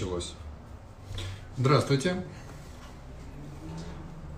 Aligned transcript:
началось. 0.00 0.32
Здравствуйте. 1.58 2.24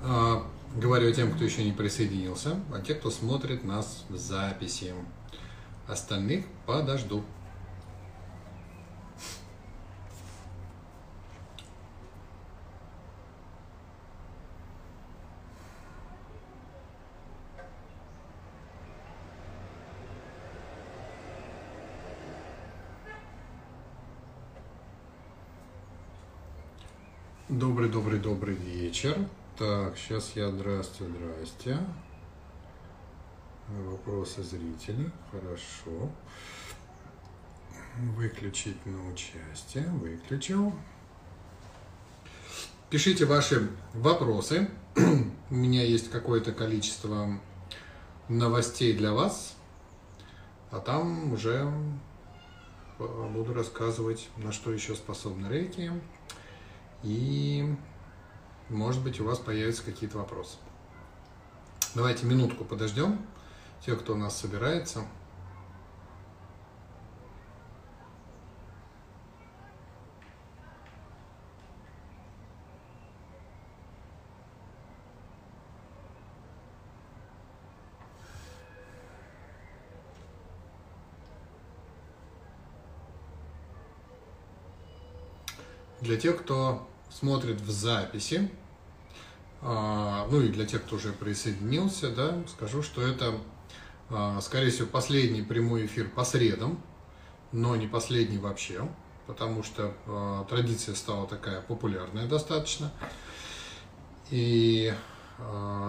А, 0.02 0.44
говорю 0.76 1.12
тем, 1.12 1.32
кто 1.32 1.44
еще 1.44 1.62
не 1.62 1.70
присоединился, 1.70 2.58
а 2.74 2.80
те, 2.80 2.94
кто 2.94 3.10
смотрит 3.10 3.62
нас 3.62 4.04
в 4.08 4.16
записи. 4.16 4.92
Остальных 5.86 6.46
подожду. 6.66 7.22
Добрый, 27.52 27.90
добрый, 27.90 28.18
добрый 28.18 28.56
вечер. 28.92 29.16
Так, 29.56 29.96
сейчас 29.96 30.32
я 30.36 30.50
здрасте, 30.50 31.04
здрасте. 31.06 31.78
Вопросы 33.68 34.42
зрителей. 34.42 35.10
Хорошо. 35.30 36.10
Выключить 38.14 38.84
на 38.84 39.08
участие. 39.10 39.88
Выключил. 39.88 40.74
Пишите 42.90 43.24
ваши 43.24 43.70
вопросы. 43.94 44.68
У 45.48 45.54
меня 45.54 45.82
есть 45.82 46.10
какое-то 46.10 46.52
количество 46.52 47.40
новостей 48.28 48.92
для 48.92 49.14
вас. 49.14 49.56
А 50.70 50.80
там 50.80 51.32
уже 51.32 51.72
буду 52.98 53.54
рассказывать, 53.54 54.28
на 54.36 54.52
что 54.52 54.70
еще 54.70 54.94
способны 54.94 55.46
рейки. 55.48 55.90
И, 57.02 57.74
может 58.68 59.02
быть, 59.02 59.20
у 59.20 59.24
вас 59.24 59.38
появятся 59.38 59.84
какие-то 59.84 60.18
вопросы. 60.18 60.56
Давайте 61.94 62.24
минутку 62.26 62.64
подождем, 62.64 63.18
те, 63.84 63.94
кто 63.96 64.14
у 64.14 64.16
нас 64.16 64.36
собирается. 64.36 65.04
Для 86.00 86.16
тех, 86.16 86.42
кто 86.42 86.88
смотрит 87.12 87.60
в 87.60 87.70
записи, 87.70 88.50
а, 89.60 90.26
ну 90.30 90.40
и 90.40 90.48
для 90.48 90.66
тех, 90.66 90.82
кто 90.82 90.96
уже 90.96 91.12
присоединился, 91.12 92.10
да, 92.10 92.42
скажу, 92.48 92.82
что 92.82 93.00
это, 93.00 93.34
а, 94.10 94.40
скорее 94.40 94.70
всего, 94.70 94.88
последний 94.88 95.42
прямой 95.42 95.86
эфир 95.86 96.08
по 96.08 96.24
средам, 96.24 96.82
но 97.52 97.76
не 97.76 97.86
последний 97.86 98.38
вообще, 98.38 98.88
потому 99.26 99.62
что 99.62 99.94
а, 100.06 100.44
традиция 100.46 100.96
стала 100.96 101.28
такая 101.28 101.60
популярная 101.60 102.26
достаточно. 102.26 102.92
И 104.30 104.92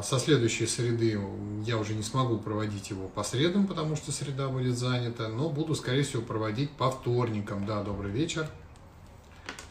со 0.02 0.20
следующей 0.20 0.66
среды 0.66 1.22
я 1.66 1.78
уже 1.78 1.94
не 1.94 2.02
смогу 2.02 2.40
проводить 2.40 2.90
его 2.90 3.08
по 3.08 3.24
средам, 3.24 3.68
потому 3.68 3.96
что 3.96 4.12
среда 4.12 4.50
будет 4.50 4.78
занята, 4.78 5.30
но 5.30 5.50
буду, 5.50 5.76
скорее 5.76 6.04
всего, 6.04 6.24
проводить 6.24 6.72
по 6.72 6.90
вторникам. 6.90 7.66
Да, 7.66 7.84
добрый 7.84 8.12
вечер. 8.12 8.50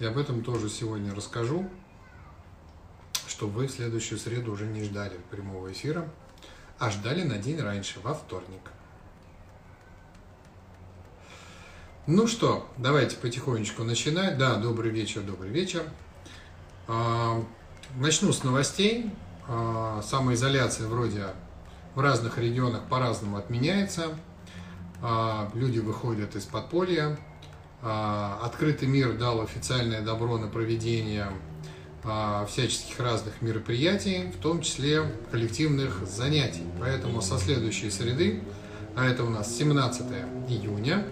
И 0.02 0.04
об 0.04 0.18
этом 0.18 0.42
тоже 0.42 0.68
сегодня 0.68 1.14
расскажу, 1.14 1.70
чтобы 3.28 3.52
вы 3.52 3.66
в 3.68 3.70
следующую 3.70 4.18
среду 4.18 4.50
уже 4.50 4.66
не 4.66 4.82
ждали 4.82 5.16
прямого 5.30 5.70
эфира, 5.70 6.08
а 6.80 6.90
ждали 6.90 7.22
на 7.22 7.38
день 7.38 7.60
раньше, 7.60 8.00
во 8.00 8.12
вторник. 8.12 8.72
Ну 12.08 12.26
что, 12.26 12.68
давайте 12.78 13.16
потихонечку 13.16 13.84
начинать. 13.84 14.38
Да, 14.38 14.56
добрый 14.56 14.90
вечер, 14.90 15.20
добрый 15.20 15.50
вечер. 15.50 15.84
А, 16.88 17.40
начну 17.94 18.32
с 18.32 18.42
новостей. 18.42 19.08
А, 19.46 20.02
самоизоляция 20.02 20.88
вроде 20.88 21.26
в 21.94 22.00
разных 22.00 22.38
регионах 22.38 22.88
по-разному 22.88 23.36
отменяется. 23.36 24.08
А, 25.00 25.48
люди 25.54 25.78
выходят 25.78 26.34
из 26.34 26.44
подполья, 26.44 27.16
открытый 27.82 28.86
мир 28.86 29.14
дал 29.14 29.40
официальное 29.40 30.02
добро 30.02 30.38
на 30.38 30.46
проведение 30.46 31.28
а, 32.04 32.46
всяческих 32.46 32.98
разных 32.98 33.42
мероприятий, 33.42 34.32
в 34.36 34.42
том 34.42 34.60
числе 34.60 35.04
коллективных 35.30 36.04
занятий. 36.06 36.64
Поэтому 36.80 37.22
со 37.22 37.38
следующей 37.38 37.90
среды, 37.90 38.42
а 38.96 39.06
это 39.06 39.22
у 39.22 39.30
нас 39.30 39.56
17 39.56 40.02
июня, 40.48 41.06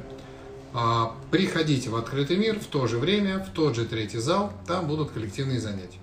а, 0.72 1.14
приходите 1.30 1.90
в 1.90 1.96
открытый 1.96 2.36
мир 2.36 2.58
в 2.58 2.66
то 2.66 2.88
же 2.88 2.98
время, 2.98 3.38
в 3.38 3.50
тот 3.50 3.76
же 3.76 3.84
третий 3.84 4.18
зал, 4.18 4.52
там 4.66 4.88
будут 4.88 5.12
коллективные 5.12 5.60
занятия. 5.60 5.98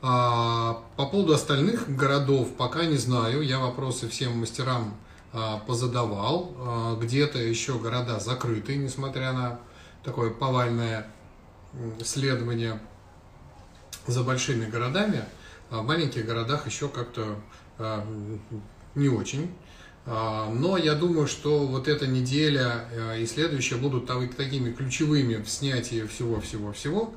По 0.00 0.82
поводу 0.96 1.34
остальных 1.34 1.94
городов 1.94 2.56
пока 2.56 2.86
не 2.86 2.96
знаю, 2.96 3.42
я 3.42 3.58
вопросы 3.58 4.08
всем 4.08 4.38
мастерам 4.38 4.94
а, 4.94 5.09
позадавал. 5.66 6.54
А, 6.58 6.96
где-то 6.96 7.38
еще 7.38 7.78
города 7.78 8.18
закрыты, 8.20 8.76
несмотря 8.76 9.32
на 9.32 9.60
такое 10.04 10.30
повальное 10.30 11.06
следование 12.04 12.80
за 14.06 14.22
большими 14.22 14.66
городами. 14.66 15.24
А 15.70 15.82
в 15.82 15.86
маленьких 15.86 16.26
городах 16.26 16.66
еще 16.66 16.88
как-то 16.88 17.36
не 18.94 19.08
очень. 19.08 19.54
Но 20.04 20.76
я 20.76 20.94
думаю, 20.94 21.28
что 21.28 21.66
вот 21.66 21.86
эта 21.86 22.08
неделя 22.08 22.88
и 23.16 23.26
следующая 23.26 23.76
будут 23.76 24.06
такими 24.36 24.72
ключевыми 24.72 25.36
в 25.36 25.48
снятии 25.48 26.06
всего-всего-всего. 26.06 27.14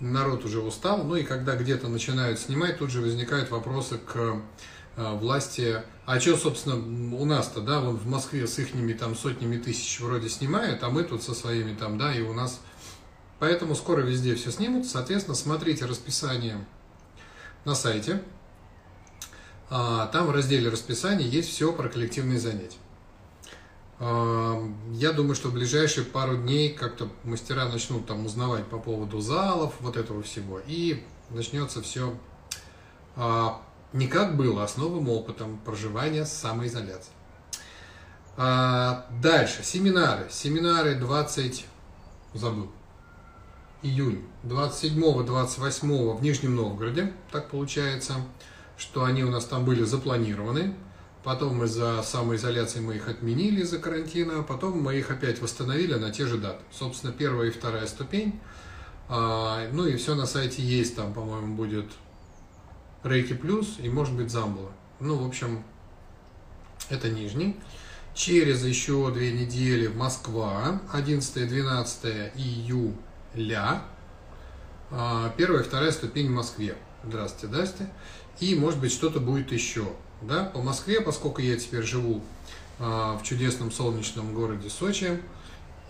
Народ 0.00 0.44
уже 0.44 0.60
устал. 0.60 1.04
Ну 1.04 1.16
и 1.16 1.22
когда 1.22 1.56
где-то 1.56 1.88
начинают 1.88 2.38
снимать, 2.38 2.78
тут 2.78 2.90
же 2.90 3.00
возникают 3.00 3.50
вопросы 3.50 3.96
к 3.96 4.42
власти. 4.96 5.82
А 6.06 6.20
что, 6.20 6.36
собственно, 6.36 6.76
у 7.16 7.24
нас-то, 7.24 7.60
да, 7.60 7.80
вон 7.80 7.96
в 7.96 8.06
Москве 8.06 8.46
с 8.46 8.58
ихними 8.58 8.92
там 8.92 9.16
сотнями 9.16 9.56
тысяч 9.56 10.00
вроде 10.00 10.28
снимают, 10.28 10.82
а 10.82 10.90
мы 10.90 11.02
тут 11.02 11.22
со 11.22 11.34
своими 11.34 11.74
там, 11.74 11.98
да, 11.98 12.14
и 12.14 12.20
у 12.20 12.32
нас. 12.32 12.60
Поэтому 13.38 13.74
скоро 13.74 14.02
везде 14.02 14.34
все 14.34 14.50
снимут. 14.50 14.86
Соответственно, 14.86 15.34
смотрите 15.34 15.86
расписание 15.86 16.64
на 17.64 17.74
сайте. 17.74 18.22
А, 19.70 20.06
там 20.06 20.26
в 20.26 20.30
разделе 20.30 20.68
расписания 20.68 21.26
есть 21.26 21.48
все 21.48 21.72
про 21.72 21.88
коллективные 21.88 22.38
занятия. 22.38 22.78
А, 23.98 24.62
я 24.92 25.12
думаю, 25.12 25.34
что 25.34 25.48
в 25.48 25.54
ближайшие 25.54 26.04
пару 26.04 26.36
дней 26.36 26.72
как-то 26.72 27.08
мастера 27.24 27.68
начнут 27.68 28.06
там 28.06 28.26
узнавать 28.26 28.66
по 28.66 28.78
поводу 28.78 29.20
залов, 29.20 29.74
вот 29.80 29.96
этого 29.96 30.22
всего, 30.22 30.60
и 30.66 31.02
начнется 31.30 31.82
все 31.82 32.16
а, 33.16 33.62
не 33.94 34.08
как 34.08 34.36
было, 34.36 34.64
а 34.64 34.68
с 34.68 34.76
новым 34.76 35.08
опытом 35.08 35.58
проживания 35.64 36.26
с 36.26 36.32
самоизоляцией. 36.32 37.14
А, 38.36 39.06
дальше, 39.22 39.62
семинары. 39.62 40.26
Семинары 40.30 40.96
20, 40.96 41.64
забыл, 42.34 42.72
июнь, 43.82 44.24
27-28 44.42 46.16
в 46.16 46.22
Нижнем 46.22 46.56
Новгороде, 46.56 47.12
так 47.30 47.48
получается, 47.48 48.14
что 48.76 49.04
они 49.04 49.22
у 49.22 49.30
нас 49.30 49.44
там 49.44 49.64
были 49.64 49.84
запланированы. 49.84 50.74
Потом 51.22 51.62
из-за 51.62 52.02
самоизоляции 52.02 52.80
мы 52.80 52.96
их 52.96 53.08
отменили 53.08 53.62
из-за 53.62 53.78
карантина, 53.78 54.40
а 54.40 54.42
потом 54.42 54.82
мы 54.82 54.96
их 54.96 55.10
опять 55.10 55.40
восстановили 55.40 55.94
на 55.94 56.10
те 56.10 56.26
же 56.26 56.36
даты. 56.36 56.62
Собственно, 56.72 57.12
первая 57.12 57.48
и 57.48 57.52
вторая 57.52 57.86
ступень. 57.86 58.40
А, 59.08 59.68
ну 59.72 59.86
и 59.86 59.96
все 59.96 60.16
на 60.16 60.26
сайте 60.26 60.62
есть, 60.62 60.96
там, 60.96 61.14
по-моему, 61.14 61.54
будет 61.54 61.86
Рейки 63.04 63.34
плюс 63.34 63.78
и 63.78 63.90
может 63.90 64.14
быть 64.14 64.30
Замбула. 64.30 64.72
Ну, 64.98 65.16
в 65.16 65.26
общем, 65.26 65.62
это 66.88 67.10
нижний. 67.10 67.54
Через 68.14 68.64
еще 68.64 69.12
две 69.12 69.32
недели 69.32 69.88
Москва, 69.88 70.80
11-12 70.94 72.32
июля. 72.34 73.82
А, 74.90 75.34
первая 75.36 75.62
и 75.62 75.66
вторая 75.66 75.92
ступень 75.92 76.28
в 76.28 76.30
Москве. 76.30 76.76
Здравствуйте, 77.04 77.46
здрасте. 77.48 77.90
И, 78.40 78.54
может 78.54 78.80
быть, 78.80 78.92
что-то 78.92 79.20
будет 79.20 79.52
еще. 79.52 79.84
Да? 80.22 80.44
По 80.44 80.62
Москве, 80.62 81.02
поскольку 81.02 81.42
я 81.42 81.56
теперь 81.56 81.82
живу 81.82 82.22
а, 82.78 83.18
в 83.18 83.22
чудесном 83.22 83.70
солнечном 83.70 84.32
городе 84.32 84.70
Сочи, 84.70 85.20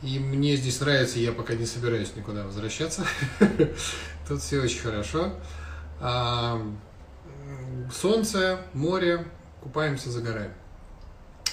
и 0.03 0.19
мне 0.19 0.57
здесь 0.57 0.81
нравится, 0.81 1.21
я 1.21 1.31
пока 1.31 1.55
не 1.55 1.67
собираюсь 1.67 2.17
никуда 2.17 2.45
возвращаться. 2.45 3.07
Тут 4.29 4.43
все 4.43 4.61
очень 4.61 4.81
хорошо. 4.81 5.33
А, 7.45 7.91
солнце, 7.91 8.61
море, 8.73 9.27
купаемся, 9.61 10.11
загораем. 10.11 10.53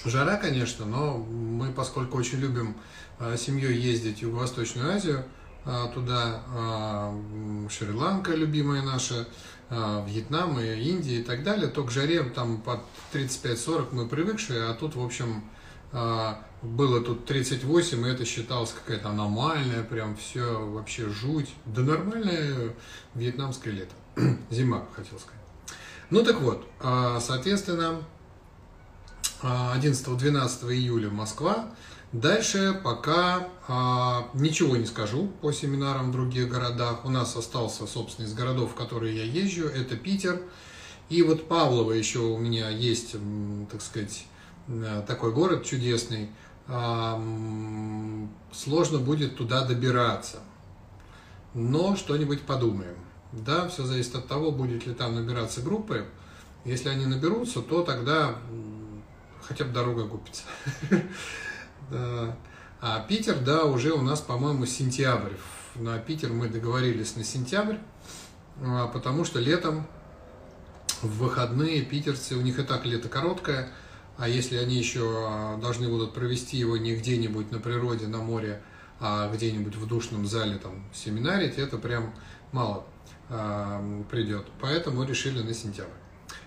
Жара, 0.06 0.38
конечно, 0.38 0.86
но 0.86 1.18
мы, 1.18 1.72
поскольку 1.72 2.18
очень 2.18 2.40
любим 2.40 2.76
а, 3.20 3.38
семьей 3.38 3.78
ездить 3.78 4.20
в 4.20 4.22
Юго-Восточную 4.24 4.94
Азию, 4.94 5.26
а, 5.64 5.90
туда, 5.90 6.42
Шри-Ланка, 7.70 8.34
любимая 8.34 8.82
наша, 8.82 9.28
Вьетнам 9.70 10.60
и 10.60 10.66
Индия 10.66 11.22
и 11.22 11.24
так 11.24 11.44
далее, 11.44 11.70
то 11.70 11.86
к 11.86 11.92
жаре 11.92 12.24
там 12.24 12.60
под 12.62 12.82
35-40 13.14 13.88
мы 13.94 14.06
привыкшие, 14.06 14.66
а 14.66 14.74
тут, 14.74 14.96
в 14.96 15.02
общем, 15.02 15.46
было 16.62 17.02
тут 17.02 17.26
38, 17.26 18.06
и 18.06 18.10
это 18.10 18.26
считалось 18.26 18.74
какая-то 18.74 19.10
аномальная, 19.10 19.84
прям 19.84 20.18
все 20.18 20.60
вообще 20.68 21.08
жуть. 21.08 21.54
Да 21.66 21.84
нормальное 21.84 22.76
вьетнамское 23.16 23.74
лето. 23.74 23.94
Зима, 24.50 24.86
хотел 24.94 25.18
сказать. 25.18 25.41
Ну 26.12 26.24
так 26.24 26.40
вот, 26.42 26.68
соответственно, 27.20 28.04
11-12 29.42 30.72
июля 30.74 31.10
Москва. 31.10 31.72
Дальше 32.12 32.80
пока 32.84 33.48
а, 33.70 34.28
ничего 34.34 34.76
не 34.76 34.86
скажу 34.86 35.28
по 35.42 35.54
семинарам 35.54 36.10
в 36.10 36.12
других 36.12 36.50
городах. 36.50 37.06
У 37.06 37.10
нас 37.10 37.38
остался, 37.38 37.88
собственно, 37.88 38.26
из 38.26 38.34
городов, 38.34 38.72
в 38.72 38.76
которые 38.76 39.16
я 39.16 39.24
езжу, 39.24 39.68
это 39.68 39.96
Питер. 39.96 40.42
И 41.08 41.24
вот 41.24 41.48
Павлово 41.48 41.94
еще 41.94 42.20
у 42.20 42.38
меня 42.38 42.70
есть, 42.70 43.16
так 43.72 43.82
сказать, 43.82 44.26
э, 44.68 45.04
такой 45.08 45.32
город 45.32 45.64
чудесный. 45.64 46.32
А, 46.68 47.18
сложно 48.52 49.00
будет 49.00 49.38
туда 49.38 49.64
добираться. 49.64 50.40
Но 51.54 51.96
что-нибудь 51.96 52.42
подумаем. 52.42 52.98
Да, 53.34 53.68
все 53.68 53.86
зависит 53.86 54.16
от 54.16 54.28
того, 54.28 54.52
будет 54.52 54.86
ли 54.86 54.94
там 54.94 55.16
набираться 55.16 55.62
группы. 55.62 56.06
Если 56.66 56.90
они 56.90 57.06
наберутся, 57.06 57.62
то 57.62 57.84
тогда 57.84 58.36
хотя 59.42 59.66
бы 59.66 59.72
дорога 59.72 60.08
купится. 60.08 60.44
А 62.84 63.00
Питер, 63.02 63.38
да, 63.38 63.66
уже 63.66 63.92
у 63.94 64.02
нас, 64.02 64.22
по-моему, 64.22 64.66
сентябрь. 64.66 65.34
На 65.76 66.00
Питер 66.00 66.34
мы 66.34 66.50
договорились 66.50 67.16
на 67.16 67.24
сентябрь, 67.24 67.76
а, 68.60 68.88
потому 68.88 69.24
что 69.24 69.40
летом 69.40 69.86
в 71.04 71.20
выходные 71.20 71.84
питерцы, 71.84 72.36
у 72.36 72.42
них 72.42 72.58
и 72.58 72.64
так 72.64 72.86
лето 72.86 73.08
короткое, 73.08 73.70
а 74.18 74.28
если 74.28 74.58
они 74.58 74.78
еще 74.78 75.02
а, 75.04 75.58
должны 75.58 75.90
будут 75.90 76.16
провести 76.16 76.58
его 76.58 76.76
не 76.76 76.96
где-нибудь 76.96 77.52
на 77.52 77.60
природе, 77.60 78.08
на 78.08 78.18
море, 78.18 78.64
а 79.00 79.32
где-нибудь 79.32 79.76
в 79.76 79.86
душном 79.86 80.26
зале 80.26 80.58
там 80.58 80.84
семинарить, 80.92 81.60
это 81.60 81.78
прям 81.78 82.16
мало 82.52 82.88
э, 83.32 84.04
придет. 84.12 84.46
Поэтому 84.60 85.04
решили 85.04 85.42
на 85.42 85.54
сентябрь. 85.54 85.90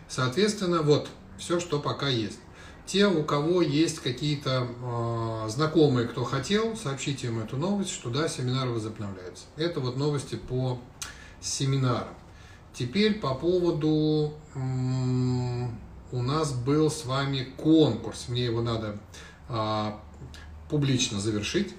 Соответственно, 0.09 0.83
вот 0.83 1.09
все, 1.39 1.59
что 1.59 1.81
пока 1.81 2.09
есть. 2.09 2.39
Те, 2.87 3.07
у 3.07 3.25
кого 3.25 3.63
есть 3.63 4.01
какие-то 4.01 4.69
э, 4.69 5.49
знакомые, 5.49 6.07
кто 6.07 6.23
хотел, 6.23 6.77
сообщите 6.77 7.29
им 7.29 7.41
эту 7.41 7.57
новость, 7.57 7.91
что 7.91 8.11
да, 8.11 8.29
семинары 8.29 8.71
возобновляются. 8.71 9.47
Это 9.57 9.81
вот 9.81 9.97
новости 9.97 10.37
по 10.37 10.79
семинарам. 11.41 12.15
Теперь 12.75 13.21
по 13.21 13.35
поводу... 13.35 14.35
Э, 14.55 15.69
у 16.13 16.23
нас 16.23 16.53
был 16.53 16.91
с 16.91 17.07
вами 17.07 17.49
конкурс. 17.57 18.29
Мне 18.29 18.45
его 18.45 18.63
надо 18.63 18.99
э, 19.49 19.93
публично 20.69 21.21
завершить. 21.21 21.75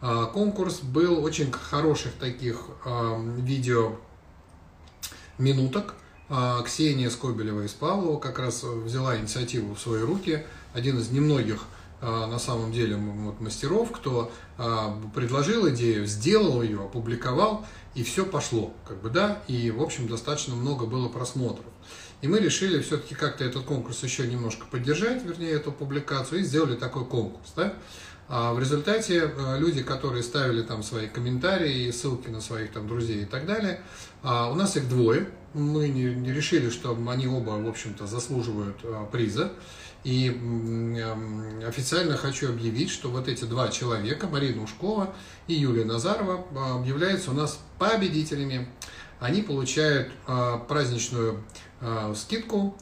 Э, 0.00 0.26
конкурс 0.32 0.80
был 0.80 1.22
очень 1.22 1.52
хороших 1.52 2.12
таких 2.14 2.66
видео 3.38 3.96
минуток 5.38 5.94
а, 6.28 6.62
Ксения 6.62 7.10
Скобелева 7.10 7.62
из 7.62 7.72
Павлова 7.72 8.18
как 8.18 8.38
раз 8.38 8.62
взяла 8.62 9.16
инициативу 9.16 9.74
в 9.74 9.80
свои 9.80 10.02
руки. 10.02 10.44
Один 10.74 10.98
из 10.98 11.10
немногих 11.10 11.64
а, 12.00 12.26
на 12.26 12.38
самом 12.38 12.72
деле 12.72 12.96
вот, 12.96 13.40
мастеров, 13.40 13.90
кто 13.92 14.30
а, 14.56 15.00
предложил 15.14 15.68
идею, 15.70 16.06
сделал 16.06 16.62
ее, 16.62 16.84
опубликовал, 16.84 17.66
и 17.94 18.04
все 18.04 18.24
пошло, 18.24 18.72
как 18.86 19.00
бы, 19.00 19.10
да, 19.10 19.42
и, 19.48 19.70
в 19.70 19.82
общем, 19.82 20.06
достаточно 20.06 20.54
много 20.54 20.86
было 20.86 21.08
просмотров. 21.08 21.66
И 22.20 22.28
мы 22.28 22.38
решили 22.38 22.80
все-таки 22.82 23.14
как-то 23.14 23.44
этот 23.44 23.64
конкурс 23.64 24.02
еще 24.02 24.26
немножко 24.26 24.66
поддержать, 24.66 25.24
вернее, 25.24 25.52
эту 25.52 25.72
публикацию, 25.72 26.40
и 26.40 26.44
сделали 26.44 26.76
такой 26.76 27.04
конкурс, 27.04 27.52
да. 27.56 27.74
А 28.28 28.52
в 28.52 28.60
результате 28.60 29.32
люди, 29.58 29.82
которые 29.82 30.22
ставили 30.22 30.62
там 30.62 30.82
свои 30.82 31.08
комментарии, 31.08 31.90
ссылки 31.90 32.28
на 32.28 32.40
своих 32.40 32.72
там 32.72 32.86
друзей 32.86 33.22
и 33.22 33.24
так 33.24 33.46
далее, 33.46 33.80
у 34.22 34.54
нас 34.54 34.76
их 34.76 34.88
двое, 34.88 35.28
мы 35.54 35.88
не, 35.88 36.14
не 36.14 36.32
решили, 36.32 36.70
что 36.70 36.96
они 37.08 37.26
оба, 37.26 37.50
в 37.50 37.68
общем-то, 37.68 38.06
заслуживают 38.06 38.76
а, 38.84 39.06
приза. 39.06 39.52
И 40.04 40.28
официально 41.66 42.16
хочу 42.16 42.50
объявить, 42.50 42.90
что 42.90 43.10
вот 43.10 43.28
эти 43.28 43.44
два 43.44 43.68
человека, 43.68 44.28
Марина 44.28 44.62
Ушкова 44.62 45.14
и 45.48 45.54
Юлия 45.54 45.84
Назарова, 45.84 46.46
а, 46.54 46.76
объявляются 46.76 47.30
у 47.30 47.34
нас 47.34 47.58
победителями. 47.78 48.68
Они 49.20 49.42
получают 49.42 50.12
а, 50.26 50.58
праздничную 50.58 51.42
скидку, 52.16 52.76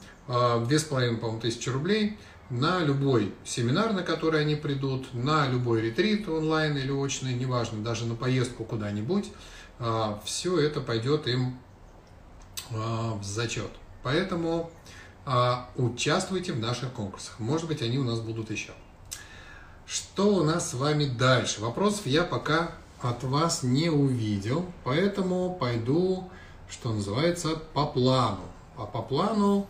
две 0.67 0.79
с 0.79 0.85
половиной, 0.85 1.19
по-моему, 1.19 1.41
тысячи 1.41 1.69
рублей 1.69 2.19
на 2.51 2.81
любой 2.81 3.35
семинар, 3.45 3.93
на 3.93 4.03
который 4.03 4.41
они 4.41 4.55
придут, 4.55 5.13
на 5.15 5.49
любой 5.49 5.83
ретрит 5.83 6.29
онлайн 6.29 6.77
или 6.77 6.91
очный, 6.91 7.35
неважно, 7.35 7.83
даже 7.83 8.07
на 8.07 8.15
поездку 8.15 8.65
куда-нибудь. 8.65 9.33
Все 10.25 10.59
это 10.59 10.81
пойдет 10.81 11.27
им 11.27 11.59
а, 12.71 13.15
в 13.15 13.25
зачет. 13.25 13.71
Поэтому 14.03 14.71
а, 15.25 15.69
участвуйте 15.77 16.53
в 16.53 16.59
наших 16.59 16.93
конкурсах. 16.93 17.39
Может 17.39 17.69
быть, 17.69 17.83
они 17.83 17.99
у 17.99 18.05
нас 18.05 18.21
будут 18.21 18.51
еще. 18.51 18.73
Что 19.87 20.35
у 20.35 20.45
нас 20.45 20.71
с 20.71 20.75
вами 20.75 21.05
дальше? 21.07 21.61
Вопросов 21.61 22.07
я 22.07 22.25
пока 22.25 22.73
от 23.03 23.23
вас 23.23 23.63
не 23.63 23.91
увидел, 23.91 24.67
поэтому 24.83 25.55
пойду, 25.55 26.31
что 26.69 26.93
называется, 26.93 27.57
по 27.75 27.87
плану. 27.87 28.45
А 28.77 28.87
по 28.87 29.03
плану... 29.03 29.67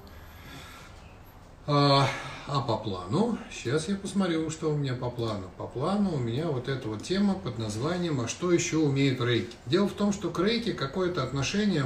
А, 2.49 2.61
по 2.61 2.77
плану, 2.77 3.39
сейчас 3.51 3.89
я 3.89 3.97
посмотрю, 3.97 4.49
что 4.51 4.71
у 4.71 4.77
меня 4.77 4.95
по 4.95 5.11
плану. 5.11 5.51
По 5.59 5.67
плану 5.67 6.15
у 6.15 6.19
меня 6.19 6.47
вот 6.47 6.69
эта 6.69 6.87
вот 6.87 7.03
тема 7.03 7.35
под 7.35 7.59
названием 7.59 8.21
«А 8.21 8.29
что 8.29 8.53
еще 8.53 8.77
умеет 8.77 9.21
рейки?». 9.21 9.57
Дело 9.67 9.89
в 9.89 9.95
том, 9.95 10.13
что 10.13 10.31
к 10.31 10.39
рейке 10.39 10.73
какое-то 10.73 11.25
отношение 11.25 11.85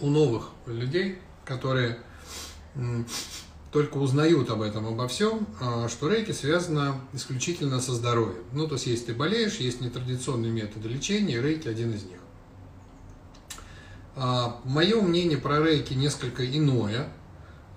у 0.00 0.06
новых 0.08 0.50
людей, 0.66 1.18
которые 1.44 1.98
только 3.72 3.96
узнают 3.96 4.50
об 4.50 4.62
этом, 4.62 4.86
обо 4.86 5.08
всем, 5.08 5.48
а, 5.60 5.88
что 5.88 6.08
рейки 6.08 6.30
связано 6.30 7.00
исключительно 7.12 7.80
со 7.80 7.94
здоровьем. 7.94 8.44
Ну, 8.52 8.68
то 8.68 8.74
есть, 8.74 8.86
если 8.86 9.06
ты 9.06 9.14
болеешь, 9.14 9.56
есть 9.56 9.80
нетрадиционные 9.80 10.52
методы 10.52 10.88
лечения, 10.88 11.34
и 11.34 11.40
рейки 11.40 11.66
один 11.66 11.92
из 11.92 12.04
них. 12.04 12.18
А, 14.14 14.60
Мое 14.64 15.00
мнение 15.02 15.38
про 15.38 15.60
рейки 15.60 15.94
несколько 15.94 16.46
иное. 16.46 17.08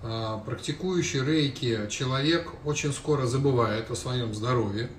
А, 0.02 0.38
практикующий 0.38 1.24
рейки 1.24 1.86
человек 1.88 2.52
очень 2.64 2.92
скоро 2.92 3.26
забывает 3.26 3.90
о 3.90 3.94
своем 3.94 4.34
здоровье, 4.34 4.90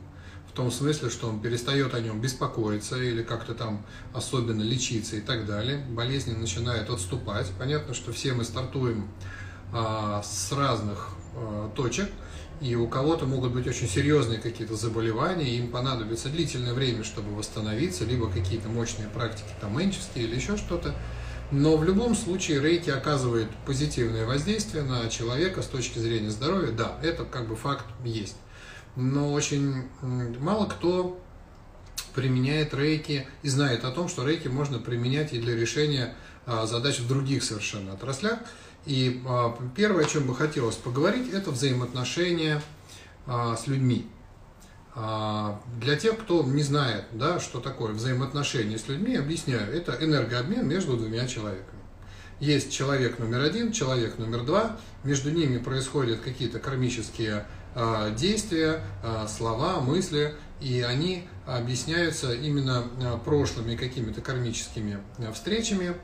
в 0.50 0.56
том 0.56 0.72
смысле, 0.72 1.10
что 1.10 1.28
он 1.28 1.42
перестает 1.42 1.94
о 1.94 2.00
нем 2.00 2.22
беспокоиться 2.22 3.02
или 3.02 3.24
как-то 3.24 3.54
там 3.54 3.86
особенно 4.14 4.62
лечиться 4.62 5.16
и 5.16 5.22
так 5.22 5.46
далее. 5.46 5.84
Болезни 5.90 6.34
начинают 6.34 6.90
отступать. 6.90 7.48
Понятно, 7.58 7.94
что 7.94 8.14
все 8.14 8.34
мы 8.34 8.44
стартуем 8.44 9.10
а, 9.74 10.22
с 10.24 10.52
разных 10.52 11.10
а, 11.36 11.70
точек, 11.76 12.10
и 12.62 12.76
у 12.76 12.88
кого-то 12.88 13.26
могут 13.26 13.52
быть 13.52 13.68
очень 13.68 13.90
серьезные 13.90 14.40
какие-то 14.40 14.76
заболевания, 14.76 15.58
им 15.58 15.70
понадобится 15.70 16.30
длительное 16.30 16.74
время, 16.74 17.04
чтобы 17.04 17.36
восстановиться, 17.36 18.06
либо 18.06 18.30
какие-то 18.30 18.70
мощные 18.70 19.10
практики, 19.10 19.50
там, 19.60 19.78
менческие 19.78 20.26
или 20.26 20.36
еще 20.36 20.56
что-то. 20.56 20.96
Но 21.52 21.78
в 21.78 21.84
любом 21.84 22.16
случае 22.16 22.62
рейки 22.62 22.90
оказывает 22.90 23.48
позитивное 23.66 24.26
воздействие 24.26 24.84
на 24.84 25.08
человека 25.10 25.62
с 25.62 25.68
точки 25.68 26.00
зрения 26.00 26.30
здоровья. 26.30 26.72
Да, 26.72 26.98
это 27.04 27.26
как 27.26 27.48
бы 27.48 27.56
факт 27.56 27.86
есть 28.04 28.36
но 28.96 29.34
очень 29.34 29.88
мало 30.40 30.66
кто 30.66 31.20
применяет 32.14 32.74
рейки 32.74 33.28
и 33.42 33.50
знает 33.50 33.86
о 33.86 33.92
том, 33.92 34.08
что 34.08 34.28
рейки 34.28 34.48
можно 34.48 34.78
применять 34.78 35.34
и 35.34 35.40
для 35.40 35.56
решения 35.56 36.14
а, 36.46 36.68
задач 36.68 37.00
в 37.00 37.08
других 37.08 37.44
совершенно 37.44 37.94
отраслях. 37.94 38.40
И 38.86 39.24
а, 39.26 39.58
первое, 39.76 40.06
о 40.06 40.08
чем 40.08 40.28
бы 40.28 40.36
хотелось 40.36 40.76
поговорить, 40.76 41.34
это 41.34 41.50
взаимоотношения 41.50 42.62
а, 43.26 43.58
с 43.58 43.66
людьми. 43.66 44.06
Для 44.96 45.96
тех, 45.96 46.20
кто 46.20 46.44
не 46.44 46.62
знает, 46.62 47.06
да, 47.14 47.40
что 47.40 47.60
такое 47.60 47.94
взаимоотношения 47.94 48.78
с 48.78 48.88
людьми, 48.88 49.16
объясняю, 49.16 49.74
это 49.74 49.98
энергообмен 50.00 50.68
между 50.68 50.98
двумя 50.98 51.28
человеками. 51.28 51.84
Есть 52.40 52.72
человек 52.72 53.20
номер 53.20 53.42
один, 53.42 53.72
человек 53.72 54.18
номер 54.18 54.44
два, 54.44 54.78
между 55.04 55.32
ними 55.32 55.58
происходят 55.58 56.20
какие-то 56.20 56.60
кармические 56.60 57.46
а, 57.76 58.12
действия, 58.12 58.82
а, 59.02 59.28
слова, 59.28 59.80
мысли, 59.80 60.36
и 60.60 60.82
они 60.82 61.28
объясняются 61.46 62.34
именно 62.34 62.84
а, 63.02 63.18
прошлыми 63.18 63.76
какими-то 63.76 64.22
кармическими 64.22 64.98
встречами. 65.34 65.96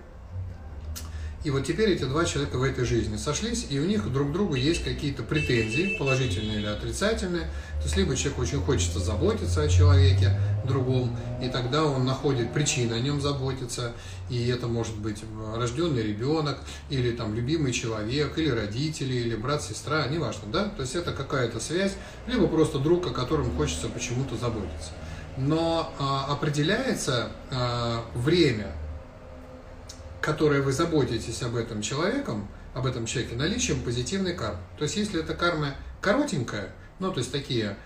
И 1.43 1.51
вот 1.51 1.65
теперь 1.65 1.91
эти 1.91 2.03
два 2.03 2.25
человека 2.25 2.57
в 2.57 2.63
этой 2.63 2.85
жизни 2.85 3.15
сошлись, 3.15 3.67
и 3.69 3.79
у 3.79 3.85
них 3.85 4.11
друг 4.11 4.29
к 4.29 4.31
другу 4.31 4.55
есть 4.55 4.83
какие-то 4.83 5.23
претензии, 5.23 5.97
положительные 5.97 6.59
или 6.59 6.67
отрицательные. 6.67 7.49
То 7.79 7.85
есть 7.85 7.97
либо 7.97 8.15
человеку 8.15 8.41
очень 8.41 8.59
хочется 8.59 8.99
заботиться 8.99 9.61
о 9.61 9.67
человеке 9.69 10.37
другом, 10.65 11.15
и 11.41 11.47
тогда 11.47 11.85
он 11.85 12.05
находит 12.05 12.53
причины 12.53 12.93
о 12.93 12.99
нем 12.99 13.21
заботиться, 13.21 13.93
и 14.29 14.47
это 14.47 14.67
может 14.67 14.97
быть 14.97 15.23
рожденный 15.55 16.03
ребенок, 16.03 16.59
или 16.89 17.11
там 17.11 17.33
любимый 17.33 17.71
человек, 17.71 18.37
или 18.37 18.49
родители, 18.49 19.13
или 19.13 19.35
брат, 19.35 19.63
сестра, 19.63 20.05
неважно, 20.07 20.51
да? 20.51 20.65
То 20.65 20.81
есть 20.81 20.95
это 20.95 21.13
какая-то 21.13 21.59
связь, 21.59 21.93
либо 22.27 22.47
просто 22.47 22.79
друг, 22.79 23.07
о 23.07 23.11
котором 23.11 23.55
хочется 23.55 23.87
почему-то 23.87 24.35
заботиться. 24.35 24.91
Но 25.37 25.93
а, 25.99 26.25
определяется 26.33 27.31
а, 27.49 28.03
время 28.13 28.75
которое 30.21 30.61
вы 30.61 30.71
заботитесь 30.71 31.41
об 31.41 31.55
этом 31.55 31.81
человеком, 31.81 32.47
об 32.73 32.85
этом 32.85 33.05
человеке, 33.05 33.35
наличием 33.35 33.81
позитивной 33.81 34.33
кармы. 34.33 34.59
То 34.77 34.83
есть, 34.83 34.95
если 34.97 35.21
эта 35.21 35.33
карма 35.33 35.75
коротенькая, 36.01 36.69
ну, 36.99 37.11
то 37.11 37.19
есть 37.19 37.31
такие 37.31 37.77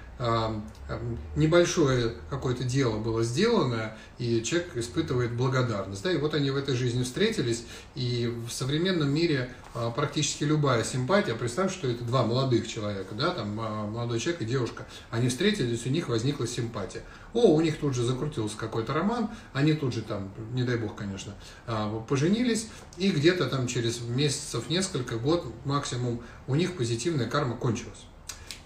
небольшое 1.35 2.13
какое-то 2.29 2.63
дело 2.63 2.97
было 2.97 3.23
сделано, 3.23 3.97
и 4.19 4.43
человек 4.43 4.77
испытывает 4.77 5.33
благодарность. 5.33 6.03
Да, 6.03 6.11
и 6.11 6.17
вот 6.17 6.33
они 6.35 6.51
в 6.51 6.55
этой 6.55 6.75
жизни 6.75 7.03
встретились, 7.03 7.63
и 7.95 8.31
в 8.47 8.51
современном 8.51 9.13
мире 9.13 9.49
а, 9.73 9.89
практически 9.89 10.43
любая 10.43 10.83
симпатия, 10.83 11.33
представь, 11.33 11.73
что 11.73 11.87
это 11.87 12.03
два 12.03 12.23
молодых 12.23 12.67
человека, 12.67 13.15
да, 13.15 13.31
там 13.31 13.59
а, 13.59 13.87
молодой 13.87 14.19
человек 14.19 14.43
и 14.43 14.45
девушка, 14.45 14.85
они 15.09 15.29
встретились, 15.29 15.85
у 15.85 15.89
них 15.89 16.09
возникла 16.09 16.47
симпатия. 16.47 17.01
О, 17.33 17.55
у 17.55 17.61
них 17.61 17.79
тут 17.79 17.95
же 17.95 18.03
закрутился 18.03 18.55
какой-то 18.55 18.93
роман, 18.93 19.29
они 19.51 19.73
тут 19.73 19.93
же 19.93 20.03
там, 20.03 20.31
не 20.53 20.63
дай 20.63 20.77
бог, 20.77 20.95
конечно, 20.95 21.33
а, 21.65 21.99
поженились, 22.07 22.67
и 22.97 23.09
где-то 23.09 23.47
там 23.47 23.67
через 23.67 23.99
месяцев 24.01 24.69
несколько, 24.69 25.17
год 25.17 25.45
максимум, 25.65 26.21
у 26.47 26.55
них 26.55 26.77
позитивная 26.77 27.27
карма 27.27 27.57
кончилась. 27.57 28.05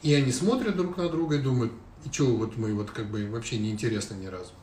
И 0.08 0.14
они 0.14 0.32
смотрят 0.32 0.78
друг 0.78 0.96
на 0.96 1.10
друга 1.10 1.36
и 1.36 1.40
думают, 1.40 1.74
и 2.06 2.10
что 2.10 2.28
вот 2.28 2.56
мы 2.56 2.74
вот 2.74 2.92
как 2.92 3.12
бы 3.12 3.30
вообще 3.30 3.58
не 3.58 3.72
интересно 3.72 4.14
ни 4.14 4.28
разу. 4.28 4.54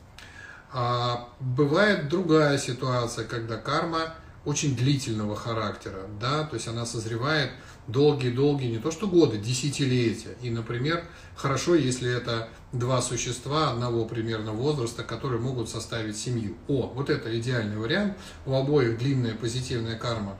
А 0.73 1.29
бывает 1.39 2.09
другая 2.09 2.57
ситуация, 2.57 3.25
когда 3.25 3.57
карма 3.57 4.15
очень 4.43 4.75
длительного 4.75 5.35
характера, 5.35 6.07
да, 6.19 6.45
то 6.45 6.55
есть 6.55 6.67
она 6.67 6.83
созревает 6.87 7.51
долгие-долгие, 7.87 8.71
не 8.71 8.79
то 8.79 8.89
что 8.89 9.07
годы, 9.07 9.37
десятилетия. 9.37 10.35
И, 10.41 10.49
например, 10.49 11.03
хорошо, 11.35 11.75
если 11.75 12.11
это 12.11 12.49
два 12.71 12.99
существа 13.03 13.69
одного 13.69 14.05
примерно 14.05 14.51
возраста, 14.51 15.03
которые 15.03 15.39
могут 15.39 15.69
составить 15.69 16.17
семью. 16.17 16.57
О, 16.67 16.91
вот 16.95 17.11
это 17.11 17.39
идеальный 17.39 17.77
вариант. 17.77 18.17
У 18.47 18.55
обоих 18.55 18.97
длинная 18.97 19.35
позитивная 19.35 19.95
карма 19.95 20.39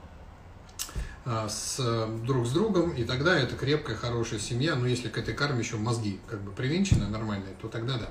с, 1.25 2.07
друг 2.23 2.45
с 2.45 2.51
другом, 2.51 2.91
и 2.91 3.03
тогда 3.03 3.37
это 3.37 3.55
крепкая, 3.55 3.95
хорошая 3.95 4.39
семья. 4.39 4.75
Но 4.75 4.87
если 4.87 5.09
к 5.09 5.17
этой 5.17 5.33
карме 5.33 5.59
еще 5.59 5.77
мозги 5.77 6.19
как 6.29 6.41
бы 6.41 6.51
привинчены 6.51 7.07
нормальные, 7.07 7.55
то 7.61 7.67
тогда 7.67 7.97
да. 7.97 8.09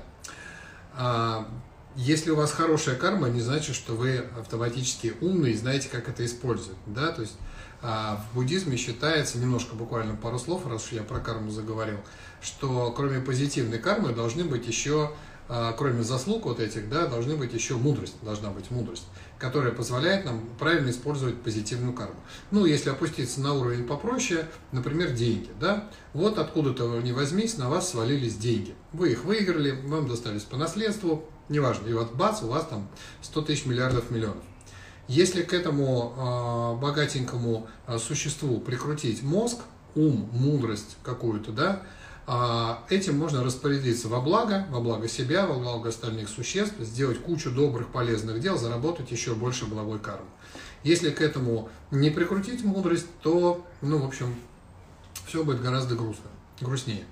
А, 0.97 1.47
если 1.95 2.31
у 2.31 2.35
вас 2.35 2.51
хорошая 2.51 2.95
карма, 2.95 3.29
не 3.29 3.41
значит, 3.41 3.75
что 3.75 3.93
вы 3.93 4.25
автоматически 4.37 5.13
умный 5.21 5.51
и 5.51 5.55
знаете, 5.55 5.87
как 5.89 6.09
это 6.09 6.25
использовать. 6.25 6.77
Да? 6.87 7.11
То 7.11 7.21
есть 7.21 7.37
а, 7.81 8.21
в 8.31 8.35
буддизме 8.35 8.75
считается, 8.75 9.37
немножко 9.37 9.75
буквально 9.75 10.15
пару 10.15 10.37
слов, 10.37 10.67
раз 10.67 10.85
уж 10.85 10.91
я 10.91 11.03
про 11.03 11.19
карму 11.19 11.51
заговорил, 11.51 11.99
что 12.41 12.91
кроме 12.91 13.21
позитивной 13.21 13.79
кармы 13.79 14.11
должны 14.11 14.43
быть 14.43 14.67
еще 14.67 15.05
а, 15.05 15.13
кроме 15.47 16.03
заслуг 16.03 16.45
вот 16.45 16.59
этих, 16.59 16.89
да, 16.89 17.05
должны 17.07 17.35
быть 17.35 17.53
еще 17.53 17.75
мудрость, 17.75 18.15
должна 18.23 18.49
быть 18.49 18.71
мудрость, 18.71 19.05
которая 19.37 19.71
позволяет 19.71 20.25
нам 20.25 20.41
правильно 20.57 20.89
использовать 20.89 21.41
позитивную 21.41 21.93
карму. 21.93 22.15
Ну, 22.51 22.65
если 22.65 22.89
опуститься 22.89 23.41
на 23.41 23.53
уровень 23.53 23.85
попроще, 23.85 24.47
например, 24.71 25.11
деньги, 25.11 25.49
да, 25.59 25.89
вот 26.13 26.39
откуда-то 26.39 26.99
не 27.01 27.11
возьмись, 27.11 27.57
на 27.57 27.69
вас 27.69 27.89
свалились 27.89 28.37
деньги. 28.37 28.73
Вы 28.93 29.11
их 29.11 29.23
выиграли, 29.23 29.71
вам 29.71 30.07
достались 30.07 30.43
по 30.43 30.57
наследству, 30.57 31.25
неважно, 31.49 31.87
и 31.87 31.93
вот 31.93 32.13
бац, 32.15 32.41
у 32.41 32.47
вас 32.47 32.65
там 32.65 32.87
100 33.21 33.41
тысяч 33.43 33.65
миллиардов 33.65 34.09
миллионов. 34.09 34.43
Если 35.07 35.43
к 35.43 35.53
этому 35.53 36.13
э, 36.17 36.81
богатенькому 36.81 37.67
э, 37.85 37.99
существу 37.99 38.59
прикрутить 38.59 39.21
мозг, 39.21 39.59
ум, 39.93 40.29
мудрость 40.33 40.97
какую-то, 41.03 41.51
да, 41.51 41.83
а, 41.83 41.85
этим 42.89 43.17
можно 43.17 43.43
распорядиться 43.43 44.07
во 44.07 44.19
благо, 44.19 44.65
во 44.69 44.79
благо 44.79 45.07
себя, 45.07 45.45
во 45.45 45.55
благо 45.55 45.89
остальных 45.89 46.27
существ, 46.29 46.75
сделать 46.79 47.21
кучу 47.21 47.51
добрых, 47.51 47.89
полезных 47.89 48.39
дел, 48.39 48.57
заработать 48.57 49.11
еще 49.11 49.35
больше 49.35 49.65
благой 49.65 49.99
кармы. 49.99 50.25
Если 50.83 51.11
к 51.11 51.21
этому 51.21 51.69
не 51.91 52.09
прикрутить 52.09 52.63
мудрость, 52.63 53.07
то, 53.21 53.65
ну, 53.81 53.99
в 53.99 54.05
общем, 54.05 54.35
все 55.27 55.43
будет 55.43 55.61
гораздо 55.61 55.95
грустно, 55.95 56.29
грустнее. 56.61 57.05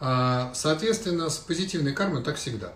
А, 0.00 0.52
соответственно, 0.54 1.28
с 1.28 1.36
позитивной 1.36 1.92
кармой 1.92 2.22
так 2.22 2.36
всегда. 2.36 2.72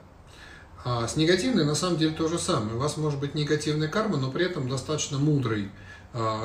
А 0.84 1.08
с 1.08 1.16
негативной 1.16 1.64
на 1.64 1.74
самом 1.74 1.96
деле 1.96 2.14
то 2.14 2.28
же 2.28 2.38
самое. 2.38 2.76
У 2.76 2.78
вас 2.78 2.98
может 2.98 3.18
быть 3.18 3.34
негативная 3.34 3.88
карма, 3.88 4.18
но 4.18 4.30
при 4.30 4.44
этом 4.44 4.68
достаточно 4.68 5.18
мудрый 5.18 5.64
а, 5.64 5.70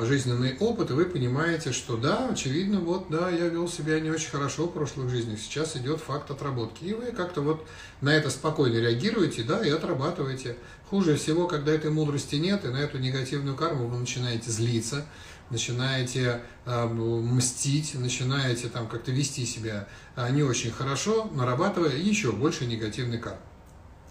жизненный 0.02 0.56
опыт, 0.58 0.90
и 0.90 0.94
вы 0.94 1.04
понимаете, 1.04 1.72
что 1.72 1.96
да, 1.96 2.28
очевидно, 2.28 2.80
вот, 2.80 3.06
да, 3.08 3.30
я 3.30 3.46
вел 3.46 3.68
себя 3.68 4.00
не 4.00 4.10
очень 4.10 4.30
хорошо 4.30 4.64
в 4.66 4.72
прошлых 4.72 5.08
жизнях, 5.10 5.38
сейчас 5.38 5.76
идет 5.76 6.00
факт 6.00 6.30
отработки. 6.30 6.84
И 6.84 6.92
вы 6.92 7.12
как-то 7.12 7.40
вот 7.40 7.64
на 8.00 8.10
это 8.10 8.30
спокойно 8.30 8.76
реагируете, 8.78 9.44
да, 9.44 9.64
и 9.64 9.70
отрабатываете. 9.70 10.56
Хуже 10.88 11.16
всего, 11.16 11.46
когда 11.46 11.72
этой 11.72 11.90
мудрости 11.92 12.34
нет, 12.34 12.64
и 12.64 12.68
на 12.68 12.78
эту 12.78 12.98
негативную 12.98 13.56
карму 13.56 13.86
вы 13.86 13.98
начинаете 13.98 14.50
злиться, 14.50 15.06
начинаете 15.50 16.42
э, 16.66 16.86
мстить, 16.86 17.94
начинаете 17.94 18.68
там 18.68 18.88
как-то 18.88 19.12
вести 19.12 19.46
себя 19.46 19.86
э, 20.16 20.30
не 20.32 20.42
очень 20.42 20.72
хорошо, 20.72 21.30
нарабатывая 21.32 21.96
еще 21.96 22.32
больше 22.32 22.66
негативной 22.66 23.18
кармы. 23.18 23.38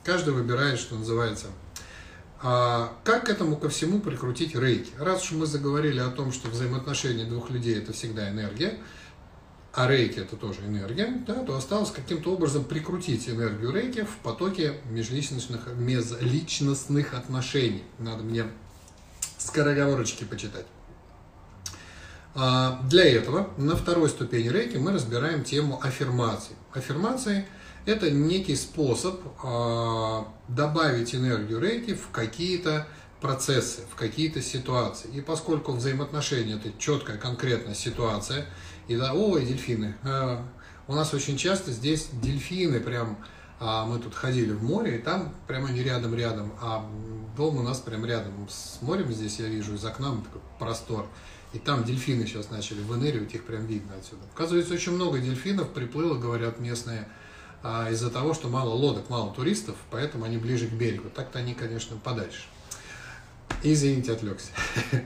Каждый 0.05 0.33
выбирает, 0.33 0.79
что 0.79 0.95
называется, 0.95 1.47
а 2.41 2.93
как 3.03 3.25
к 3.25 3.29
этому 3.29 3.57
ко 3.57 3.67
всему 3.67 3.99
прикрутить 3.99 4.55
рейки? 4.55 4.91
Раз 4.97 5.23
уж 5.23 5.31
мы 5.31 5.45
заговорили 5.45 5.99
о 5.99 6.09
том, 6.09 6.31
что 6.31 6.49
взаимоотношения 6.49 7.25
двух 7.25 7.49
людей 7.49 7.77
это 7.77 7.91
всегда 7.91 8.29
энергия, 8.29 8.77
а 9.73 9.87
рейки 9.87 10.19
это 10.19 10.37
тоже 10.37 10.61
энергия, 10.61 11.21
да, 11.27 11.43
то 11.43 11.55
осталось 11.57 11.91
каким-то 11.91 12.33
образом 12.33 12.63
прикрутить 12.63 13.27
энергию 13.27 13.71
рейки 13.71 14.03
в 14.03 14.15
потоке 14.23 14.75
межличностных, 14.89 15.67
межличностных 15.75 17.13
отношений. 17.13 17.83
Надо 17.97 18.23
мне 18.23 18.45
скороговорочки 19.37 20.23
почитать. 20.23 20.65
А 22.35 22.81
для 22.89 23.03
этого 23.03 23.49
на 23.57 23.75
второй 23.75 24.07
ступени 24.07 24.47
рейки 24.47 24.77
мы 24.77 24.93
разбираем 24.93 25.43
тему 25.43 25.79
аффирмации. 25.83 26.55
Аффирмации– 26.73 27.45
это 27.85 28.11
некий 28.11 28.55
способ 28.55 29.19
э, 29.43 30.23
добавить 30.47 31.15
энергию 31.15 31.59
рейки 31.59 31.93
в 31.93 32.09
какие-то 32.11 32.87
процессы, 33.21 33.81
в 33.91 33.95
какие-то 33.95 34.41
ситуации. 34.41 35.09
И 35.13 35.21
поскольку 35.21 35.73
взаимоотношения 35.73 36.55
это 36.55 36.71
четкая, 36.77 37.17
конкретная 37.17 37.75
ситуация, 37.75 38.45
и 38.87 38.95
да, 38.95 39.13
ой, 39.13 39.45
дельфины, 39.45 39.95
э, 40.03 40.37
у 40.87 40.95
нас 40.95 41.13
очень 41.13 41.37
часто 41.37 41.71
здесь 41.71 42.09
дельфины 42.13 42.79
прям, 42.79 43.17
а 43.59 43.85
мы 43.85 43.99
тут 43.99 44.15
ходили 44.15 44.51
в 44.51 44.63
море, 44.63 44.97
и 44.97 45.01
там 45.01 45.35
прямо 45.47 45.69
не 45.69 45.83
рядом-рядом, 45.83 46.53
а 46.61 46.89
дом 47.35 47.57
у 47.57 47.61
нас 47.61 47.79
прям 47.79 48.05
рядом 48.05 48.47
с 48.49 48.81
морем 48.81 49.11
здесь 49.11 49.39
я 49.39 49.47
вижу 49.47 49.75
из 49.75 49.85
окна 49.85 50.11
такой 50.11 50.41
простор. 50.57 51.07
И 51.51 51.57
там 51.57 51.83
дельфины 51.83 52.27
сейчас 52.27 52.51
начали 52.51 52.81
выныривать, 52.81 53.33
их 53.33 53.45
прям 53.45 53.65
видно 53.65 53.95
отсюда. 53.95 54.21
Оказывается, 54.33 54.73
очень 54.73 54.91
много 54.91 55.17
дельфинов 55.19 55.69
приплыло, 55.69 56.15
говорят 56.15 56.59
местные 56.59 57.07
а 57.63 57.89
из-за 57.91 58.09
того, 58.09 58.33
что 58.33 58.47
мало 58.47 58.73
лодок, 58.73 59.09
мало 59.09 59.33
туристов, 59.33 59.75
поэтому 59.91 60.25
они 60.25 60.37
ближе 60.37 60.67
к 60.67 60.71
берегу. 60.71 61.09
Так-то 61.09 61.39
они, 61.39 61.53
конечно, 61.53 61.97
подальше. 61.97 62.43
Извините, 63.63 64.13
отвлекся. 64.13 64.51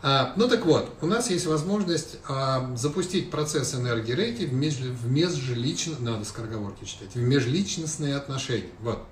А, 0.00 0.32
ну 0.36 0.46
так 0.46 0.64
вот, 0.64 0.94
у 1.00 1.06
нас 1.06 1.28
есть 1.28 1.46
возможность 1.46 2.18
а, 2.28 2.72
запустить 2.76 3.32
процесс 3.32 3.74
энергии 3.74 4.12
рейки 4.12 4.44
в, 4.44 4.52
меж, 4.52 4.76
в 4.76 5.10
межличностные, 5.10 6.12
надо 6.12 6.24
скороговорки 6.24 6.84
читать, 6.84 7.14
в 7.14 7.18
межличностные 7.20 8.14
отношения. 8.14 8.70
Вот. 8.78 9.02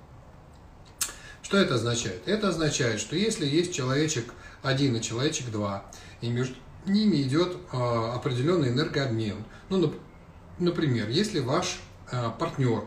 Что 1.41 1.57
это 1.57 1.75
означает? 1.75 2.21
Это 2.25 2.47
означает, 2.47 3.01
что 3.01 3.17
если 3.17 3.45
есть 3.45 3.73
человечек 3.73 4.33
один 4.63 4.95
и 4.95 5.01
человечек 5.01 5.51
два, 5.51 5.85
и 6.21 6.29
между 6.29 6.55
ними 6.85 7.21
идет 7.21 7.57
а, 7.73 8.13
определенный 8.15 8.69
энергообмен, 8.69 9.43
ну, 9.67 9.93
например, 10.57 11.09
если 11.09 11.41
ваш 11.41 11.81
партнер 12.39 12.83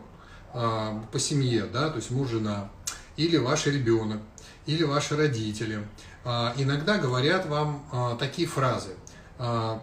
э, 0.54 1.00
по 1.12 1.18
семье, 1.18 1.64
да, 1.64 1.90
то 1.90 1.96
есть 1.96 2.10
муж, 2.10 2.28
жена, 2.30 2.70
или 3.16 3.36
ваш 3.36 3.66
ребенок, 3.66 4.20
или 4.66 4.82
ваши 4.82 5.16
родители, 5.16 5.86
э, 6.24 6.52
иногда 6.56 6.98
говорят 6.98 7.46
вам 7.46 8.16
такие 8.18 8.48
фразы. 8.48 8.90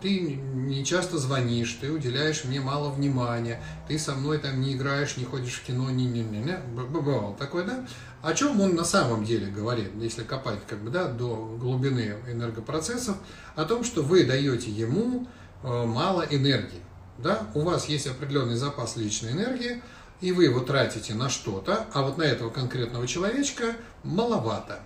Ты 0.04 0.20
не 0.20 0.86
часто 0.86 1.18
звонишь, 1.18 1.80
ты 1.82 1.92
уделяешь 1.92 2.44
мне 2.44 2.62
мало 2.62 2.92
внимания, 2.92 3.60
ты 3.88 3.98
со 3.98 4.14
мной 4.14 4.38
там 4.38 4.62
не 4.62 4.74
играешь, 4.76 5.18
не 5.18 5.26
ходишь 5.26 5.56
в 5.56 5.64
кино, 5.66 5.90
не, 5.90 6.06
не, 6.06 6.22
не, 6.22 6.38
не. 6.38 6.58
бывало 6.68 7.36
такое, 7.36 7.64
да? 7.64 7.84
О 8.22 8.34
чем 8.34 8.60
он 8.62 8.76
на 8.76 8.84
самом 8.84 9.24
деле 9.24 9.48
говорит, 9.48 9.92
если 9.96 10.24
копать 10.24 10.60
как 10.68 10.80
бы, 10.80 10.90
да, 10.90 11.08
до 11.08 11.58
глубины 11.60 12.16
энергопроцессов, 12.28 13.18
о 13.56 13.66
том, 13.66 13.84
что 13.84 14.02
вы 14.02 14.26
даете 14.26 14.70
ему 14.70 15.28
э, 15.64 15.86
мало 15.86 16.24
энергии. 16.30 16.82
Да? 17.20 17.48
У 17.54 17.62
вас 17.62 17.88
есть 17.88 18.08
определенный 18.08 18.56
запас 18.56 18.96
личной 18.96 19.32
энергии, 19.32 19.82
и 20.22 20.32
вы 20.32 20.46
его 20.46 20.60
тратите 20.62 21.14
на 21.14 21.30
что-то, 21.30 21.86
а 21.94 22.02
вот 22.02 22.18
на 22.18 22.24
этого 22.24 22.50
конкретного 22.50 23.08
человечка 23.08 23.76
маловато. 24.04 24.80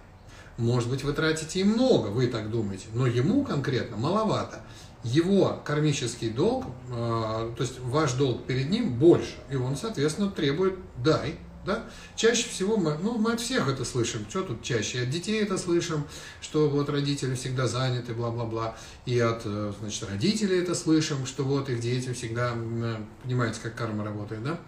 Может 0.57 0.89
быть, 0.89 1.03
вы 1.03 1.13
тратите 1.13 1.61
и 1.61 1.63
много, 1.63 2.07
вы 2.07 2.27
так 2.27 2.51
думаете, 2.51 2.87
но 2.93 3.07
ему 3.07 3.43
конкретно 3.43 3.97
маловато. 3.97 4.59
Его 5.03 5.59
кармический 5.65 6.29
долг, 6.29 6.65
э, 6.89 7.53
то 7.57 7.63
есть 7.63 7.79
ваш 7.79 8.13
долг 8.13 8.45
перед 8.45 8.69
ним 8.69 8.93
больше, 8.93 9.35
и 9.49 9.55
он, 9.55 9.75
соответственно, 9.75 10.29
требует 10.29 10.75
«дай». 10.97 11.39
Да? 11.65 11.85
Чаще 12.15 12.49
всего 12.49 12.77
мы, 12.77 12.97
ну, 12.97 13.17
мы 13.17 13.33
от 13.33 13.39
всех 13.39 13.67
это 13.67 13.85
слышим. 13.85 14.25
Что 14.29 14.41
тут 14.41 14.63
чаще? 14.63 15.01
От 15.03 15.09
детей 15.09 15.41
это 15.41 15.57
слышим, 15.57 16.05
что 16.41 16.69
вот 16.69 16.89
родители 16.89 17.35
всегда 17.35 17.67
заняты, 17.67 18.13
бла-бла-бла. 18.13 18.75
И 19.05 19.19
от 19.19 19.41
э, 19.45 19.73
значит, 19.79 20.09
родителей 20.09 20.59
это 20.59 20.73
слышим, 20.73 21.25
что 21.25 21.43
вот 21.43 21.69
их 21.69 21.79
дети 21.79 22.13
всегда, 22.13 22.53
понимаете, 23.23 23.59
как 23.61 23.75
карма 23.75 24.03
работает, 24.03 24.43
да? 24.43 24.59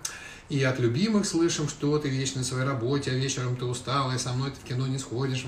И 0.49 0.61
от 0.63 0.79
любимых 0.79 1.25
слышим, 1.25 1.67
что 1.67 1.97
ты 1.97 2.09
вечно 2.09 2.39
на 2.39 2.45
своей 2.45 2.65
работе, 2.65 3.11
а 3.11 3.13
вечером 3.15 3.55
ты 3.55 3.65
устал, 3.65 4.11
и 4.11 4.17
со 4.17 4.33
мной 4.33 4.51
ты 4.51 4.59
в 4.59 4.63
кино 4.63 4.85
не 4.87 4.99
сходишь. 4.99 5.45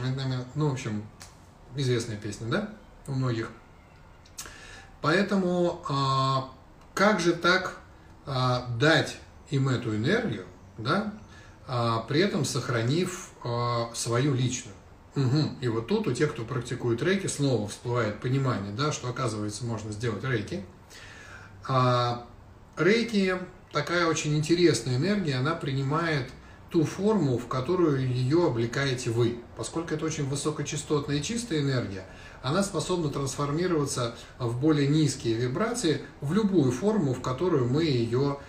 Ну, 0.55 0.69
в 0.69 0.73
общем, 0.73 1.03
известная 1.75 2.17
песня, 2.17 2.47
да, 2.47 2.69
у 3.07 3.11
многих. 3.11 3.49
Поэтому 5.01 5.83
а, 5.87 6.49
как 6.93 7.19
же 7.19 7.33
так 7.33 7.77
а, 8.25 8.67
дать 8.79 9.17
им 9.51 9.69
эту 9.69 9.95
энергию, 9.95 10.45
да, 10.77 11.13
при 12.07 12.19
этом 12.19 12.45
сохранив 12.45 13.29
а, 13.43 13.89
свою 13.93 14.33
личную? 14.33 14.75
Угу. 15.15 15.49
И 15.61 15.67
вот 15.67 15.87
тут 15.87 16.07
у 16.07 16.13
тех, 16.13 16.33
кто 16.33 16.43
практикует 16.43 17.01
рейки, 17.01 17.27
снова 17.27 17.67
всплывает 17.67 18.19
понимание, 18.19 18.73
да, 18.73 18.91
что 18.91 19.09
оказывается 19.09 19.65
можно 19.65 19.91
сделать 19.91 20.23
рейки. 20.23 20.65
А, 21.67 22.27
рейки 22.77 23.37
такая 23.71 24.07
очень 24.07 24.37
интересная 24.37 24.97
энергия, 24.97 25.35
она 25.35 25.55
принимает 25.55 26.29
ту 26.69 26.83
форму, 26.83 27.37
в 27.37 27.47
которую 27.47 28.05
ее 28.05 28.47
облекаете 28.47 29.09
вы. 29.09 29.37
Поскольку 29.55 29.93
это 29.93 30.05
очень 30.05 30.27
высокочастотная 30.27 31.17
и 31.17 31.23
чистая 31.23 31.61
энергия, 31.61 32.05
она 32.41 32.63
способна 32.63 33.09
трансформироваться 33.09 34.15
в 34.37 34.59
более 34.59 34.87
низкие 34.87 35.35
вибрации 35.35 36.01
в 36.19 36.33
любую 36.33 36.71
форму, 36.71 37.13
в 37.13 37.21
которую 37.21 37.67
мы 37.69 37.85
ее 37.85 38.39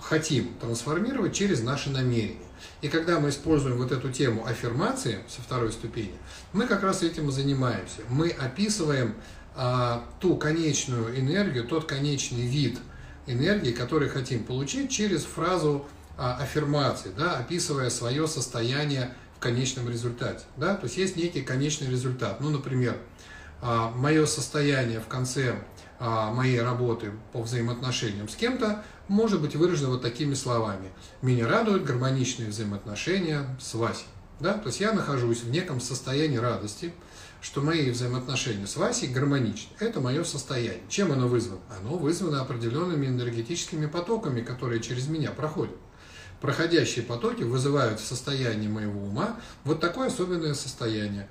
хотим 0.00 0.54
трансформировать 0.54 1.34
через 1.34 1.62
наши 1.62 1.90
намерения. 1.90 2.46
И 2.80 2.88
когда 2.88 3.20
мы 3.20 3.28
используем 3.28 3.76
вот 3.76 3.92
эту 3.92 4.10
тему 4.10 4.46
аффирмации 4.46 5.18
со 5.28 5.42
второй 5.42 5.70
ступени, 5.70 6.14
мы 6.54 6.66
как 6.66 6.82
раз 6.82 7.02
этим 7.02 7.28
и 7.28 7.32
занимаемся. 7.32 8.00
Мы 8.08 8.30
описываем 8.30 9.14
э, 9.56 10.00
ту 10.18 10.36
конечную 10.36 11.18
энергию, 11.18 11.64
тот 11.64 11.84
конечный 11.84 12.46
вид– 12.46 12.78
энергии, 13.26 13.72
которые 13.72 14.08
хотим 14.08 14.44
получить 14.44 14.90
через 14.90 15.24
фразу 15.24 15.86
а, 16.16 16.36
аффирмации, 16.36 17.12
да, 17.16 17.38
описывая 17.38 17.90
свое 17.90 18.26
состояние 18.26 19.14
в 19.36 19.40
конечном 19.40 19.88
результате. 19.88 20.44
Да? 20.56 20.74
То 20.74 20.84
есть 20.84 20.96
есть 20.96 21.16
некий 21.16 21.42
конечный 21.42 21.88
результат. 21.88 22.40
Ну, 22.40 22.50
например, 22.50 22.96
а, 23.62 23.90
мое 23.90 24.26
состояние 24.26 25.00
в 25.00 25.06
конце 25.06 25.54
а, 25.54 25.62
моей 26.00 26.60
работы 26.60 27.12
по 27.32 27.42
взаимоотношениям 27.42 28.28
с 28.28 28.34
кем-то 28.34 28.82
может 29.08 29.40
быть 29.40 29.54
выражено 29.54 29.90
вот 29.90 30.02
такими 30.02 30.34
словами. 30.34 30.90
Меня 31.20 31.46
радуют 31.46 31.84
гармоничные 31.84 32.48
взаимоотношения 32.48 33.56
с 33.60 33.74
Васей. 33.74 34.06
Да? 34.40 34.54
То 34.54 34.68
есть 34.68 34.80
я 34.80 34.92
нахожусь 34.92 35.42
в 35.42 35.50
неком 35.50 35.80
состоянии 35.80 36.38
радости, 36.38 36.94
что 37.42 37.60
мои 37.60 37.90
взаимоотношения 37.90 38.66
с 38.66 38.76
Васей 38.76 39.08
гармоничны. 39.08 39.72
Это 39.78 40.00
мое 40.00 40.24
состояние. 40.24 40.82
Чем 40.88 41.12
оно 41.12 41.28
вызвано? 41.28 41.60
Оно 41.78 41.96
вызвано 41.96 42.40
определенными 42.40 43.06
энергетическими 43.06 43.86
потоками, 43.86 44.40
которые 44.40 44.80
через 44.80 45.08
меня 45.08 45.30
проходят. 45.30 45.76
Проходящие 46.40 47.04
потоки 47.04 47.42
вызывают 47.42 48.00
в 48.00 48.06
состоянии 48.06 48.68
моего 48.68 49.02
ума 49.02 49.36
вот 49.64 49.80
такое 49.80 50.08
особенное 50.08 50.54
состояние. 50.54 51.28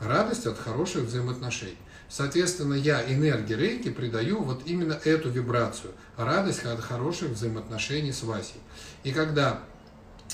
Радость 0.00 0.46
от 0.46 0.58
хороших 0.58 1.04
взаимоотношений. 1.04 1.76
Соответственно, 2.08 2.74
я 2.74 3.02
энергии 3.02 3.54
рейки 3.54 3.90
придаю 3.90 4.42
вот 4.42 4.62
именно 4.66 4.98
эту 5.04 5.28
вибрацию. 5.28 5.92
Радость 6.16 6.64
от 6.64 6.80
хороших 6.80 7.30
взаимоотношений 7.30 8.12
с 8.12 8.22
Васей. 8.22 8.60
И 9.02 9.12
когда 9.12 9.60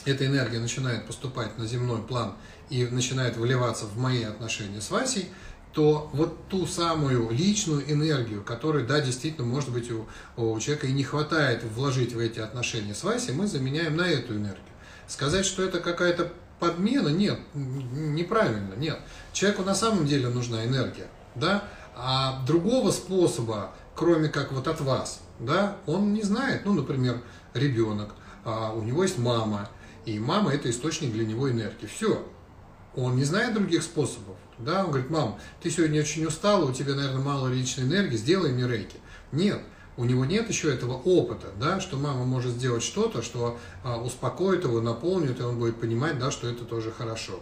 эта 0.05 0.27
энергия 0.27 0.59
начинает 0.59 1.07
поступать 1.07 1.57
на 1.59 1.67
земной 1.67 2.03
план 2.03 2.35
и 2.71 2.85
начинает 2.87 3.37
выливаться 3.37 3.87
в 3.87 3.97
мои 3.97 4.23
отношения 4.23 4.81
с 4.81 4.91
Васей, 4.91 5.29
то 5.73 6.11
вот 6.13 6.49
ту 6.49 6.67
самую 6.67 7.31
личную 7.31 7.91
энергию, 7.91 8.43
которой, 8.43 8.85
да, 8.85 9.01
действительно, 9.01 9.47
может 9.47 9.71
быть, 9.71 9.91
у, 9.91 10.07
у 10.37 10.59
человека 10.61 10.87
и 10.87 10.93
не 10.93 11.03
хватает 11.03 11.65
вложить 11.65 12.13
в 12.13 12.19
эти 12.19 12.41
отношения 12.41 12.95
с 12.95 13.03
Васей, 13.05 13.33
мы 13.33 13.47
заменяем 13.47 13.97
на 13.97 14.03
эту 14.03 14.35
энергию. 14.35 14.61
Сказать, 15.09 15.47
что 15.47 15.63
это 15.63 15.81
какая-то 15.81 16.33
подмена, 16.61 17.09
нет, 17.09 17.39
неправильно, 17.55 18.75
нет. 18.77 18.99
Человеку 19.33 19.63
на 19.63 19.75
самом 19.75 20.07
деле 20.07 20.29
нужна 20.29 20.65
энергия, 20.65 21.09
да, 21.35 21.65
а 21.95 22.43
другого 22.47 22.91
способа, 22.91 23.73
кроме 23.95 24.29
как 24.29 24.53
вот 24.53 24.67
от 24.69 24.81
вас, 24.81 25.21
да, 25.39 25.77
он 25.87 26.13
не 26.13 26.23
знает. 26.23 26.63
Ну, 26.65 26.75
например, 26.75 27.23
ребенок, 27.55 28.15
а 28.45 28.73
у 28.73 28.83
него 28.83 29.03
есть 29.03 29.19
мама, 29.19 29.69
и 30.05 30.19
мама– 30.19 30.53
это 30.55 30.71
источник 30.71 31.13
для 31.13 31.25
него 31.25 31.51
энергии. 31.51 31.87
Все. 31.87 32.27
Он 32.95 33.17
не 33.17 33.25
знает 33.25 33.55
других 33.55 33.83
способов. 33.83 34.37
Да? 34.59 34.85
Он 34.85 34.91
говорит, 34.91 35.11
мам, 35.11 35.39
ты 35.63 35.71
сегодня 35.71 36.01
очень 36.01 36.27
устала, 36.27 36.69
у 36.69 36.73
тебя, 36.73 36.95
наверное, 36.95 37.23
мало 37.23 37.49
личной 37.49 37.85
энергии, 37.85 38.17
сделай 38.17 38.53
мне 38.53 38.67
рейки. 38.67 38.97
Нет, 39.31 39.61
у 39.97 40.05
него 40.05 40.25
нет 40.25 40.49
еще 40.49 40.73
этого 40.73 40.95
опыта, 40.95 41.49
да, 41.59 41.81
что 41.81 41.97
мама 41.97 42.25
может 42.25 42.53
сделать 42.53 42.83
что-то, 42.83 43.23
что 43.23 43.59
а, 43.85 43.99
успокоит 43.99 44.65
его, 44.65 44.81
наполнит, 44.81 45.41
и 45.41 45.43
он 45.43 45.59
будет 45.59 45.81
понимать, 45.81 46.19
да, 46.19 46.31
что 46.31 46.49
это 46.49 46.65
тоже 46.65 46.91
хорошо. 46.91 47.41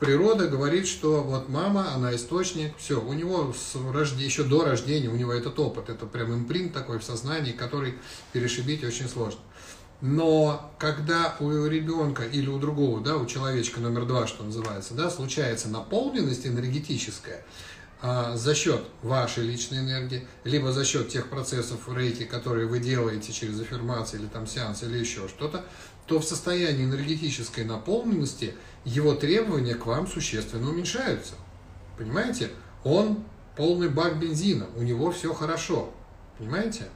Природа 0.00 0.48
говорит, 0.48 0.88
что 0.88 1.22
вот 1.22 1.48
мама, 1.48 1.94
она 1.94 2.14
источник, 2.14 2.76
все, 2.76 3.00
у 3.00 3.12
него 3.12 3.52
с 3.52 3.76
рожде, 3.76 4.24
еще 4.24 4.42
до 4.42 4.64
рождения 4.64 5.08
у 5.08 5.14
него 5.16 5.32
этот 5.32 5.58
опыт, 5.60 5.88
это 5.88 6.06
прям 6.06 6.34
импринт 6.34 6.72
такой 6.72 6.98
в 6.98 7.04
сознании, 7.04 7.52
который 7.52 7.94
перешибить 8.32 8.82
очень 8.82 9.08
сложно. 9.08 9.40
Но 10.00 10.74
когда 10.80 11.36
у 11.38 11.66
ребенка 11.66 12.24
или 12.24 12.48
у 12.48 12.58
другого, 12.58 13.00
да, 13.00 13.16
у 13.16 13.26
человечка 13.26 13.78
номер 13.78 14.04
два, 14.04 14.26
что 14.26 14.42
называется, 14.42 14.94
да, 14.94 15.08
случается 15.08 15.68
наполненность 15.68 16.44
энергетическая 16.44 17.44
за 18.02 18.54
счет 18.54 18.82
вашей 19.02 19.44
личной 19.44 19.78
энергии, 19.78 20.26
либо 20.44 20.72
за 20.72 20.84
счет 20.84 21.08
тех 21.08 21.28
процессов 21.28 21.88
рейки, 21.88 22.24
которые 22.24 22.66
вы 22.66 22.80
делаете 22.80 23.32
через 23.32 23.60
аффирмации 23.60 24.18
или 24.18 24.26
там 24.26 24.46
сеанс 24.46 24.82
или 24.82 24.98
еще 24.98 25.28
что-то, 25.28 25.64
то 26.06 26.18
в 26.18 26.24
состоянии 26.24 26.84
энергетической 26.84 27.64
наполненности 27.64 28.54
его 28.84 29.14
требования 29.14 29.76
к 29.76 29.86
вам 29.86 30.08
существенно 30.08 30.70
уменьшаются. 30.70 31.34
Понимаете? 31.96 32.50
Он 32.82 33.22
полный 33.56 33.88
бак 33.88 34.18
бензина, 34.18 34.66
у 34.76 34.82
него 34.82 35.12
все 35.12 35.32
хорошо. 35.32 35.94
Понимаете? 36.38 36.88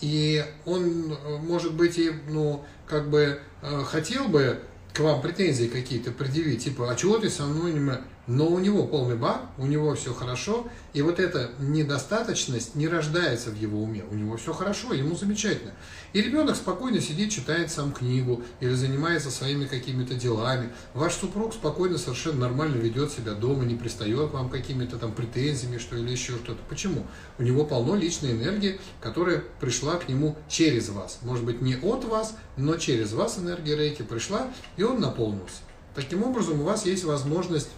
И 0.00 0.44
он, 0.64 1.16
может 1.46 1.74
быть, 1.74 1.98
и, 1.98 2.10
ну, 2.28 2.64
как 2.88 3.08
бы 3.08 3.38
э, 3.62 3.84
хотел 3.84 4.26
бы 4.26 4.60
к 4.92 4.98
вам 4.98 5.22
претензии 5.22 5.66
какие-то 5.66 6.10
предъявить, 6.10 6.64
типа, 6.64 6.90
а 6.90 6.96
чего 6.96 7.18
ты 7.18 7.30
со 7.30 7.44
мной 7.44 7.72
не 7.72 7.80
но 8.26 8.46
у 8.46 8.58
него 8.58 8.86
полный 8.86 9.16
бак, 9.16 9.42
у 9.58 9.66
него 9.66 9.94
все 9.94 10.14
хорошо, 10.14 10.68
и 10.92 11.02
вот 11.02 11.18
эта 11.18 11.50
недостаточность 11.58 12.74
не 12.74 12.86
рождается 12.86 13.50
в 13.50 13.56
его 13.56 13.82
уме, 13.82 14.04
у 14.10 14.14
него 14.14 14.36
все 14.36 14.52
хорошо, 14.52 14.92
ему 14.92 15.16
замечательно. 15.16 15.72
И 16.12 16.22
ребенок 16.22 16.56
спокойно 16.56 17.00
сидит, 17.00 17.30
читает 17.30 17.70
сам 17.70 17.92
книгу 17.92 18.42
или 18.60 18.74
занимается 18.74 19.30
своими 19.30 19.64
какими-то 19.64 20.14
делами. 20.14 20.70
Ваш 20.94 21.14
супруг 21.14 21.54
спокойно, 21.54 21.98
совершенно 21.98 22.40
нормально 22.40 22.76
ведет 22.76 23.10
себя 23.10 23.32
дома, 23.32 23.64
не 23.64 23.74
пристает 23.74 24.30
к 24.30 24.34
вам 24.34 24.50
какими-то 24.50 24.98
там 24.98 25.12
претензиями, 25.12 25.78
что 25.78 25.96
или 25.96 26.10
еще 26.10 26.32
что-то. 26.32 26.60
Почему? 26.68 27.06
У 27.38 27.42
него 27.42 27.64
полно 27.64 27.96
личной 27.96 28.32
энергии, 28.32 28.78
которая 29.00 29.42
пришла 29.60 29.96
к 29.96 30.08
нему 30.08 30.36
через 30.48 30.90
вас. 30.90 31.18
Может 31.22 31.44
быть, 31.44 31.62
не 31.62 31.76
от 31.76 32.04
вас, 32.04 32.36
но 32.56 32.76
через 32.76 33.12
вас 33.12 33.38
энергия 33.38 33.76
рейки 33.76 34.02
пришла, 34.02 34.48
и 34.76 34.82
он 34.82 35.00
наполнился. 35.00 35.56
Таким 35.94 36.22
образом, 36.22 36.60
у 36.60 36.64
вас 36.64 36.86
есть 36.86 37.04
возможность 37.04 37.68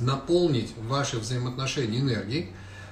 наполнить 0.00 0.74
ваши 0.76 1.18
взаимоотношения 1.18 2.00
энергией, 2.00 2.50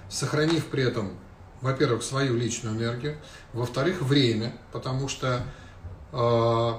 сохранив 0.08 0.66
при 0.66 0.84
этом, 0.84 1.12
во-первых, 1.60 2.02
свою 2.02 2.36
личную 2.36 2.76
энергию, 2.76 3.18
во-вторых, 3.52 4.02
время, 4.02 4.54
потому 4.72 5.08
что 5.08 5.42
э, 6.12 6.72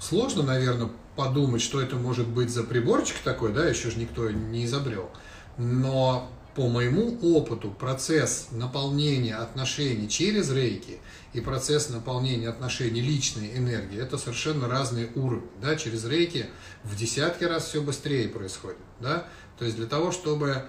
сложно, 0.00 0.42
наверное, 0.42 0.90
подумать, 1.16 1.62
что 1.62 1.80
это 1.80 1.96
может 1.96 2.28
быть 2.28 2.50
за 2.50 2.64
приборчик 2.64 3.16
такой, 3.18 3.52
да, 3.52 3.66
еще 3.66 3.90
же 3.90 3.98
никто 3.98 4.30
не 4.30 4.64
изобрел. 4.64 5.10
Но 5.58 6.30
по 6.54 6.68
моему 6.68 7.18
опыту 7.22 7.70
процесс 7.70 8.48
наполнения 8.50 9.34
отношений 9.34 10.08
через 10.08 10.50
рейки 10.50 10.98
и 11.32 11.40
процесс 11.40 11.88
наполнения 11.88 12.48
отношений 12.48 13.00
личной 13.00 13.56
энергии– 13.56 13.98
это 14.00 14.18
совершенно 14.18 14.68
разные 14.68 15.08
уровни. 15.14 15.48
Да? 15.62 15.76
Через 15.76 16.04
рейки 16.04 16.46
в 16.84 16.94
десятки 16.94 17.44
раз 17.44 17.68
все 17.68 17.80
быстрее 17.80 18.28
происходит. 18.28 18.78
Да? 19.00 19.26
То 19.62 19.66
есть 19.66 19.76
для 19.76 19.86
того, 19.86 20.10
чтобы 20.10 20.64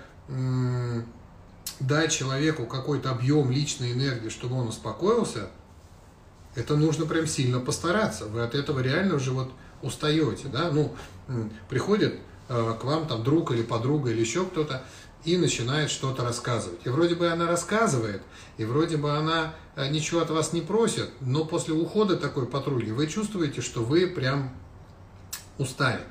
дать 1.80 2.12
человеку 2.12 2.68
какой-то 2.68 3.10
объем 3.10 3.50
личной 3.50 3.94
энергии, 3.94 4.30
чтобы 4.30 4.56
он 4.56 4.68
успокоился, 4.68 5.50
это 6.54 6.78
нужно 6.78 7.08
прям 7.08 7.26
сильно 7.26 7.60
постараться. 7.60 8.26
Вы 8.26 8.44
от 8.44 8.54
этого 8.54 8.82
реально 8.82 9.16
уже 9.16 9.32
вот 9.32 9.52
устаете. 9.82 10.48
Да? 10.50 10.70
Ну, 10.70 10.94
приходит 11.70 12.20
э, 12.50 12.76
к 12.80 12.84
вам 12.84 13.08
там 13.08 13.24
друг 13.24 13.50
или 13.50 13.64
подруга 13.64 14.12
или 14.12 14.20
еще 14.20 14.46
кто-то, 14.46 14.84
и 15.26 15.38
начинает 15.38 15.90
что-то 15.90 16.24
рассказывать. 16.24 16.86
И 16.86 16.90
вроде 16.90 17.16
бы 17.16 17.30
она 17.30 17.48
рассказывает, 17.48 18.22
и 18.58 18.66
вроде 18.66 18.98
бы 18.98 19.18
она 19.18 19.56
э, 19.76 19.90
ничего 19.90 20.22
от 20.22 20.30
вас 20.30 20.54
не 20.54 20.62
просит, 20.62 21.10
но 21.20 21.46
после 21.46 21.74
ухода 21.74 22.16
такой 22.16 22.46
подруги 22.46 22.92
вы 22.92 23.08
чувствуете, 23.08 23.62
что 23.62 23.84
вы 23.84 24.06
прям 24.06 24.56
устали. 25.58 26.02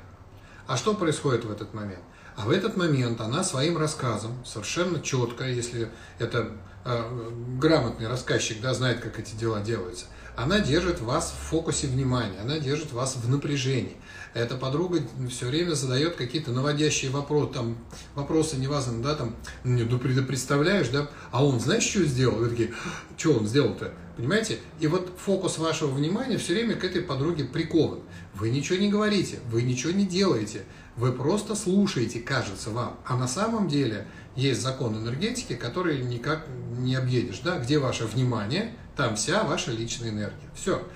А 0.67 0.75
что 0.75 0.93
происходит 0.93 1.45
в 1.45 1.51
этот 1.51 1.73
момент? 1.73 2.03
А 2.35 2.45
в 2.45 2.51
этот 2.51 2.77
момент 2.77 3.21
она 3.21 3.43
своим 3.43 3.77
рассказом, 3.77 4.43
совершенно 4.45 5.01
четко, 5.01 5.47
если 5.47 5.89
это 6.19 6.51
э, 6.83 7.29
грамотный 7.59 8.07
рассказчик, 8.07 8.59
да, 8.61 8.73
знает, 8.73 9.01
как 9.01 9.19
эти 9.19 9.35
дела 9.35 9.61
делаются, 9.61 10.05
она 10.35 10.59
держит 10.59 10.99
вас 10.99 11.31
в 11.31 11.49
фокусе 11.49 11.87
внимания, 11.87 12.39
она 12.41 12.57
держит 12.57 12.91
вас 12.91 13.15
в 13.15 13.29
напряжении. 13.29 13.97
Эта 14.33 14.55
подруга 14.55 14.99
все 15.29 15.45
время 15.45 15.75
задает 15.75 16.15
какие-то 16.15 16.51
наводящие 16.51 17.11
вопросы, 17.11 17.53
там, 17.53 17.77
вопросы, 18.15 18.57
неважно, 18.57 19.03
да, 19.03 19.13
там, 19.13 19.35
ну, 19.63 19.99
представляешь, 19.99 20.89
да, 20.89 21.07
а 21.31 21.45
он, 21.45 21.59
знаешь, 21.59 21.83
что 21.83 22.03
сделал? 22.03 22.37
Вы 22.37 22.49
такие, 22.49 22.73
что 23.15 23.33
он 23.33 23.47
сделал-то? 23.47 23.93
Понимаете? 24.17 24.57
И 24.79 24.87
вот 24.87 25.11
фокус 25.23 25.59
вашего 25.59 25.91
внимания 25.91 26.37
все 26.37 26.53
время 26.53 26.75
к 26.75 26.83
этой 26.83 27.01
подруге 27.03 27.45
прикован. 27.45 27.99
Вы 28.33 28.49
ничего 28.49 28.79
не 28.79 28.89
говорите, 28.89 29.39
вы 29.51 29.61
ничего 29.61 29.91
не 29.91 30.05
делаете, 30.05 30.63
вы 30.95 31.11
просто 31.11 31.55
слушаете, 31.55 32.19
кажется 32.19 32.69
вам. 32.69 32.97
А 33.05 33.17
на 33.17 33.27
самом 33.27 33.67
деле 33.67 34.07
есть 34.35 34.61
закон 34.61 34.95
энергетики, 34.97 35.55
который 35.55 36.03
никак 36.03 36.47
не 36.77 36.95
объедешь. 36.95 37.39
Да? 37.39 37.59
Где 37.59 37.79
ваше 37.79 38.05
внимание, 38.05 38.73
там 38.95 39.15
вся 39.15 39.43
ваша 39.43 39.71
личная 39.71 40.09
энергия. 40.09 40.49
Все. 40.55 40.87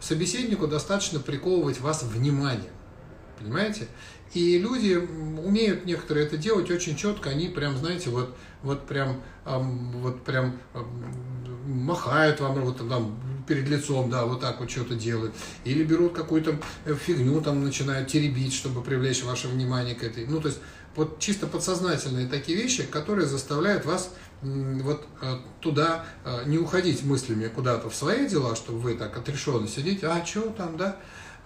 Собеседнику 0.00 0.66
достаточно 0.66 1.20
приковывать 1.20 1.80
вас 1.80 2.02
внимание. 2.02 2.70
Понимаете? 3.38 3.88
И 4.34 4.58
люди 4.58 4.94
умеют 4.94 5.86
некоторые 5.86 6.26
это 6.26 6.36
делать 6.36 6.70
очень 6.70 6.96
четко, 6.96 7.30
они 7.30 7.48
прям, 7.48 7.76
знаете, 7.76 8.10
вот, 8.10 8.36
вот 8.62 8.86
прям, 8.86 9.22
вот 9.44 10.22
прям 10.24 10.58
махают 11.66 12.40
вам 12.40 12.60
вот 12.60 12.88
там 12.88 13.18
перед 13.46 13.68
лицом, 13.68 14.10
да, 14.10 14.24
вот 14.24 14.40
так 14.40 14.60
вот 14.60 14.70
что-то 14.70 14.94
делают. 14.94 15.34
Или 15.64 15.84
берут 15.84 16.14
какую-то 16.14 16.58
э, 16.84 16.94
фигню, 16.94 17.40
там 17.40 17.64
начинают 17.64 18.08
теребить, 18.08 18.54
чтобы 18.54 18.82
привлечь 18.82 19.22
ваше 19.22 19.48
внимание 19.48 19.94
к 19.94 20.02
этой. 20.02 20.26
Ну, 20.26 20.40
то 20.40 20.48
есть 20.48 20.60
вот 20.94 21.18
чисто 21.18 21.46
подсознательные 21.46 22.26
такие 22.26 22.56
вещи, 22.56 22.84
которые 22.84 23.26
заставляют 23.26 23.84
вас 23.84 24.10
вот 24.42 25.06
э, 25.22 25.36
туда 25.60 26.04
э, 26.24 26.42
не 26.46 26.58
уходить 26.58 27.02
мыслями 27.02 27.48
куда-то 27.48 27.88
в 27.90 27.94
свои 27.94 28.28
дела, 28.28 28.54
чтобы 28.54 28.80
вы 28.80 28.94
так 28.94 29.16
отрешенно 29.16 29.66
сидите, 29.66 30.06
а 30.06 30.24
что 30.24 30.42
там, 30.50 30.76
да, 30.76 30.96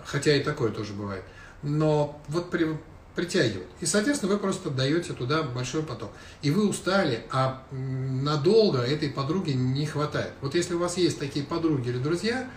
хотя 0.04 0.35
и 0.35 0.42
такое 0.42 0.70
тоже 0.70 0.92
бывает. 0.92 1.24
Но 1.62 2.20
вот 2.28 2.50
при, 2.50 2.78
притягивает. 3.14 3.68
И, 3.80 3.86
соответственно, 3.86 4.32
вы 4.32 4.38
просто 4.38 4.70
даете 4.70 5.12
туда 5.12 5.42
большой 5.42 5.82
поток. 5.82 6.10
И 6.42 6.50
вы 6.50 6.68
устали, 6.68 7.24
а 7.30 7.62
надолго 7.70 8.80
этой 8.80 9.10
подруги 9.10 9.50
не 9.50 9.86
хватает. 9.86 10.32
Вот 10.40 10.54
если 10.54 10.74
у 10.74 10.78
вас 10.78 10.96
есть 10.96 11.18
такие 11.18 11.44
подруги 11.44 11.88
или 11.88 11.98
друзья, 11.98 12.48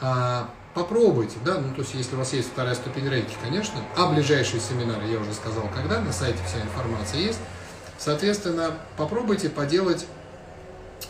а, 0.00 0.50
попробуйте, 0.74 1.36
да, 1.44 1.58
ну, 1.58 1.74
то 1.74 1.82
есть, 1.82 1.94
если 1.94 2.14
у 2.14 2.18
вас 2.18 2.32
есть 2.32 2.48
вторая 2.48 2.74
ступень 2.74 3.08
рейки, 3.08 3.34
конечно, 3.42 3.80
а 3.96 4.12
ближайшие 4.12 4.60
семинары, 4.60 5.06
я 5.06 5.18
уже 5.18 5.32
сказал, 5.32 5.68
когда, 5.74 6.00
на 6.00 6.12
сайте 6.12 6.38
вся 6.46 6.60
информация 6.60 7.20
есть, 7.20 7.38
соответственно, 7.98 8.74
попробуйте 8.96 9.48
поделать 9.48 10.06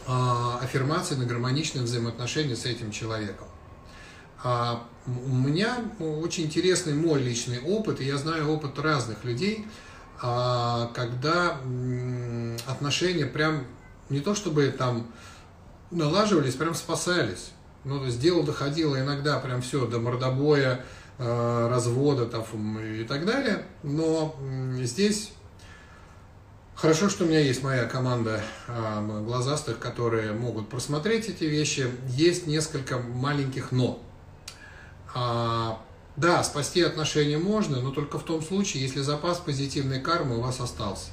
а, 0.06 0.58
аффирмации 0.62 1.14
на 1.14 1.24
гармоничные 1.24 1.84
взаимоотношения 1.84 2.56
с 2.56 2.66
этим 2.66 2.90
человеком. 2.90 3.46
А, 4.44 4.82
у 5.06 5.34
меня 5.34 5.78
очень 6.00 6.44
интересный 6.44 6.94
мой 6.94 7.20
личный 7.20 7.60
опыт, 7.60 8.00
и 8.00 8.04
я 8.04 8.16
знаю 8.16 8.50
опыт 8.50 8.78
разных 8.78 9.24
людей, 9.24 9.66
а, 10.20 10.90
когда 10.94 11.60
отношения 12.66 13.26
прям 13.26 13.64
не 14.08 14.20
то 14.20 14.34
чтобы 14.34 14.66
там 14.76 15.06
налаживались, 15.90 16.54
прям 16.54 16.74
спасались. 16.74 17.50
Ну, 17.84 17.98
то 17.98 18.06
есть 18.06 18.20
дело 18.20 18.44
доходило 18.44 19.00
иногда 19.00 19.38
прям 19.38 19.62
все 19.62 19.86
до 19.86 19.98
мордобоя, 20.00 20.84
а, 21.18 21.68
развода 21.68 22.26
там, 22.26 22.78
и 22.80 23.04
так 23.04 23.24
далее. 23.24 23.64
Но 23.84 24.36
здесь 24.80 25.32
хорошо, 26.74 27.08
что 27.08 27.24
у 27.24 27.28
меня 27.28 27.40
есть 27.40 27.62
моя 27.62 27.84
команда 27.84 28.42
глазастых, 29.24 29.78
которые 29.78 30.32
могут 30.32 30.68
просмотреть 30.68 31.28
эти 31.28 31.44
вещи. 31.44 31.88
Есть 32.08 32.48
несколько 32.48 32.98
маленьких 32.98 33.70
но. 33.70 34.02
А, 35.14 35.80
да, 36.16 36.42
спасти 36.42 36.82
отношения 36.82 37.38
можно, 37.38 37.80
но 37.80 37.90
только 37.90 38.18
в 38.18 38.24
том 38.24 38.42
случае, 38.42 38.82
если 38.82 39.00
запас 39.00 39.38
позитивной 39.38 40.00
кармы 40.00 40.38
у 40.38 40.40
вас 40.40 40.60
остался. 40.60 41.10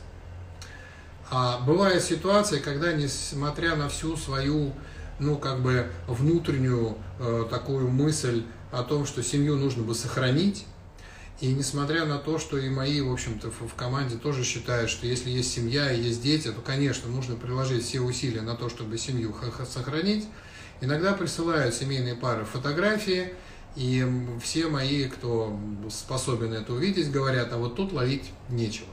А 1.31 1.59
бывает 1.59 2.03
ситуация, 2.03 2.59
когда, 2.59 2.91
несмотря 2.93 3.75
на 3.75 3.87
всю 3.87 4.17
свою, 4.17 4.73
ну, 5.19 5.37
как 5.37 5.61
бы, 5.61 5.91
внутреннюю 6.07 6.97
э, 7.19 7.45
такую 7.49 7.89
мысль 7.89 8.43
о 8.71 8.83
том, 8.83 9.05
что 9.05 9.21
семью 9.21 9.55
нужно 9.55 9.83
бы 9.83 9.93
сохранить, 9.93 10.65
и 11.39 11.53
несмотря 11.53 12.05
на 12.05 12.17
то, 12.17 12.37
что 12.37 12.57
и 12.57 12.67
мои, 12.69 12.99
в 12.99 13.11
общем-то, 13.11 13.49
в 13.49 13.73
команде 13.75 14.17
тоже 14.17 14.43
считают, 14.43 14.89
что 14.89 15.07
если 15.07 15.29
есть 15.29 15.53
семья 15.53 15.89
и 15.91 16.01
есть 16.01 16.21
дети, 16.21 16.51
то, 16.51 16.59
конечно, 16.59 17.09
нужно 17.09 17.35
приложить 17.35 17.85
все 17.85 18.01
усилия 18.01 18.41
на 18.41 18.55
то, 18.55 18.67
чтобы 18.67 18.97
семью 18.97 19.33
сохранить. 19.65 20.27
Иногда 20.81 21.13
присылают 21.13 21.73
семейные 21.73 22.15
пары 22.15 22.43
фотографии, 22.43 23.33
и 23.79 24.05
все 24.43 24.67
мои, 24.67 25.05
кто 25.05 25.57
способен 25.89 26.51
это 26.51 26.73
увидеть, 26.73 27.09
говорят, 27.11 27.53
а 27.53 27.57
вот 27.57 27.77
тут 27.77 27.93
ловить 27.93 28.29
нечего. 28.49 28.89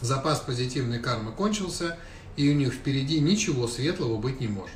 Запас 0.00 0.40
позитивной 0.40 0.98
кармы 0.98 1.30
кончился, 1.30 1.96
и 2.36 2.50
у 2.50 2.54
них 2.54 2.74
впереди 2.74 3.20
ничего 3.20 3.68
светлого 3.68 4.18
быть 4.18 4.40
не 4.40 4.48
может. 4.48 4.74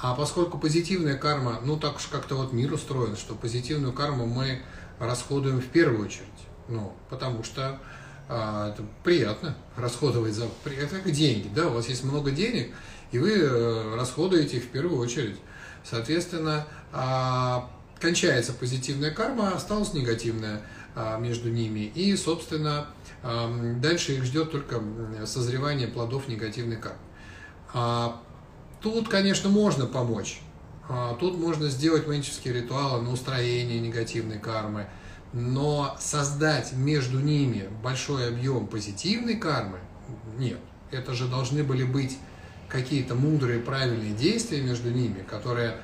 А 0.00 0.14
поскольку 0.14 0.58
позитивная 0.58 1.18
карма, 1.18 1.60
ну 1.64 1.76
так 1.76 1.96
уж 1.96 2.06
как-то 2.06 2.36
вот 2.36 2.52
мир 2.52 2.72
устроен, 2.72 3.16
что 3.16 3.34
позитивную 3.34 3.92
карму 3.92 4.26
мы 4.26 4.62
расходуем 5.00 5.60
в 5.60 5.66
первую 5.66 6.06
очередь. 6.06 6.26
Ну, 6.68 6.92
потому 7.08 7.42
что 7.42 7.80
а, 8.28 8.70
это 8.70 8.84
приятно 9.02 9.56
расходовать 9.76 10.34
за... 10.34 10.46
Это 10.66 11.00
как 11.00 11.10
деньги, 11.10 11.50
да, 11.52 11.66
у 11.66 11.72
вас 11.72 11.88
есть 11.88 12.04
много 12.04 12.30
денег, 12.30 12.72
и 13.10 13.18
вы 13.18 13.32
э, 13.32 13.96
расходуете 13.96 14.58
их 14.58 14.64
в 14.64 14.68
первую 14.68 15.00
очередь. 15.00 15.36
Соответственно, 15.82 16.68
а, 16.92 17.68
кончается 18.00 18.52
позитивная 18.52 19.10
карма, 19.10 19.52
осталась 19.54 19.92
негативная 19.92 20.62
а, 20.94 21.18
между 21.18 21.50
ними. 21.50 21.80
И, 21.94 22.16
собственно, 22.16 22.86
дальше 23.22 24.14
их 24.14 24.24
ждет 24.24 24.50
только 24.50 24.82
созревание 25.26 25.86
плодов 25.86 26.26
негативной 26.26 26.76
кармы. 26.76 26.98
А, 27.72 28.20
тут, 28.80 29.08
конечно, 29.08 29.48
можно 29.48 29.86
помочь. 29.86 30.40
А, 30.88 31.14
тут 31.14 31.38
можно 31.38 31.68
сделать 31.68 32.06
магические 32.06 32.54
ритуалы 32.54 33.02
на 33.02 33.12
устроение 33.12 33.78
негативной 33.80 34.38
кармы, 34.38 34.88
но 35.32 35.96
создать 36.00 36.72
между 36.72 37.20
ними 37.20 37.68
большой 37.82 38.28
объем 38.28 38.66
позитивной 38.66 39.36
кармы 39.36 39.78
нет. 40.36 40.58
Это 40.90 41.14
же 41.14 41.28
должны 41.28 41.62
были 41.62 41.84
быть 41.84 42.18
какие-то 42.68 43.14
мудрые, 43.14 43.60
правильные 43.60 44.12
действия 44.12 44.62
между 44.62 44.90
ними, 44.90 45.22
которые 45.22 45.70
а, 45.70 45.80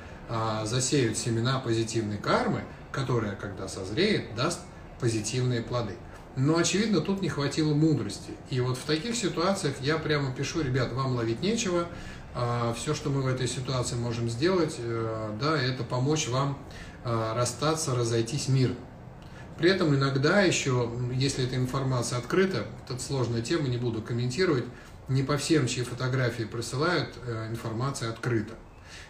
засеют 0.65 1.17
семена 1.17 1.59
позитивной 1.59 2.17
кармы, 2.17 2.63
которая, 2.91 3.35
когда 3.35 3.67
созреет, 3.67 4.35
даст 4.35 4.59
позитивные 4.99 5.61
плоды. 5.61 5.93
Но, 6.35 6.57
очевидно, 6.57 7.01
тут 7.01 7.21
не 7.21 7.29
хватило 7.29 7.73
мудрости. 7.73 8.31
И 8.51 8.59
вот 8.59 8.77
в 8.77 8.83
таких 8.83 9.15
ситуациях 9.15 9.75
я 9.81 9.97
прямо 9.97 10.31
пишу, 10.31 10.61
ребят, 10.61 10.93
вам 10.93 11.15
ловить 11.15 11.41
нечего, 11.41 11.87
а, 12.35 12.75
все, 12.75 12.93
что 12.93 13.09
мы 13.09 13.23
в 13.23 13.27
этой 13.27 13.47
ситуации 13.47 13.95
можем 13.95 14.29
сделать, 14.29 14.75
э, 14.77 15.35
да, 15.41 15.59
это 15.59 15.83
помочь 15.83 16.27
вам 16.27 16.59
а, 17.03 17.33
расстаться, 17.33 17.95
разойтись 17.95 18.49
мирно. 18.49 18.75
При 19.57 19.71
этом 19.71 19.95
иногда 19.95 20.41
еще, 20.41 20.91
если 21.11 21.45
эта 21.45 21.55
информация 21.55 22.19
открыта, 22.19 22.67
это 22.87 23.01
сложная 23.01 23.41
тема, 23.41 23.67
не 23.67 23.77
буду 23.77 24.03
комментировать, 24.03 24.65
не 25.07 25.23
по 25.23 25.37
всем, 25.37 25.65
чьи 25.65 25.83
фотографии 25.83 26.43
присылают, 26.43 27.15
э, 27.25 27.47
информация 27.49 28.11
открыта. 28.11 28.53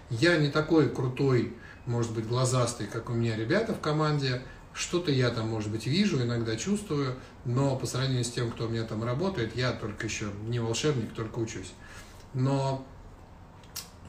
Я 0.10 0.38
не 0.38 0.50
такой 0.50 0.90
крутой, 0.90 1.54
может 1.86 2.14
быть, 2.14 2.28
глазастый, 2.28 2.88
как 2.88 3.10
у 3.10 3.14
меня 3.14 3.36
ребята 3.36 3.74
в 3.74 3.80
команде, 3.80 4.42
что-то 4.74 5.12
я 5.12 5.30
там, 5.32 5.50
может 5.50 5.72
быть, 5.72 5.88
вижу, 5.88 6.22
иногда 6.22 6.56
чувствую, 6.56 7.16
но 7.46 7.76
по 7.76 7.88
сравнению 7.88 8.24
с 8.24 8.30
тем, 8.30 8.52
кто 8.52 8.68
у 8.68 8.70
меня 8.70 8.84
там 8.84 9.04
работает, 9.04 9.56
я 9.56 9.72
только 9.72 10.06
еще 10.06 10.28
не 10.48 10.60
волшебник, 10.60 11.14
только 11.14 11.40
учусь. 11.40 11.74
Но 12.34 12.86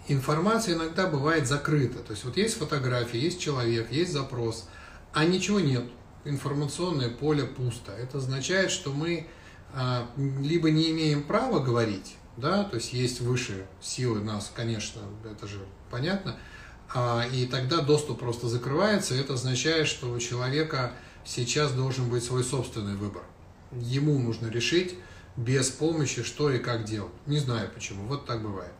информация 0.08 0.74
иногда 0.74 1.06
бывает 1.06 1.46
закрыта. 1.46 2.00
То 2.00 2.12
есть 2.12 2.24
вот 2.24 2.36
есть 2.36 2.58
фотография, 2.58 3.18
есть 3.18 3.40
человек, 3.40 3.90
есть 3.90 4.12
запрос, 4.12 4.68
а 5.12 5.24
ничего 5.24 5.58
нет. 5.58 5.84
Информационное 6.24 7.08
поле 7.08 7.44
пусто. 7.44 7.92
Это 7.92 8.18
означает, 8.18 8.70
что 8.70 8.92
мы 8.92 9.26
а, 9.72 10.08
либо 10.16 10.70
не 10.70 10.90
имеем 10.90 11.22
права 11.22 11.60
говорить, 11.60 12.16
да, 12.36 12.64
то 12.64 12.76
есть 12.76 12.92
есть 12.92 13.20
выше 13.20 13.66
силы 13.80 14.20
нас, 14.20 14.52
конечно, 14.54 15.00
это 15.24 15.46
же 15.46 15.60
понятно, 15.90 16.36
а, 16.94 17.24
и 17.32 17.46
тогда 17.46 17.80
доступ 17.80 18.20
просто 18.20 18.48
закрывается, 18.48 19.14
это 19.14 19.34
означает, 19.34 19.86
что 19.86 20.10
у 20.10 20.18
человека 20.18 20.92
сейчас 21.24 21.72
должен 21.72 22.08
быть 22.08 22.24
свой 22.24 22.42
собственный 22.42 22.96
выбор. 22.96 23.22
Ему 23.72 24.18
нужно 24.18 24.48
решить 24.48 24.94
без 25.36 25.68
помощи, 25.68 26.22
что 26.22 26.50
и 26.50 26.58
как 26.58 26.84
делать. 26.84 27.12
Не 27.26 27.38
знаю 27.38 27.70
почему, 27.74 28.04
вот 28.06 28.26
так 28.26 28.42
бывает. 28.42 28.72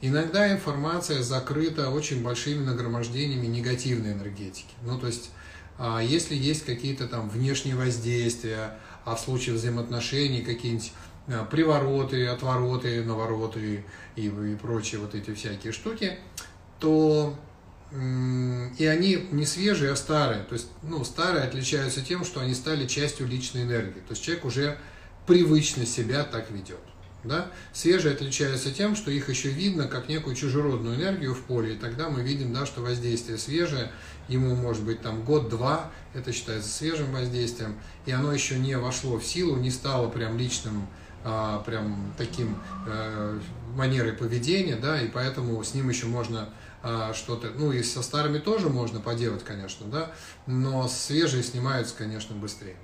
Иногда 0.00 0.52
информация 0.52 1.22
закрыта 1.22 1.88
очень 1.90 2.22
большими 2.22 2.64
нагромождениями 2.64 3.46
негативной 3.46 4.12
энергетики. 4.12 4.74
Ну, 4.82 4.98
то 4.98 5.06
есть, 5.06 5.30
а, 5.78 6.00
если 6.00 6.34
есть 6.34 6.64
какие-то 6.64 7.06
там 7.06 7.30
внешние 7.30 7.76
воздействия, 7.76 8.78
а 9.04 9.14
в 9.14 9.20
случае 9.20 9.54
взаимоотношений 9.54 10.42
какие-нибудь 10.42 10.92
а, 11.28 11.44
привороты, 11.44 12.26
отвороты, 12.26 13.04
навороты 13.04 13.84
и, 14.16 14.26
и 14.26 14.56
прочие 14.56 15.00
вот 15.00 15.14
эти 15.14 15.32
всякие 15.34 15.72
штуки, 15.72 16.18
то 16.82 17.38
и 17.92 18.86
они 18.86 19.28
не 19.30 19.46
свежие, 19.46 19.92
а 19.92 19.96
старые. 19.96 20.42
То 20.44 20.54
есть, 20.54 20.68
ну, 20.82 21.04
старые 21.04 21.44
отличаются 21.44 22.00
тем, 22.00 22.24
что 22.24 22.40
они 22.40 22.54
стали 22.54 22.86
частью 22.86 23.28
личной 23.28 23.62
энергии. 23.64 24.00
То 24.00 24.10
есть 24.10 24.22
человек 24.22 24.44
уже 24.44 24.78
привычно 25.26 25.86
себя 25.86 26.24
так 26.24 26.50
ведет. 26.50 26.80
Да? 27.22 27.52
Свежие 27.72 28.14
отличаются 28.14 28.72
тем, 28.72 28.96
что 28.96 29.10
их 29.10 29.28
еще 29.28 29.50
видно 29.50 29.86
как 29.86 30.08
некую 30.08 30.34
чужеродную 30.34 30.96
энергию 30.96 31.34
в 31.34 31.42
поле, 31.42 31.74
и 31.74 31.78
тогда 31.78 32.08
мы 32.08 32.22
видим, 32.22 32.52
да, 32.52 32.66
что 32.66 32.80
воздействие 32.80 33.38
свежее, 33.38 33.92
ему 34.26 34.56
может 34.56 34.82
быть 34.82 35.02
там 35.02 35.22
год-два, 35.22 35.92
это 36.14 36.32
считается 36.32 36.68
свежим 36.68 37.12
воздействием, 37.12 37.76
и 38.06 38.10
оно 38.10 38.32
еще 38.32 38.58
не 38.58 38.76
вошло 38.76 39.18
в 39.18 39.24
силу, 39.24 39.56
не 39.56 39.70
стало 39.70 40.08
прям 40.08 40.36
личным, 40.36 40.88
а, 41.22 41.60
прям 41.60 42.12
таким 42.18 42.56
а, 42.88 43.38
манерой 43.76 44.14
поведения, 44.14 44.74
да, 44.74 45.00
и 45.00 45.06
поэтому 45.06 45.62
с 45.62 45.74
ним 45.74 45.90
еще 45.90 46.06
можно 46.06 46.48
что-то, 47.14 47.50
ну 47.56 47.72
и 47.72 47.82
со 47.82 48.02
старыми 48.02 48.38
тоже 48.38 48.68
можно 48.68 49.00
поделать, 49.00 49.44
конечно, 49.44 49.86
да, 49.86 50.12
но 50.46 50.88
свежие 50.88 51.42
снимаются, 51.42 51.94
конечно, 51.96 52.34
быстрее. 52.34 52.76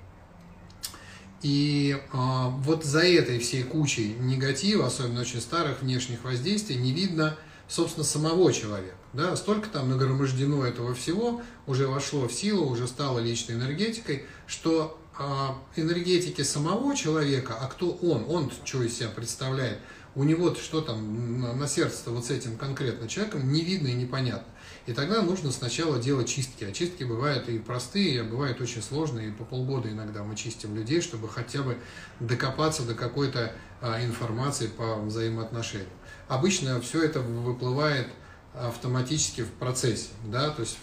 И 1.41 1.97
а, 2.11 2.49
вот 2.49 2.83
за 2.83 3.01
этой 3.01 3.39
всей 3.39 3.63
кучей 3.63 4.15
негатива, 4.19 4.87
особенно 4.87 5.21
очень 5.21 5.39
старых 5.39 5.81
внешних 5.81 6.23
воздействий, 6.23 6.75
не 6.75 6.91
видно, 6.91 7.37
собственно, 7.67 8.03
самого 8.03 8.51
человека. 8.51 8.95
Да? 9.13 9.35
Столько 9.35 9.69
там 9.69 9.89
нагромождено 9.89 10.65
этого 10.65 10.93
всего, 10.93 11.41
уже 11.65 11.87
вошло 11.87 12.27
в 12.27 12.33
силу, 12.33 12.67
уже 12.67 12.87
стало 12.87 13.19
личной 13.19 13.55
энергетикой, 13.55 14.25
что 14.47 14.99
а, 15.17 15.57
энергетики 15.75 16.41
самого 16.41 16.95
человека, 16.95 17.57
а 17.59 17.67
кто 17.67 17.91
он, 17.91 18.25
он 18.27 18.51
что 18.65 18.83
из 18.83 18.97
себя 18.97 19.09
представляет, 19.09 19.79
у 20.19 20.23
него 20.25 20.53
что 20.53 20.81
там 20.81 21.57
на, 21.57 21.65
сердце 21.65 22.11
вот 22.11 22.25
с 22.25 22.29
этим 22.29 22.57
конкретно 22.57 23.07
человеком, 23.07 23.53
не 23.53 23.61
видно 23.61 23.87
и 23.87 23.93
непонятно. 23.93 24.51
И 24.85 24.91
тогда 24.91 25.21
нужно 25.21 25.49
сначала 25.49 25.97
делать 25.97 26.27
чистки. 26.27 26.65
А 26.65 26.73
чистки 26.73 27.05
бывают 27.05 27.47
и 27.47 27.57
простые, 27.57 28.19
а 28.19 28.23
бывают 28.25 28.59
очень 28.59 28.81
сложные. 28.81 29.29
И 29.29 29.31
по 29.31 29.45
полгода 29.45 29.89
иногда 29.89 30.21
мы 30.25 30.35
чистим 30.35 30.75
людей, 30.75 30.99
чтобы 30.99 31.29
хотя 31.29 31.61
бы 31.63 31.77
докопаться 32.19 32.83
до 32.83 32.95
какой-то 32.95 33.53
а, 33.79 34.03
информации 34.03 34.67
по 34.67 34.95
взаимоотношениям. 34.97 35.87
Обычно 36.27 36.81
все 36.81 37.01
это 37.01 37.21
выплывает 37.21 38.09
автоматически 38.53 39.41
в 39.43 39.51
процессе, 39.51 40.09
да, 40.25 40.49
то 40.49 40.63
есть 40.63 40.77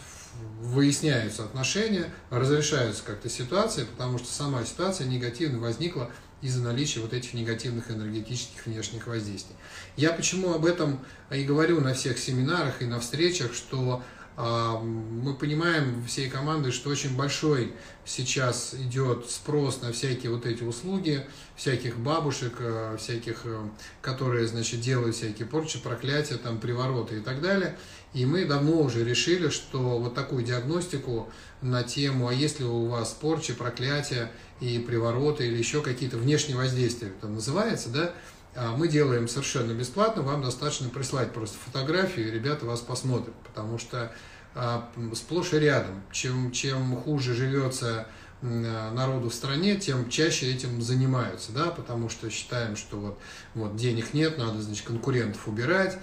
выясняются 0.61 1.45
отношения, 1.45 2.11
разрешаются 2.31 3.03
как-то 3.05 3.29
ситуации, 3.29 3.85
потому 3.85 4.17
что 4.17 4.29
сама 4.29 4.65
ситуация 4.65 5.07
негативно 5.07 5.59
возникла 5.59 6.11
из-за 6.43 6.63
наличия 6.63 7.01
вот 7.01 7.13
этих 7.13 7.35
негативных 7.35 7.91
энергетических 7.91 8.67
внешних 8.67 9.07
воздействий. 9.07 9.57
Я 9.97 10.13
почему 10.13 10.55
об 10.55 10.67
этом 10.67 11.01
и 11.31 11.45
говорю 11.45 11.81
на 11.81 11.95
всех 11.95 12.19
семинарах 12.19 12.83
и 12.83 12.87
на 12.87 13.01
встречах, 13.01 13.55
что 13.55 14.03
а, 14.39 14.79
мы 14.79 15.35
понимаем 15.35 16.05
всей 16.05 16.29
командой, 16.29 16.71
что 16.71 16.91
очень 16.91 17.17
большой 17.17 17.73
сейчас 18.05 18.75
идет 18.75 19.31
спрос 19.31 19.81
на 19.81 19.93
всякие 19.93 20.31
вот 20.31 20.45
эти 20.45 20.63
услуги, 20.63 21.27
всяких 21.57 21.99
бабушек, 21.99 22.53
э, 22.59 22.97
всяких, 23.01 23.41
э, 23.45 23.69
которые, 24.03 24.47
значит, 24.47 24.81
делают 24.81 25.17
всякие 25.17 25.49
порчи, 25.49 25.79
проклятия, 25.79 26.37
там, 26.37 26.59
привороты 26.59 27.17
и 27.17 27.21
так 27.21 27.41
далее. 27.41 27.79
И 28.17 28.25
мы 28.25 28.47
давно 28.47 28.81
уже 28.81 29.05
решили, 29.05 29.51
что 29.51 29.99
вот 29.99 30.15
такую 30.15 30.43
диагностику 30.43 31.29
на 31.61 31.83
тему, 31.83 32.29
а 32.29 32.33
если 32.33 32.65
у 32.65 32.87
вас 32.87 33.11
порчи, 33.11 33.53
проклятия 33.53 34.33
и 34.59 34.79
привороты 34.79 35.47
или 35.47 35.59
еще 35.59 35.83
какие-то 35.83 36.17
внешние 36.17 36.57
воздействия, 36.57 37.09
это 37.09 37.29
называется, 37.29 37.91
да, 37.91 38.13
а 38.55 38.75
мы 38.75 38.89
делаем 38.89 39.29
совершенно 39.29 39.73
бесплатно, 39.73 40.23
вам 40.23 40.41
достаточно 40.41 40.89
прислать 40.89 41.35
просто 41.35 41.59
фотографию, 41.59 42.29
и 42.29 42.31
ребята 42.31 42.65
вас 42.65 42.81
посмотрят, 42.81 43.35
потому 43.45 43.77
что 43.77 44.11
а, 44.55 44.91
сплошь 45.15 45.53
и 45.53 45.59
рядом, 45.59 46.03
чем, 46.11 46.53
чем 46.53 46.97
хуже 46.97 47.35
живется 47.35 48.07
народу 48.43 49.31
в 49.31 49.35
стране, 49.35 49.77
тем 49.77 50.11
чаще 50.11 50.53
этим 50.53 50.83
занимаются, 50.83 51.53
да, 51.53 51.67
потому 51.67 52.09
что 52.09 52.29
считаем, 52.31 52.77
что 52.77 52.97
вот, 52.97 53.19
вот 53.55 53.77
денег 53.77 54.13
нет, 54.13 54.37
надо, 54.37 54.61
значит, 54.61 54.87
конкурентов 54.87 55.49
убирать, 55.49 55.99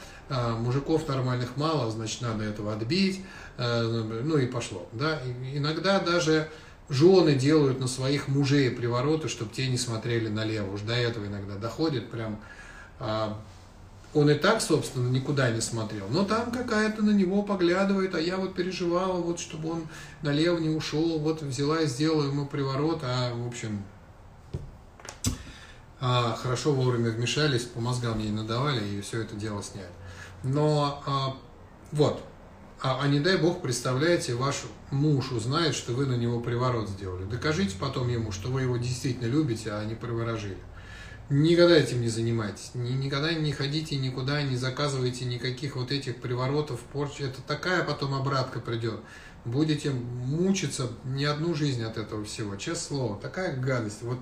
мужиков 0.58 1.08
нормальных 1.08 1.58
мало, 1.58 1.92
значит, 1.92 2.22
надо 2.22 2.44
этого 2.44 2.74
отбить, 2.74 3.22
э, 3.58 3.82
ну 4.24 4.38
и 4.38 4.46
пошло, 4.46 4.88
да. 4.94 5.20
Иногда 5.54 6.00
даже 6.00 6.50
жены 6.90 7.36
делают 7.36 7.80
на 7.80 7.88
своих 7.88 8.28
мужей 8.28 8.70
привороты, 8.72 9.28
чтобы 9.28 9.54
те 9.54 9.68
не 9.68 9.78
смотрели 9.78 10.30
налево. 10.30 10.74
Уж 10.74 10.82
до 10.82 10.94
этого 10.94 11.26
иногда 11.26 11.56
доходит 11.56 12.10
прям. 12.10 12.40
А, 13.00 13.40
он 14.14 14.30
и 14.30 14.36
так, 14.36 14.62
собственно, 14.62 15.10
никуда 15.10 15.50
не 15.50 15.62
смотрел. 15.62 16.08
Но 16.10 16.24
там 16.24 16.52
какая-то 16.52 17.02
на 17.02 17.12
него 17.12 17.42
поглядывает, 17.42 18.14
а 18.14 18.22
я 18.22 18.38
вот 18.38 18.54
переживала, 18.54 19.20
вот, 19.20 19.40
чтобы 19.40 19.72
он 19.72 19.88
налево 20.22 20.60
не 20.60 20.70
ушел, 20.70 21.20
вот 21.20 21.42
взяла 21.42 21.82
и 21.82 21.88
сделала 21.88 22.26
ему 22.26 22.46
приворот, 22.46 23.00
а, 23.04 23.34
в 23.34 23.48
общем, 23.48 23.84
а, 26.00 26.36
хорошо 26.36 26.74
вовремя 26.74 27.10
вмешались, 27.10 27.64
по 27.64 27.80
мозгам 27.80 28.20
ей 28.20 28.30
надавали 28.30 28.86
и 28.86 29.02
все 29.02 29.22
это 29.22 29.36
дело 29.36 29.64
сняли. 29.64 29.90
Но 30.44 31.02
а, 31.06 31.36
вот, 31.92 32.24
а, 32.82 33.00
а 33.02 33.08
не 33.08 33.20
дай 33.20 33.38
бог, 33.38 33.62
представляете, 33.62 34.36
ваш 34.36 34.64
муж 34.92 35.32
узнает, 35.32 35.74
что 35.74 35.94
вы 35.94 36.06
на 36.06 36.16
него 36.16 36.42
приворот 36.42 36.90
сделали. 36.90 37.24
Докажите 37.24 37.76
потом 37.80 38.10
ему, 38.10 38.32
что 38.32 38.50
вы 38.50 38.64
его 38.64 38.78
действительно 38.78 39.28
любите, 39.28 39.72
а 39.72 39.86
не 39.86 39.96
приворожили. 39.96 40.58
Никогда 41.30 41.78
этим 41.78 42.02
не 42.02 42.10
занимайтесь. 42.10 42.72
Никогда 42.74 43.34
не 43.34 43.54
ходите 43.54 43.96
никуда, 43.96 44.42
не 44.42 44.58
заказывайте 44.58 45.24
никаких 45.24 45.78
вот 45.78 45.92
этих 45.92 46.18
приворотов, 46.18 46.82
порч. 46.82 47.22
Это 47.22 47.42
такая 47.42 47.84
потом 47.84 48.14
обратка 48.14 48.60
придет. 48.60 49.00
Будете 49.46 49.92
мучиться 49.92 50.90
не 51.06 51.24
одну 51.24 51.56
жизнь 51.56 51.84
от 51.84 51.98
этого 51.98 52.26
всего. 52.26 52.58
Честное 52.58 52.98
слово, 52.98 53.20
такая 53.20 53.56
гадость. 53.56 54.02
Вот 54.02 54.20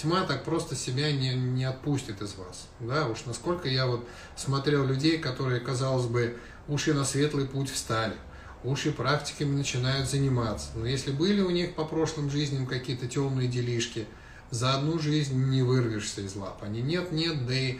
тьма 0.00 0.22
так 0.22 0.44
просто 0.44 0.74
себя 0.74 1.12
не, 1.12 1.34
не 1.34 1.64
отпустит 1.64 2.22
из 2.22 2.34
вас. 2.34 2.68
Да, 2.80 3.06
уж 3.06 3.24
насколько 3.26 3.68
я 3.68 3.86
вот 3.86 4.06
смотрел 4.36 4.84
людей, 4.84 5.18
которые, 5.18 5.60
казалось 5.60 6.06
бы, 6.06 6.38
уши 6.68 6.94
на 6.94 7.04
светлый 7.04 7.46
путь 7.46 7.70
встали, 7.70 8.16
уши 8.64 8.92
практиками 8.92 9.54
начинают 9.56 10.08
заниматься. 10.08 10.68
Но 10.74 10.86
если 10.86 11.10
были 11.10 11.42
у 11.42 11.50
них 11.50 11.74
по 11.74 11.84
прошлым 11.84 12.30
жизням 12.30 12.66
какие-то 12.66 13.08
темные 13.08 13.48
делишки, 13.48 14.06
за 14.50 14.74
одну 14.74 14.98
жизнь 14.98 15.36
не 15.50 15.62
вырвешься 15.62 16.22
из 16.22 16.34
лап. 16.34 16.62
Они 16.62 16.80
нет-нет, 16.80 17.46
да 17.46 17.54
и 17.54 17.78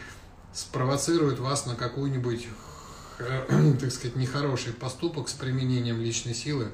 спровоцируют 0.52 1.38
вас 1.38 1.66
на 1.66 1.74
какую-нибудь, 1.74 2.48
так 3.18 3.90
сказать, 3.90 4.16
нехороший 4.16 4.72
поступок 4.72 5.28
с 5.28 5.33
применением 5.33 6.00
личной 6.00 6.35
силы, 6.35 6.68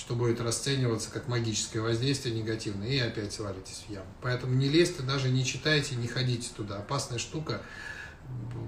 что 0.00 0.14
будет 0.14 0.40
расцениваться 0.40 1.10
как 1.10 1.28
магическое 1.28 1.80
воздействие 1.80 2.34
негативное, 2.34 2.88
и 2.88 2.98
опять 2.98 3.34
свалитесь 3.34 3.84
в 3.86 3.92
яму. 3.92 4.06
Поэтому 4.22 4.54
не 4.54 4.66
лезьте, 4.66 5.02
даже 5.02 5.28
не 5.28 5.44
читайте, 5.44 5.94
не 5.94 6.08
ходите 6.08 6.48
туда. 6.56 6.78
Опасная 6.78 7.18
штука, 7.18 7.60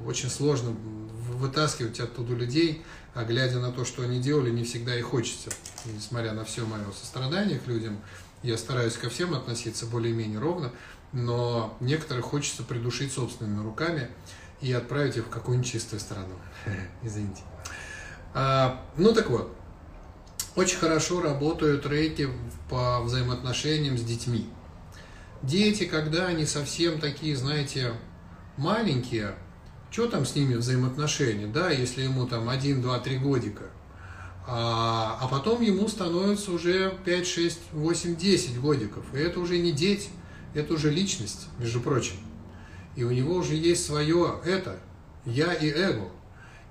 очень 0.05 0.29
сложно 0.29 0.73
вытаскивать 0.73 2.01
оттуда 2.01 2.35
людей, 2.35 2.83
а 3.15 3.25
глядя 3.25 3.61
на 3.61 3.73
то, 3.73 3.87
что 3.87 4.03
они 4.03 4.21
делали, 4.21 4.51
не 4.51 4.63
всегда 4.63 4.95
и 4.95 5.01
хочется. 5.01 5.49
Несмотря 5.87 6.35
на 6.35 6.45
все 6.45 6.67
мое 6.67 6.85
сострадание 6.93 7.59
к 7.59 7.67
людям, 7.67 7.99
я 8.43 8.59
стараюсь 8.59 8.99
ко 8.99 9.09
всем 9.09 9.33
относиться 9.33 9.87
более-менее 9.87 10.39
ровно, 10.39 10.71
но 11.13 11.75
некоторых 11.81 12.27
хочется 12.27 12.63
придушить 12.63 13.11
собственными 13.11 13.63
руками 13.63 14.11
и 14.61 14.71
отправить 14.71 15.17
их 15.17 15.25
в 15.25 15.31
какую-нибудь 15.31 15.71
чистую 15.71 15.99
страну. 15.99 16.35
Извините. 17.03 17.41
А, 18.35 18.85
ну 18.99 19.15
так 19.15 19.31
вот, 19.31 19.57
Очень 20.55 20.79
хорошо 20.79 21.23
работают 21.23 21.87
рейки 21.87 22.29
по 22.69 23.01
взаимоотношениям 23.01 23.97
с 23.97 24.03
детьми. 24.03 24.47
Дети, 25.43 25.85
когда 25.87 26.27
они 26.27 26.45
совсем 26.45 27.01
такие, 27.01 27.35
знаете, 27.37 27.95
маленькие, 28.59 29.35
что 29.91 30.09
там 30.09 30.27
с 30.27 30.35
ними 30.35 30.55
взаимоотношения, 30.55 31.47
да, 31.47 31.71
если 31.71 32.03
ему 32.03 32.27
там 32.27 32.51
1, 32.51 32.83
2, 32.83 32.99
3 32.99 33.19
годика, 33.19 33.65
а, 34.47 35.19
а 35.23 35.29
потом 35.29 35.63
ему 35.63 35.89
становится 35.89 36.53
уже 36.53 36.99
5, 37.03 37.27
6, 37.27 37.61
8, 37.73 38.17
10 38.17 38.61
годиков, 38.61 39.05
и 39.15 39.19
это 39.19 39.41
уже 39.41 39.57
не 39.57 39.73
дети, 39.73 40.11
это 40.53 40.75
уже 40.75 40.91
личность, 40.91 41.47
между 41.59 41.81
прочим. 41.81 42.17
И 42.95 43.05
у 43.05 43.11
него 43.11 43.37
уже 43.37 43.55
есть 43.55 43.87
свое 43.87 44.39
это, 44.45 44.79
я 45.25 45.55
и 45.55 45.71
эго, 45.71 46.11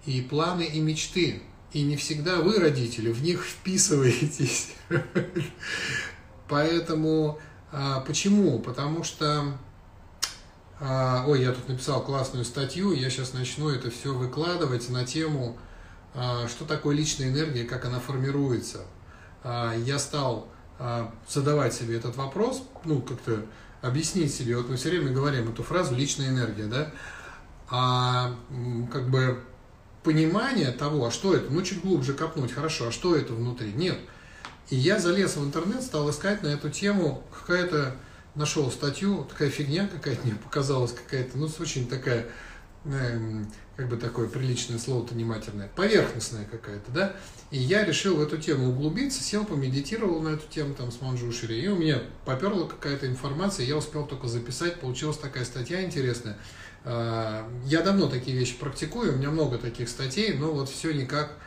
и 0.06 0.22
планы, 0.22 0.64
и 0.64 0.80
мечты. 0.80 1.42
И 1.74 1.84
не 1.84 1.96
всегда 1.96 2.38
вы, 2.38 2.60
родители, 2.60 3.12
в 3.12 3.24
них 3.24 3.44
вписываетесь. 3.44 4.74
Поэтому, 6.50 7.40
а, 7.72 8.02
почему? 8.02 8.60
Потому 8.60 9.06
что, 9.06 9.58
а, 10.82 11.24
ой, 11.28 11.44
я 11.44 11.54
тут 11.54 11.70
написал 11.70 12.04
классную 12.04 12.44
статью, 12.44 12.92
я 12.92 13.10
сейчас 13.10 13.34
начну 13.34 13.70
это 13.70 13.90
все 13.90 14.14
выкладывать 14.14 14.90
на 14.90 15.06
тему, 15.06 15.58
а, 16.14 16.50
что 16.50 16.66
такое 16.66 16.94
личная 16.94 17.30
энергия, 17.30 17.64
как 17.64 17.86
она 17.86 18.00
формируется. 18.00 18.82
Я 19.44 19.98
стал 19.98 20.48
задавать 21.28 21.74
себе 21.74 21.98
этот 21.98 22.16
вопрос, 22.16 22.62
ну, 22.86 23.02
как-то 23.02 23.44
объяснить 23.82 24.34
себе, 24.34 24.56
вот 24.56 24.70
мы 24.70 24.76
все 24.76 24.90
время 24.90 25.12
говорим 25.12 25.50
эту 25.50 25.64
фразу 25.64 25.96
«личная 25.96 26.30
энергия», 26.30 26.66
да, 26.66 26.92
а 27.68 28.36
как 28.92 29.10
бы 29.10 29.44
понимание 30.04 30.72
того, 30.72 31.06
а 31.06 31.12
что 31.12 31.36
это, 31.36 31.52
ну 31.52 31.62
чуть 31.62 31.82
глубже 31.82 32.14
копнуть, 32.14 32.52
хорошо, 32.52 32.88
а 32.88 32.92
что 32.92 33.16
это 33.16 33.34
внутри, 33.34 33.72
нет. 33.74 33.98
И 34.70 34.76
я 34.76 35.00
залез 35.00 35.36
в 35.36 35.46
интернет, 35.46 35.84
стал 35.84 36.10
искать 36.10 36.44
на 36.44 36.48
эту 36.48 36.70
тему, 36.70 37.24
какая-то, 37.38 37.98
нашел 38.36 38.72
статью, 38.72 39.26
такая 39.30 39.50
фигня 39.50 39.88
какая-то 39.88 40.22
мне 40.26 40.36
показалась, 40.36 40.94
какая-то, 40.94 41.38
ну, 41.38 41.50
очень 41.60 41.88
такая, 41.88 42.28
э, 42.86 43.44
как 43.76 43.90
бы 43.90 43.98
такое 43.98 44.28
приличное 44.28 44.80
слово-то 44.80 45.14
не 45.14 45.26
матерное, 45.26 45.70
поверхностная 45.76 46.46
какая-то, 46.46 46.92
да, 46.92 47.16
и 47.52 47.58
я 47.58 47.84
решил 47.84 48.16
в 48.16 48.22
эту 48.22 48.38
тему 48.38 48.70
углубиться, 48.70 49.22
сел, 49.22 49.44
помедитировал 49.44 50.22
на 50.22 50.30
эту 50.30 50.48
тему 50.48 50.74
там 50.74 50.92
с 50.92 51.02
Манджушери, 51.02 51.56
и 51.56 51.68
у 51.68 51.76
меня 51.76 52.02
поперла 52.26 52.66
какая-то 52.68 53.08
информация, 53.08 53.66
я 53.66 53.76
успел 53.76 54.08
только 54.08 54.28
записать, 54.28 54.80
получилась 54.80 55.18
такая 55.18 55.44
статья 55.44 55.84
интересная, 55.84 56.38
я 56.84 57.82
давно 57.84 58.08
такие 58.08 58.36
вещи 58.36 58.58
практикую, 58.58 59.14
у 59.14 59.18
меня 59.18 59.30
много 59.30 59.58
таких 59.58 59.88
статей, 59.88 60.34
но 60.34 60.52
вот 60.52 60.68
все 60.68 60.92
никак 60.92 61.38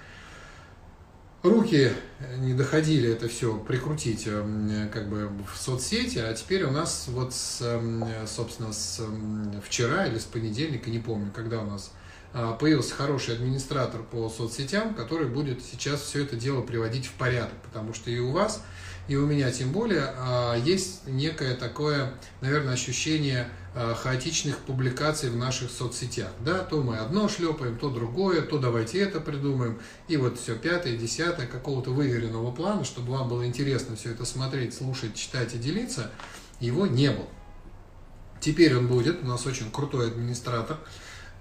руки 1.45 1.93
не 2.39 2.55
доходили 2.55 3.11
это 3.11 3.29
все 3.29 3.57
прикрутить 3.57 4.27
эм, 4.27 4.89
как 4.93 5.09
бы 5.09 5.31
в 5.53 5.57
соцсети, 5.59 6.19
а 6.19 6.33
теперь 6.33 6.65
у 6.65 6.71
нас 6.71 7.05
вот, 7.09 7.35
с, 7.35 7.61
эм, 7.61 8.05
собственно, 8.27 8.73
с 8.73 9.01
эм, 9.01 9.61
вчера 9.65 10.07
или 10.07 10.19
с 10.19 10.25
понедельника, 10.25 10.91
не 10.91 10.99
помню, 10.99 11.31
когда 11.35 11.61
у 11.61 11.67
нас 11.67 11.93
а, 12.33 12.55
появился 12.55 12.95
хороший 12.95 13.35
администратор 13.35 14.03
по 14.03 14.29
соцсетям, 14.29 14.95
который 14.95 15.29
будет 15.29 15.63
сейчас 15.63 16.01
все 16.01 16.25
это 16.25 16.35
дело 16.35 16.63
приводить 16.63 17.07
в 17.07 17.13
порядок, 17.13 17.55
потому 17.63 17.95
что 17.95 18.11
и 18.11 18.19
у 18.19 18.33
вас, 18.33 18.63
и 19.07 19.17
у 19.17 19.27
меня 19.27 19.53
тем 19.53 19.71
более 19.71 20.15
а, 20.17 20.57
есть 20.57 21.07
некое 21.07 21.55
такое, 21.55 22.15
наверное, 22.41 22.73
ощущение 22.73 23.43
а, 23.45 23.64
хаотичных 23.75 24.59
публикаций 24.59 25.31
в 25.31 25.37
наших 25.37 25.71
соцсетях. 25.71 26.31
Да, 26.45 26.61
то 26.61 26.81
мы 26.81 26.99
одно 26.99 27.29
шлепаем, 27.29 27.77
то 27.77 27.91
другое, 27.91 28.43
то 28.43 28.59
давайте 28.59 29.01
это 29.01 29.21
придумаем. 29.21 29.81
И 30.07 30.17
вот 30.17 30.39
все 30.39 30.55
пятое, 30.55 30.97
десятое, 30.97 31.47
какого-то 31.47 31.91
выверенного 31.91 32.53
плана, 32.53 32.85
чтобы 32.85 33.13
вам 33.13 33.29
было 33.29 33.45
интересно 33.47 33.97
все 33.97 34.13
это 34.13 34.25
смотреть, 34.25 34.75
слушать, 34.75 35.17
читать 35.17 35.55
и 35.55 35.59
делиться, 35.59 36.11
его 36.61 36.87
не 36.87 37.11
было. 37.11 37.27
Теперь 38.41 38.77
он 38.77 38.87
будет, 38.87 39.23
у 39.23 39.27
нас 39.27 39.47
очень 39.47 39.71
крутой 39.71 40.09
администратор, 40.09 40.79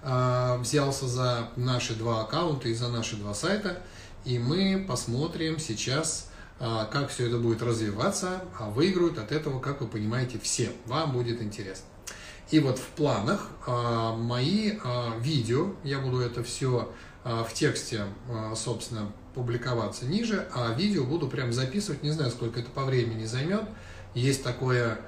а, 0.01 0.57
взялся 0.57 1.07
за 1.07 1.49
наши 1.55 1.93
два 1.95 2.21
аккаунта 2.21 2.67
и 2.69 2.73
за 2.73 2.89
наши 2.89 3.15
два 3.15 3.33
сайта, 3.33 3.79
и 4.25 4.39
мы 4.39 4.83
посмотрим 4.87 5.59
сейчас, 5.59 6.29
а, 6.59 6.85
как 6.85 7.09
все 7.09 7.27
это 7.27 7.37
будет 7.37 7.61
развиваться, 7.61 8.41
а 8.57 8.69
выиграют 8.69 9.17
от 9.17 9.31
этого, 9.31 9.59
как 9.59 9.81
вы 9.81 9.87
понимаете, 9.87 10.39
все. 10.41 10.71
Вам 10.85 11.11
будет 11.11 11.41
интересно. 11.41 11.85
И 12.51 12.59
вот 12.59 12.77
в 12.77 12.87
планах 12.89 13.49
а, 13.65 14.15
мои 14.15 14.73
а, 14.83 15.17
видео, 15.19 15.73
я 15.83 15.99
буду 15.99 16.19
это 16.19 16.43
все 16.43 16.91
в 17.23 17.53
тексте, 17.53 18.03
собственно, 18.53 19.09
публиковаться 19.33 20.05
ниже, 20.05 20.45
а 20.53 20.73
видео 20.73 21.05
буду 21.05 21.29
прям 21.29 21.53
записывать, 21.53 22.03
не 22.03 22.11
знаю, 22.11 22.31
сколько 22.31 22.59
это 22.59 22.69
по 22.69 22.83
времени 22.83 23.23
займет. 23.23 23.63
Есть 24.13 24.43
такое 24.43 24.99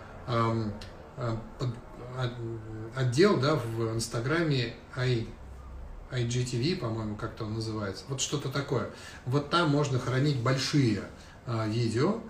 отдел, 2.96 3.38
да, 3.38 3.56
в 3.56 3.96
Инстаграме 3.96 4.76
IGTV, 6.12 6.78
по-моему, 6.78 7.16
как-то 7.16 7.46
он 7.46 7.56
называется. 7.56 8.06
Вот 8.08 8.22
что-то 8.22 8.50
такое. 8.50 8.90
Вот 9.26 9.50
там 9.50 9.70
можно 9.70 10.00
хранить 10.00 10.40
большие 10.40 11.04
а, 11.46 11.68
видео 11.68 12.16
а, 12.16 12.22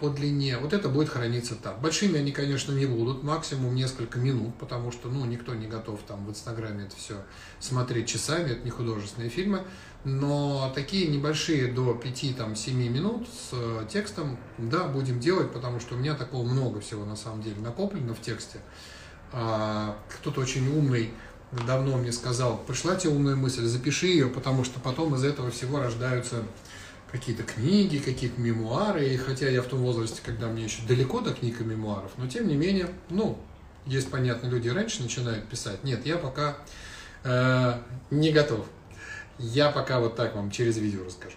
по 0.00 0.10
длине. 0.10 0.58
Вот 0.58 0.74
это 0.74 0.90
будет 0.90 1.08
храниться 1.08 1.54
там. 1.54 1.80
Большими 1.80 2.18
они, 2.18 2.30
конечно, 2.30 2.72
не 2.72 2.84
будут, 2.84 3.22
максимум 3.22 3.74
несколько 3.74 4.18
минут, 4.18 4.54
потому 4.56 4.92
что, 4.92 5.08
ну, 5.08 5.24
никто 5.24 5.54
не 5.54 5.66
готов 5.66 6.00
там 6.06 6.26
в 6.26 6.30
Инстаграме 6.30 6.84
это 6.84 6.96
все 6.96 7.14
смотреть 7.58 8.06
часами, 8.06 8.50
это 8.50 8.62
не 8.64 8.70
художественные 8.70 9.30
фильмы. 9.30 9.64
Но 10.04 10.70
такие 10.74 11.06
небольшие 11.06 11.68
до 11.68 11.92
5-7 11.92 12.72
минут 12.88 13.26
с 13.28 13.50
э, 13.52 13.86
текстом, 13.90 14.36
да, 14.58 14.88
будем 14.88 15.20
делать, 15.20 15.52
потому 15.52 15.80
что 15.80 15.94
у 15.94 15.98
меня 15.98 16.14
такого 16.14 16.44
много 16.44 16.80
всего 16.80 17.06
на 17.06 17.16
самом 17.16 17.40
деле 17.40 17.56
накоплено 17.60 18.12
в 18.12 18.20
тексте. 18.20 18.58
А, 19.32 19.96
кто-то 20.10 20.42
очень 20.42 20.68
умный 20.68 21.14
давно 21.66 21.96
мне 21.96 22.12
сказал, 22.12 22.58
пришла 22.58 22.96
тебе 22.96 23.12
умная 23.12 23.36
мысль, 23.36 23.64
запиши 23.64 24.06
ее, 24.06 24.28
потому 24.28 24.64
что 24.64 24.80
потом 24.80 25.14
из 25.14 25.24
этого 25.24 25.50
всего 25.50 25.78
рождаются 25.78 26.42
какие-то 27.12 27.42
книги, 27.42 27.98
какие-то 27.98 28.40
мемуары, 28.40 29.06
и 29.06 29.16
хотя 29.18 29.48
я 29.48 29.60
в 29.62 29.66
том 29.66 29.80
возрасте, 29.80 30.20
когда 30.24 30.48
мне 30.48 30.64
еще 30.64 30.82
далеко 30.88 31.20
до 31.20 31.32
книг 31.32 31.60
и 31.60 31.64
мемуаров, 31.64 32.10
но 32.16 32.26
тем 32.26 32.48
не 32.48 32.56
менее, 32.56 32.88
ну, 33.10 33.38
есть, 33.84 34.10
понятно, 34.10 34.48
люди 34.48 34.68
раньше 34.68 35.02
начинают 35.02 35.46
писать. 35.48 35.84
Нет, 35.84 36.06
я 36.06 36.16
пока 36.16 36.56
э, 37.24 37.74
не 38.10 38.32
готов. 38.32 38.66
Я 39.38 39.70
пока 39.70 40.00
вот 40.00 40.16
так 40.16 40.34
вам 40.34 40.50
через 40.50 40.78
видео 40.78 41.04
расскажу. 41.04 41.36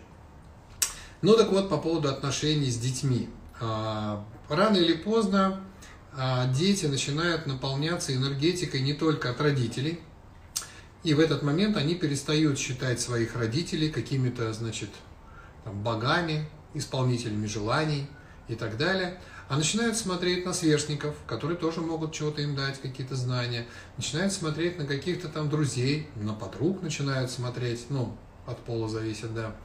Ну 1.21 1.35
так 1.35 1.51
вот, 1.51 1.69
по 1.69 1.77
поводу 1.77 2.07
отношений 2.07 2.69
с 2.69 2.77
детьми. 2.77 3.29
Э, 3.59 4.19
рано 4.47 4.77
или 4.77 4.93
поздно 4.93 5.61
э, 6.15 6.53
дети 6.53 6.85
начинают 6.85 7.47
наполняться 7.47 8.15
энергетикой 8.15 8.81
не 8.81 8.93
только 8.93 9.31
от 9.31 9.41
родителей, 9.41 9.99
и 11.03 11.13
в 11.13 11.19
этот 11.19 11.43
момент 11.43 11.77
они 11.77 11.95
перестают 11.95 12.57
считать 12.57 13.01
своих 13.01 13.35
родителей 13.35 13.89
какими-то, 13.89 14.53
значит, 14.53 14.89
там, 15.65 15.83
богами, 15.83 16.47
исполнителями 16.73 17.47
желаний 17.47 18.07
и 18.47 18.55
так 18.55 18.77
далее, 18.77 19.19
а 19.49 19.57
начинают 19.57 19.97
смотреть 19.97 20.45
на 20.45 20.53
сверстников, 20.53 21.15
которые 21.27 21.57
тоже 21.57 21.81
могут 21.81 22.13
чего-то 22.13 22.41
им 22.41 22.55
дать, 22.55 22.79
какие-то 22.81 23.15
знания, 23.15 23.67
начинают 23.97 24.31
смотреть 24.31 24.77
на 24.79 24.85
каких-то 24.85 25.27
там 25.27 25.49
друзей, 25.49 26.07
на 26.15 26.33
подруг 26.33 26.81
начинают 26.81 27.29
смотреть, 27.29 27.87
ну, 27.89 28.17
от 28.47 28.59
пола 28.59 28.87
зависит, 28.87 29.33
да, 29.33 29.55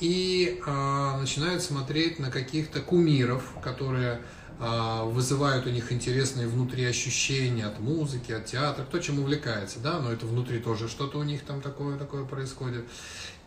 и 0.00 0.60
э, 0.64 1.16
начинают 1.20 1.62
смотреть 1.62 2.18
на 2.18 2.30
каких-то 2.30 2.80
кумиров, 2.80 3.44
которые 3.62 4.20
э, 4.58 5.02
вызывают 5.04 5.66
у 5.66 5.70
них 5.70 5.92
интересные 5.92 6.48
внутри 6.48 6.84
ощущения 6.84 7.66
от 7.66 7.78
музыки, 7.78 8.32
от 8.32 8.46
театра, 8.46 8.84
кто 8.84 8.98
чем 8.98 9.20
увлекается, 9.20 9.78
да, 9.78 10.00
но 10.00 10.12
это 10.12 10.26
внутри 10.26 10.58
тоже 10.58 10.88
что-то 10.88 11.18
у 11.18 11.22
них 11.22 11.42
там 11.44 11.60
такое, 11.60 11.96
такое 11.96 12.24
происходит. 12.24 12.84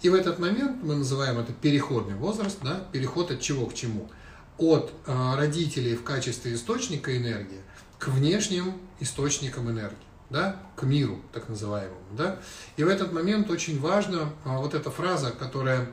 И 0.05 0.09
в 0.09 0.13
этот 0.13 0.37
момент 0.37 0.83
мы 0.83 0.93
называем 0.97 1.39
это 1.39 1.51
переходный 1.51 2.13
возраст, 2.13 2.59
да, 2.61 2.79
переход 2.91 3.31
от 3.31 3.41
чего 3.41 3.65
к 3.65 3.73
чему? 3.73 4.07
От 4.59 4.93
э, 5.07 5.33
родителей 5.35 5.95
в 5.95 6.03
качестве 6.03 6.53
источника 6.53 7.17
энергии 7.17 7.63
к 7.97 8.09
внешним 8.09 8.73
источникам 8.99 9.71
энергии, 9.71 9.97
да, 10.29 10.57
к 10.75 10.83
миру, 10.83 11.19
так 11.33 11.49
называемому. 11.49 11.97
Да? 12.11 12.37
И 12.77 12.83
в 12.83 12.87
этот 12.87 13.13
момент 13.13 13.49
очень 13.49 13.79
важна 13.79 14.29
э, 14.45 14.55
вот 14.55 14.75
эта 14.75 14.91
фраза, 14.91 15.31
которая 15.31 15.89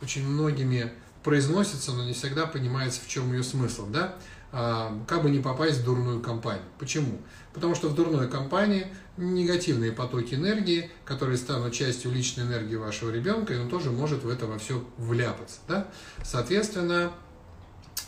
очень 0.00 0.24
многими 0.24 0.92
произносится, 1.24 1.90
но 1.90 2.04
не 2.04 2.12
всегда 2.12 2.46
понимается, 2.46 3.00
в 3.04 3.08
чем 3.08 3.32
ее 3.32 3.42
смысл. 3.42 3.88
Да? 3.88 4.14
А, 4.52 4.96
как 5.08 5.22
бы 5.22 5.30
не 5.30 5.40
попасть 5.40 5.80
в 5.80 5.84
дурную 5.84 6.20
компанию. 6.20 6.64
Почему? 6.78 7.20
Потому 7.56 7.74
что 7.74 7.88
в 7.88 7.94
дурной 7.94 8.28
компании 8.28 8.86
негативные 9.16 9.90
потоки 9.90 10.34
энергии, 10.34 10.90
которые 11.06 11.38
станут 11.38 11.72
частью 11.72 12.12
личной 12.12 12.44
энергии 12.44 12.76
вашего 12.76 13.10
ребенка, 13.10 13.54
и 13.54 13.58
он 13.58 13.70
тоже 13.70 13.90
может 13.90 14.24
в 14.24 14.28
это 14.28 14.44
во 14.44 14.58
все 14.58 14.86
вляпаться. 14.98 15.56
Да? 15.66 15.88
Соответственно, 16.22 17.12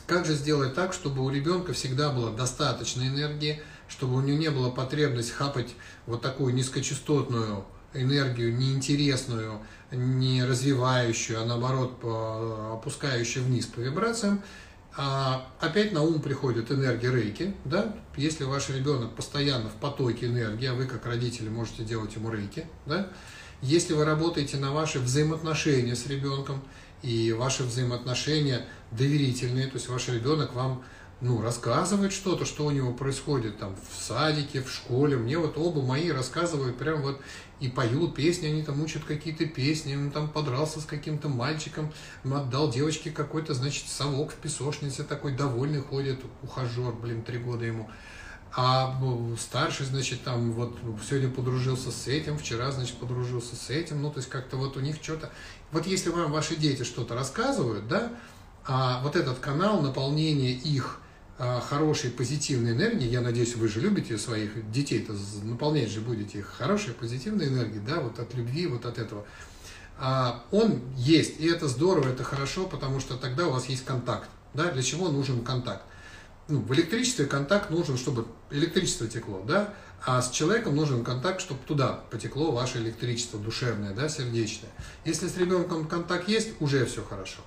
как 0.06 0.26
же 0.26 0.34
сделать 0.34 0.74
так, 0.74 0.92
чтобы 0.92 1.24
у 1.24 1.30
ребенка 1.30 1.72
всегда 1.72 2.10
было 2.10 2.30
достаточно 2.30 3.08
энергии, 3.08 3.62
чтобы 3.88 4.16
у 4.16 4.20
него 4.20 4.36
не 4.36 4.50
было 4.50 4.68
потребность 4.68 5.30
хапать 5.30 5.74
вот 6.04 6.20
такую 6.20 6.54
низкочастотную 6.54 7.64
энергию 7.94 8.54
неинтересную, 8.54 9.62
не 9.90 10.44
развивающую, 10.44 11.40
а 11.40 11.46
наоборот 11.46 11.98
опускающую 12.74 13.42
вниз 13.42 13.64
по 13.64 13.80
вибрациям, 13.80 14.42
а 15.00 15.46
опять 15.60 15.92
на 15.92 16.02
ум 16.02 16.20
приходит 16.20 16.72
энергия 16.72 17.12
рейки, 17.12 17.54
да, 17.64 17.94
если 18.16 18.42
ваш 18.42 18.68
ребенок 18.68 19.14
постоянно 19.14 19.70
в 19.70 19.74
потоке 19.74 20.26
энергии, 20.26 20.66
а 20.66 20.74
вы 20.74 20.86
как 20.86 21.06
родители 21.06 21.48
можете 21.48 21.84
делать 21.84 22.16
ему 22.16 22.32
рейки, 22.32 22.66
да, 22.84 23.08
если 23.62 23.94
вы 23.94 24.04
работаете 24.04 24.56
на 24.56 24.72
ваши 24.72 24.98
взаимоотношения 24.98 25.94
с 25.94 26.06
ребенком, 26.08 26.64
и 27.02 27.32
ваши 27.32 27.62
взаимоотношения 27.62 28.66
доверительные, 28.90 29.66
то 29.66 29.74
есть 29.74 29.88
ваш 29.88 30.08
ребенок 30.08 30.54
вам 30.54 30.82
ну, 31.20 31.42
рассказывает 31.42 32.12
что-то, 32.12 32.44
что 32.44 32.64
у 32.66 32.70
него 32.70 32.92
происходит 32.92 33.58
там 33.58 33.74
в 33.74 34.00
садике, 34.00 34.62
в 34.62 34.70
школе. 34.70 35.16
Мне 35.16 35.36
вот 35.36 35.58
оба 35.58 35.82
мои 35.82 36.10
рассказывают 36.10 36.78
прям 36.78 37.02
вот 37.02 37.20
и 37.58 37.68
поют 37.68 38.14
песни, 38.14 38.46
они 38.46 38.62
там 38.62 38.80
учат 38.80 39.02
какие-то 39.02 39.44
песни, 39.46 39.96
он 39.96 40.12
там 40.12 40.28
подрался 40.28 40.80
с 40.80 40.84
каким-то 40.84 41.28
мальчиком, 41.28 41.92
отдал 42.24 42.70
девочке 42.70 43.10
какой-то, 43.10 43.52
значит, 43.54 43.88
совок 43.88 44.30
в 44.30 44.36
песочнице, 44.36 45.02
такой 45.02 45.32
довольный 45.32 45.80
ходит, 45.80 46.20
ухажер, 46.42 46.92
блин, 46.92 47.22
три 47.22 47.38
года 47.38 47.64
ему. 47.64 47.90
А 48.54 48.96
ну, 49.00 49.36
старший, 49.36 49.86
значит, 49.86 50.22
там 50.22 50.52
вот 50.52 50.78
сегодня 51.06 51.28
подружился 51.28 51.90
с 51.90 52.06
этим, 52.06 52.38
вчера, 52.38 52.70
значит, 52.70 52.96
подружился 52.96 53.56
с 53.56 53.70
этим, 53.70 54.02
ну, 54.02 54.10
то 54.10 54.18
есть 54.18 54.30
как-то 54.30 54.56
вот 54.56 54.76
у 54.76 54.80
них 54.80 54.96
что-то... 55.02 55.30
Вот 55.72 55.84
если 55.86 56.10
вам 56.10 56.30
ваши 56.30 56.54
дети 56.54 56.84
что-то 56.84 57.14
рассказывают, 57.14 57.88
да, 57.88 58.12
а 58.64 59.02
вот 59.02 59.16
этот 59.16 59.38
канал 59.38 59.82
наполнения 59.82 60.52
их 60.52 61.00
хорошей 61.38 62.10
позитивной 62.10 62.72
энергии, 62.72 63.08
я 63.08 63.20
надеюсь, 63.20 63.54
вы 63.54 63.68
же 63.68 63.80
любите 63.80 64.18
своих 64.18 64.70
детей-то, 64.72 65.14
наполнять 65.44 65.90
же 65.90 66.00
будете 66.00 66.38
их 66.38 66.46
хорошей 66.46 66.94
позитивной 66.94 67.46
энергией, 67.46 67.80
да, 67.80 68.00
вот 68.00 68.18
от 68.18 68.34
любви, 68.34 68.66
вот 68.66 68.84
от 68.84 68.98
этого. 68.98 69.24
А 69.98 70.44
он 70.50 70.80
есть, 70.96 71.40
и 71.40 71.46
это 71.48 71.68
здорово, 71.68 72.08
это 72.08 72.24
хорошо, 72.24 72.66
потому 72.66 72.98
что 72.98 73.16
тогда 73.16 73.46
у 73.46 73.52
вас 73.52 73.66
есть 73.66 73.84
контакт. 73.84 74.28
Да, 74.54 74.70
для 74.72 74.82
чего 74.82 75.08
нужен 75.10 75.44
контакт? 75.44 75.82
Ну, 76.48 76.60
в 76.60 76.74
электричестве 76.74 77.26
контакт 77.26 77.70
нужен, 77.70 77.96
чтобы 77.98 78.26
электричество 78.50 79.06
текло, 79.06 79.44
да, 79.46 79.74
а 80.04 80.22
с 80.22 80.30
человеком 80.30 80.74
нужен 80.74 81.04
контакт, 81.04 81.40
чтобы 81.40 81.60
туда 81.66 82.04
потекло 82.10 82.50
ваше 82.50 82.78
электричество 82.78 83.38
душевное, 83.38 83.92
да, 83.92 84.08
сердечное. 84.08 84.70
Если 85.04 85.28
с 85.28 85.36
ребенком 85.36 85.86
контакт 85.86 86.28
есть, 86.28 86.60
уже 86.60 86.84
все 86.86 87.04
хорошо 87.04 87.42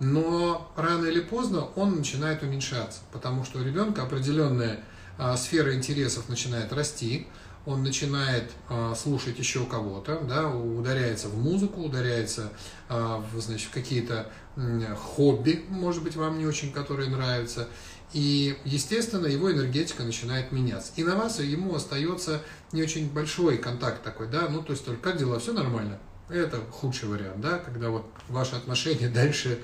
но 0.00 0.70
рано 0.76 1.06
или 1.06 1.20
поздно 1.20 1.68
он 1.76 1.96
начинает 1.96 2.42
уменьшаться, 2.42 3.00
потому 3.12 3.44
что 3.44 3.58
у 3.58 3.64
ребенка 3.64 4.02
определенная 4.02 4.80
а, 5.18 5.36
сфера 5.36 5.74
интересов 5.74 6.28
начинает 6.28 6.72
расти, 6.72 7.26
он 7.64 7.82
начинает 7.82 8.52
а, 8.68 8.94
слушать 8.94 9.38
еще 9.38 9.64
кого-то, 9.64 10.20
да, 10.20 10.48
ударяется 10.48 11.28
в 11.28 11.38
музыку, 11.38 11.82
ударяется 11.82 12.52
а, 12.88 13.24
в, 13.32 13.40
значит, 13.40 13.68
в 13.68 13.72
какие-то 13.72 14.30
хобби, 14.98 15.64
может 15.68 16.02
быть, 16.02 16.16
вам 16.16 16.38
не 16.38 16.46
очень, 16.46 16.72
которые 16.72 17.10
нравятся, 17.10 17.68
и, 18.12 18.56
естественно, 18.64 19.26
его 19.26 19.52
энергетика 19.52 20.02
начинает 20.02 20.52
меняться. 20.52 20.92
И 20.96 21.04
на 21.04 21.16
вас 21.16 21.40
ему 21.40 21.74
остается 21.74 22.40
не 22.72 22.82
очень 22.82 23.10
большой 23.10 23.58
контакт 23.58 24.02
такой, 24.02 24.28
да, 24.28 24.48
ну, 24.48 24.62
то 24.62 24.72
есть 24.72 24.84
только 24.84 25.10
как 25.10 25.18
дела, 25.18 25.38
все 25.38 25.52
нормально, 25.52 25.98
это 26.28 26.60
худший 26.70 27.08
вариант, 27.08 27.40
да, 27.40 27.58
когда 27.58 27.90
вот 27.90 28.06
ваши 28.28 28.56
отношения 28.56 29.08
дальше 29.14 29.60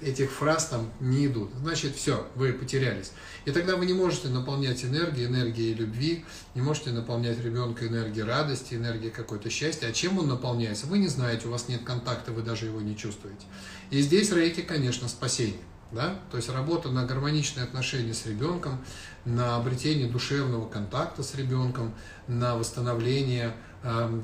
этих 0.00 0.30
фраз 0.30 0.66
там 0.66 0.90
не 1.00 1.26
идут. 1.26 1.50
Значит, 1.60 1.94
все, 1.96 2.26
вы 2.34 2.52
потерялись. 2.52 3.12
И 3.44 3.50
тогда 3.50 3.76
вы 3.76 3.86
не 3.86 3.92
можете 3.92 4.28
наполнять 4.28 4.84
энергией, 4.84 5.26
энергией 5.26 5.74
любви, 5.74 6.24
не 6.54 6.62
можете 6.62 6.90
наполнять 6.90 7.42
ребенка 7.42 7.86
энергией 7.86 8.24
радости, 8.24 8.74
энергией 8.74 9.10
какой-то 9.10 9.50
счастья. 9.50 9.88
А 9.88 9.92
чем 9.92 10.18
он 10.18 10.28
наполняется? 10.28 10.86
Вы 10.86 10.98
не 10.98 11.08
знаете, 11.08 11.48
у 11.48 11.50
вас 11.50 11.68
нет 11.68 11.82
контакта, 11.84 12.32
вы 12.32 12.42
даже 12.42 12.66
его 12.66 12.80
не 12.80 12.96
чувствуете. 12.96 13.46
И 13.90 14.00
здесь 14.00 14.32
рейки, 14.32 14.62
конечно, 14.62 15.08
спасение. 15.08 15.60
Да? 15.92 16.18
То 16.32 16.36
есть 16.36 16.48
работа 16.48 16.90
на 16.90 17.04
гармоничные 17.04 17.64
отношения 17.64 18.12
с 18.12 18.26
ребенком, 18.26 18.84
на 19.24 19.56
обретение 19.56 20.08
душевного 20.08 20.68
контакта 20.68 21.22
с 21.22 21.34
ребенком, 21.36 21.94
на 22.26 22.56
восстановление 22.56 23.54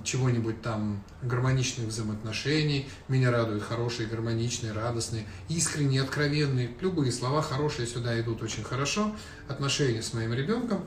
чего-нибудь 0.04 0.62
там, 0.62 1.02
гармоничных 1.22 1.88
взаимоотношений. 1.88 2.88
Меня 3.08 3.30
радуют 3.30 3.62
хорошие, 3.62 4.08
гармоничные, 4.08 4.72
радостные, 4.72 5.26
искренние, 5.48 6.02
откровенные. 6.02 6.70
Любые 6.80 7.12
слова 7.12 7.42
хорошие 7.42 7.86
сюда 7.86 8.20
идут 8.20 8.42
очень 8.42 8.64
хорошо. 8.64 9.14
Отношения 9.48 10.02
с 10.02 10.12
моим 10.14 10.32
ребенком. 10.32 10.84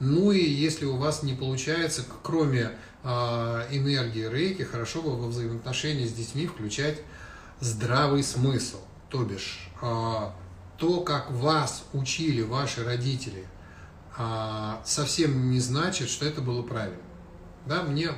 Ну 0.00 0.30
и 0.30 0.40
если 0.40 0.84
у 0.84 0.96
вас 0.96 1.24
не 1.24 1.34
получается, 1.34 2.04
кроме 2.22 2.70
э, 3.02 3.08
энергии 3.72 4.28
рейки, 4.28 4.62
хорошо 4.62 5.02
бы 5.02 5.16
во 5.16 5.26
взаимоотношения 5.26 6.06
с 6.06 6.12
детьми 6.12 6.46
включать 6.46 7.00
здравый 7.60 8.22
смысл 8.22 8.78
то 9.10 9.24
бишь 9.24 9.70
а, 9.80 10.34
то, 10.76 11.00
как 11.00 11.30
вас 11.30 11.84
учили 11.92 12.42
ваши 12.42 12.84
родители, 12.84 13.46
а, 14.16 14.82
совсем 14.84 15.50
не 15.50 15.60
значит, 15.60 16.08
что 16.08 16.26
это 16.26 16.40
было 16.40 16.62
правильно. 16.62 16.98
Да, 17.68 17.82
мне 17.82 18.10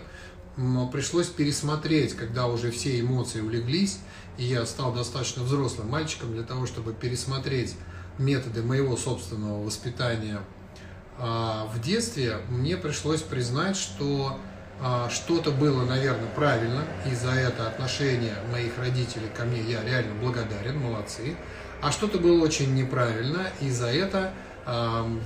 пришлось 0.93 1.27
пересмотреть, 1.27 2.15
когда 2.15 2.47
уже 2.47 2.71
все 2.71 3.01
эмоции 3.01 3.41
улеглись, 3.41 3.99
и 4.39 4.45
я 4.45 4.65
стал 4.65 4.93
достаточно 4.95 5.43
взрослым 5.43 5.89
мальчиком 5.89 6.33
для 6.33 6.45
того, 6.45 6.67
чтобы 6.67 6.93
пересмотреть 6.93 7.75
методы 8.19 8.63
моего 8.63 8.97
собственного 8.97 9.65
воспитания 9.65 10.41
а, 11.19 11.67
в 11.67 11.81
детстве, 11.81 12.39
мне 12.49 12.77
пришлось 12.77 13.23
признать, 13.23 13.77
что 13.77 14.39
а, 14.81 15.11
что-то 15.11 15.51
было, 15.51 15.85
наверное, 15.85 16.29
правильно, 16.37 16.85
и 17.11 17.15
за 17.15 17.33
это 17.33 17.67
отношение 17.67 18.35
моих 18.53 18.79
родителей 18.79 19.29
ко 19.37 19.45
мне 19.45 19.61
я 19.63 19.83
реально 19.83 20.15
благодарен, 20.21 20.79
молодцы. 20.79 21.37
А 21.83 21.91
что-то 21.91 22.19
было 22.19 22.43
очень 22.45 22.75
неправильно, 22.75 23.49
и 23.61 23.71
за 23.71 23.87
это 23.87 24.33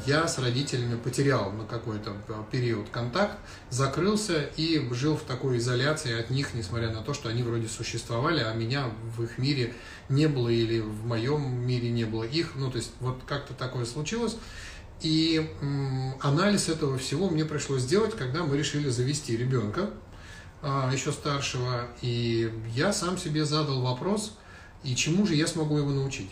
я 0.06 0.28
с 0.28 0.38
родителями 0.38 0.96
потерял 0.96 1.50
на 1.52 1.64
какой-то 1.64 2.12
а, 2.28 2.44
период 2.50 2.88
контакт, 2.90 3.38
закрылся 3.70 4.50
и 4.56 4.86
жил 4.92 5.16
в 5.16 5.22
такой 5.22 5.58
изоляции 5.58 6.18
от 6.18 6.30
них, 6.30 6.54
несмотря 6.54 6.90
на 6.90 7.02
то, 7.02 7.14
что 7.14 7.28
они 7.28 7.42
вроде 7.42 7.68
существовали, 7.68 8.40
а 8.40 8.52
меня 8.54 8.90
в 9.16 9.22
их 9.22 9.38
мире 9.38 9.74
не 10.08 10.26
было 10.26 10.48
или 10.48 10.80
в 10.80 11.06
моем 11.06 11.66
мире 11.66 11.90
не 11.90 12.04
было 12.04 12.24
их. 12.24 12.52
Ну, 12.54 12.70
то 12.70 12.78
есть 12.78 12.92
вот 13.00 13.22
как-то 13.26 13.54
такое 13.54 13.84
случилось. 13.84 14.36
И 15.00 15.50
анализ 16.22 16.68
этого 16.68 16.96
всего 16.98 17.28
мне 17.28 17.44
пришлось 17.44 17.82
сделать, 17.82 18.16
когда 18.16 18.44
мы 18.44 18.56
решили 18.56 18.88
завести 18.88 19.36
ребенка, 19.36 19.90
а, 20.62 20.90
еще 20.92 21.12
старшего. 21.12 21.88
И 22.00 22.50
я 22.74 22.92
сам 22.92 23.18
себе 23.18 23.44
задал 23.44 23.82
вопрос, 23.82 24.38
и 24.82 24.94
чему 24.94 25.26
же 25.26 25.34
я 25.34 25.46
смогу 25.46 25.78
его 25.78 25.90
научить? 25.90 26.30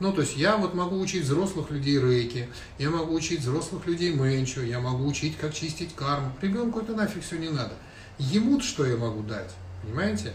Ну, 0.00 0.12
то 0.12 0.20
есть 0.20 0.36
я 0.36 0.56
вот 0.56 0.74
могу 0.74 0.98
учить 1.00 1.24
взрослых 1.24 1.70
людей 1.70 2.00
рейки, 2.00 2.48
я 2.78 2.90
могу 2.90 3.14
учить 3.14 3.40
взрослых 3.40 3.86
людей 3.86 4.12
менчу, 4.12 4.62
я 4.62 4.78
могу 4.78 5.06
учить, 5.06 5.36
как 5.36 5.52
чистить 5.52 5.94
карму. 5.94 6.32
Ребенку 6.40 6.80
это 6.80 6.94
нафиг 6.94 7.24
все 7.24 7.36
не 7.36 7.48
надо. 7.48 7.72
Ему 8.18 8.60
что 8.60 8.86
я 8.86 8.96
могу 8.96 9.22
дать? 9.22 9.50
Понимаете? 9.82 10.32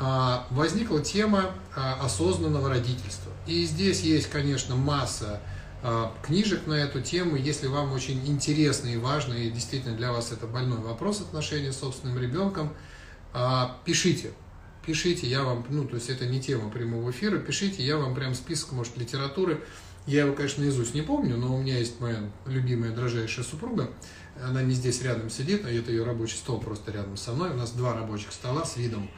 А, 0.00 0.46
возникла 0.50 1.00
тема 1.02 1.50
а, 1.76 2.00
осознанного 2.02 2.70
родительства. 2.70 3.30
И 3.46 3.64
здесь 3.64 4.00
есть, 4.00 4.28
конечно, 4.30 4.74
масса 4.74 5.40
а, 5.82 6.12
книжек 6.22 6.66
на 6.66 6.74
эту 6.74 7.02
тему. 7.02 7.36
Если 7.36 7.66
вам 7.66 7.92
очень 7.92 8.26
интересно 8.26 8.88
и 8.88 8.96
важно, 8.96 9.34
и 9.34 9.50
действительно 9.50 9.94
для 9.94 10.12
вас 10.12 10.32
это 10.32 10.46
больной 10.46 10.78
вопрос 10.78 11.20
отношения 11.20 11.72
с 11.72 11.78
собственным 11.78 12.18
ребенком, 12.18 12.72
а, 13.34 13.76
пишите. 13.84 14.32
Пишите, 14.86 15.26
я 15.26 15.42
вам, 15.42 15.64
ну, 15.70 15.86
то 15.86 15.96
есть 15.96 16.10
это 16.10 16.26
не 16.26 16.40
тема 16.40 16.70
прямого 16.70 17.10
эфира, 17.10 17.38
пишите, 17.38 17.82
я 17.82 17.96
вам 17.96 18.14
прям 18.14 18.34
список, 18.34 18.72
может, 18.72 18.96
литературы. 18.96 19.60
Я 20.06 20.24
его, 20.24 20.34
конечно, 20.34 20.62
наизусть 20.62 20.94
не 20.94 21.00
помню, 21.00 21.36
но 21.38 21.54
у 21.54 21.62
меня 21.62 21.78
есть 21.78 21.98
моя 22.00 22.30
любимая, 22.44 22.92
дрожайшая 22.92 23.44
супруга. 23.44 23.90
Она 24.42 24.62
не 24.62 24.74
здесь 24.74 25.00
рядом 25.02 25.30
сидит, 25.30 25.64
а 25.64 25.70
это 25.70 25.90
ее 25.90 26.04
рабочий 26.04 26.36
стол 26.36 26.60
просто 26.60 26.92
рядом 26.92 27.16
со 27.16 27.32
мной. 27.32 27.50
У 27.50 27.54
нас 27.54 27.70
два 27.70 27.94
рабочих 27.94 28.32
стола 28.32 28.66
с 28.66 28.76
видом 28.76 29.08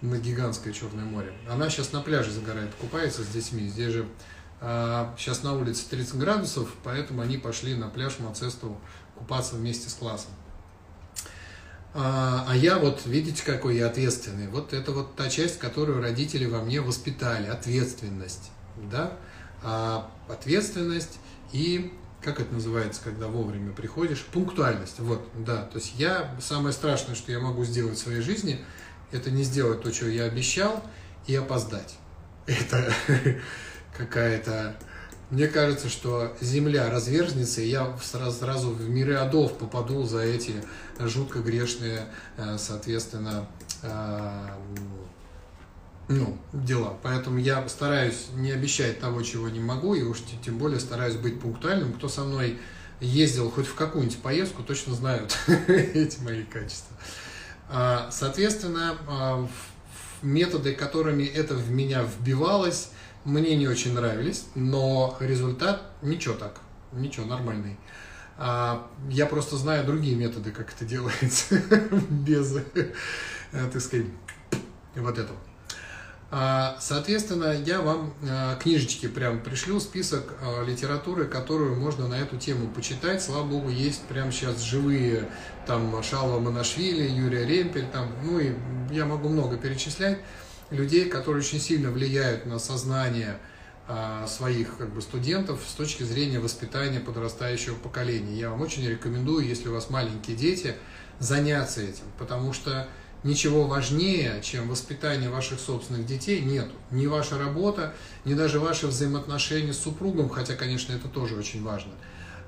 на 0.00 0.18
гигантское 0.18 0.72
Черное 0.72 1.04
море. 1.04 1.32
Она 1.50 1.68
сейчас 1.68 1.92
на 1.92 2.00
пляже 2.00 2.30
загорает, 2.30 2.74
купается 2.80 3.22
с 3.22 3.26
детьми. 3.26 3.68
Здесь 3.68 3.92
же 3.92 4.06
Сейчас 4.60 5.44
а 5.44 5.44
на 5.44 5.52
улице 5.54 5.88
30 5.88 6.16
градусов, 6.16 6.74
поэтому 6.82 7.22
они 7.22 7.38
пошли 7.38 7.76
на 7.76 7.88
пляж 7.88 8.18
Мацесту 8.18 8.76
купаться 9.14 9.54
вместе 9.54 9.88
с 9.88 9.94
классом. 9.94 10.32
А, 12.00 12.44
а 12.48 12.54
я 12.54 12.78
вот, 12.78 13.06
видите, 13.06 13.42
какой 13.44 13.76
я 13.76 13.88
ответственный. 13.88 14.46
Вот 14.46 14.72
это 14.72 14.92
вот 14.92 15.16
та 15.16 15.28
часть, 15.28 15.58
которую 15.58 16.00
родители 16.00 16.46
во 16.46 16.62
мне 16.62 16.80
воспитали. 16.80 17.48
Ответственность. 17.48 18.52
Да? 18.76 19.14
А, 19.64 20.08
ответственность 20.28 21.18
и, 21.52 21.92
как 22.22 22.38
это 22.38 22.54
называется, 22.54 23.00
когда 23.02 23.26
вовремя 23.26 23.72
приходишь, 23.72 24.22
пунктуальность. 24.22 25.00
Вот, 25.00 25.28
да. 25.34 25.62
То 25.64 25.78
есть 25.78 25.94
я, 25.98 26.36
самое 26.40 26.72
страшное, 26.72 27.16
что 27.16 27.32
я 27.32 27.40
могу 27.40 27.64
сделать 27.64 27.98
в 27.98 28.00
своей 28.00 28.20
жизни, 28.20 28.64
это 29.10 29.32
не 29.32 29.42
сделать 29.42 29.82
то, 29.82 29.92
что 29.92 30.06
я 30.06 30.24
обещал, 30.24 30.84
и 31.26 31.34
опоздать. 31.34 31.96
Это 32.46 32.92
какая-то 33.96 34.76
мне 35.30 35.46
кажется, 35.46 35.88
что 35.88 36.34
земля 36.40 36.90
разверзнется, 36.90 37.60
и 37.60 37.68
я 37.68 37.96
сразу, 38.02 38.38
сразу 38.38 38.70
в 38.70 38.88
миры 38.88 39.14
адов 39.14 39.58
попаду 39.58 40.04
за 40.04 40.22
эти 40.22 40.54
жутко 40.98 41.40
грешные, 41.40 42.06
э, 42.38 42.56
соответственно, 42.58 43.46
э, 43.82 44.48
ну, 46.08 46.38
дела. 46.52 46.96
Поэтому 47.02 47.38
я 47.38 47.68
стараюсь 47.68 48.28
не 48.34 48.50
обещать 48.52 49.00
того, 49.00 49.22
чего 49.22 49.50
не 49.50 49.60
могу, 49.60 49.94
и 49.94 50.02
уж 50.02 50.18
тем 50.42 50.56
более 50.56 50.80
стараюсь 50.80 51.16
быть 51.16 51.38
пунктуальным. 51.40 51.92
Кто 51.92 52.08
со 52.08 52.24
мной 52.24 52.58
ездил 53.00 53.50
хоть 53.50 53.66
в 53.66 53.74
какую-нибудь 53.74 54.18
поездку, 54.18 54.62
точно 54.62 54.94
знают 54.94 55.36
эти 55.68 56.20
мои 56.20 56.44
качества. 56.44 56.96
А, 57.68 58.08
соответственно, 58.10 58.96
а, 59.06 59.46
методы, 60.22 60.74
которыми 60.74 61.24
это 61.24 61.54
в 61.54 61.70
меня 61.70 62.02
вбивалось, 62.02 62.90
мне 63.24 63.56
не 63.56 63.68
очень 63.68 63.94
нравились, 63.94 64.46
но 64.54 65.16
результат 65.20 65.82
ничего 66.02 66.34
так, 66.34 66.60
ничего, 66.92 67.26
нормальный. 67.26 67.76
А, 68.36 68.88
я 69.10 69.26
просто 69.26 69.56
знаю 69.56 69.84
другие 69.84 70.16
методы, 70.16 70.52
как 70.52 70.72
это 70.72 70.84
делается, 70.84 71.56
без, 72.10 72.56
э, 72.56 72.92
так 73.52 73.80
сказать, 73.80 74.06
вот 74.94 75.18
этого. 75.18 75.38
А, 76.30 76.76
соответственно, 76.78 77.52
я 77.64 77.80
вам 77.80 78.12
а, 78.28 78.56
книжечки 78.56 79.08
прям 79.08 79.40
пришлю, 79.40 79.80
список 79.80 80.34
а, 80.42 80.62
литературы, 80.62 81.24
которую 81.24 81.76
можно 81.76 82.06
на 82.06 82.14
эту 82.14 82.36
тему 82.36 82.68
почитать. 82.68 83.22
Слава 83.22 83.46
богу, 83.46 83.70
есть 83.70 84.02
прямо 84.02 84.30
сейчас 84.30 84.60
живые, 84.60 85.28
там, 85.66 86.02
Шалва 86.02 86.38
Монашвили, 86.38 87.08
Юрия 87.08 87.46
Ремпель, 87.46 87.86
там, 87.86 88.10
ну 88.22 88.38
и 88.38 88.52
я 88.90 89.06
могу 89.06 89.28
много 89.30 89.56
перечислять 89.56 90.18
людей, 90.70 91.08
которые 91.08 91.42
очень 91.42 91.60
сильно 91.60 91.90
влияют 91.90 92.46
на 92.46 92.58
сознание 92.58 93.38
своих 94.26 94.76
как 94.76 94.92
бы, 94.92 95.00
студентов 95.00 95.60
с 95.66 95.72
точки 95.72 96.02
зрения 96.02 96.40
воспитания 96.40 97.00
подрастающего 97.00 97.74
поколения. 97.74 98.38
Я 98.38 98.50
вам 98.50 98.60
очень 98.60 98.86
рекомендую, 98.86 99.46
если 99.46 99.68
у 99.68 99.72
вас 99.72 99.88
маленькие 99.88 100.36
дети, 100.36 100.74
заняться 101.20 101.80
этим, 101.80 102.04
потому 102.18 102.52
что 102.52 102.86
ничего 103.24 103.66
важнее, 103.66 104.42
чем 104.42 104.68
воспитание 104.68 105.30
ваших 105.30 105.58
собственных 105.58 106.04
детей, 106.04 106.40
нету. 106.40 106.74
Ни 106.90 107.06
ваша 107.06 107.38
работа, 107.38 107.94
ни 108.26 108.34
даже 108.34 108.60
ваши 108.60 108.86
взаимоотношения 108.86 109.72
с 109.72 109.78
супругом, 109.78 110.28
хотя, 110.28 110.54
конечно, 110.54 110.92
это 110.92 111.08
тоже 111.08 111.34
очень 111.34 111.62
важно. 111.62 111.92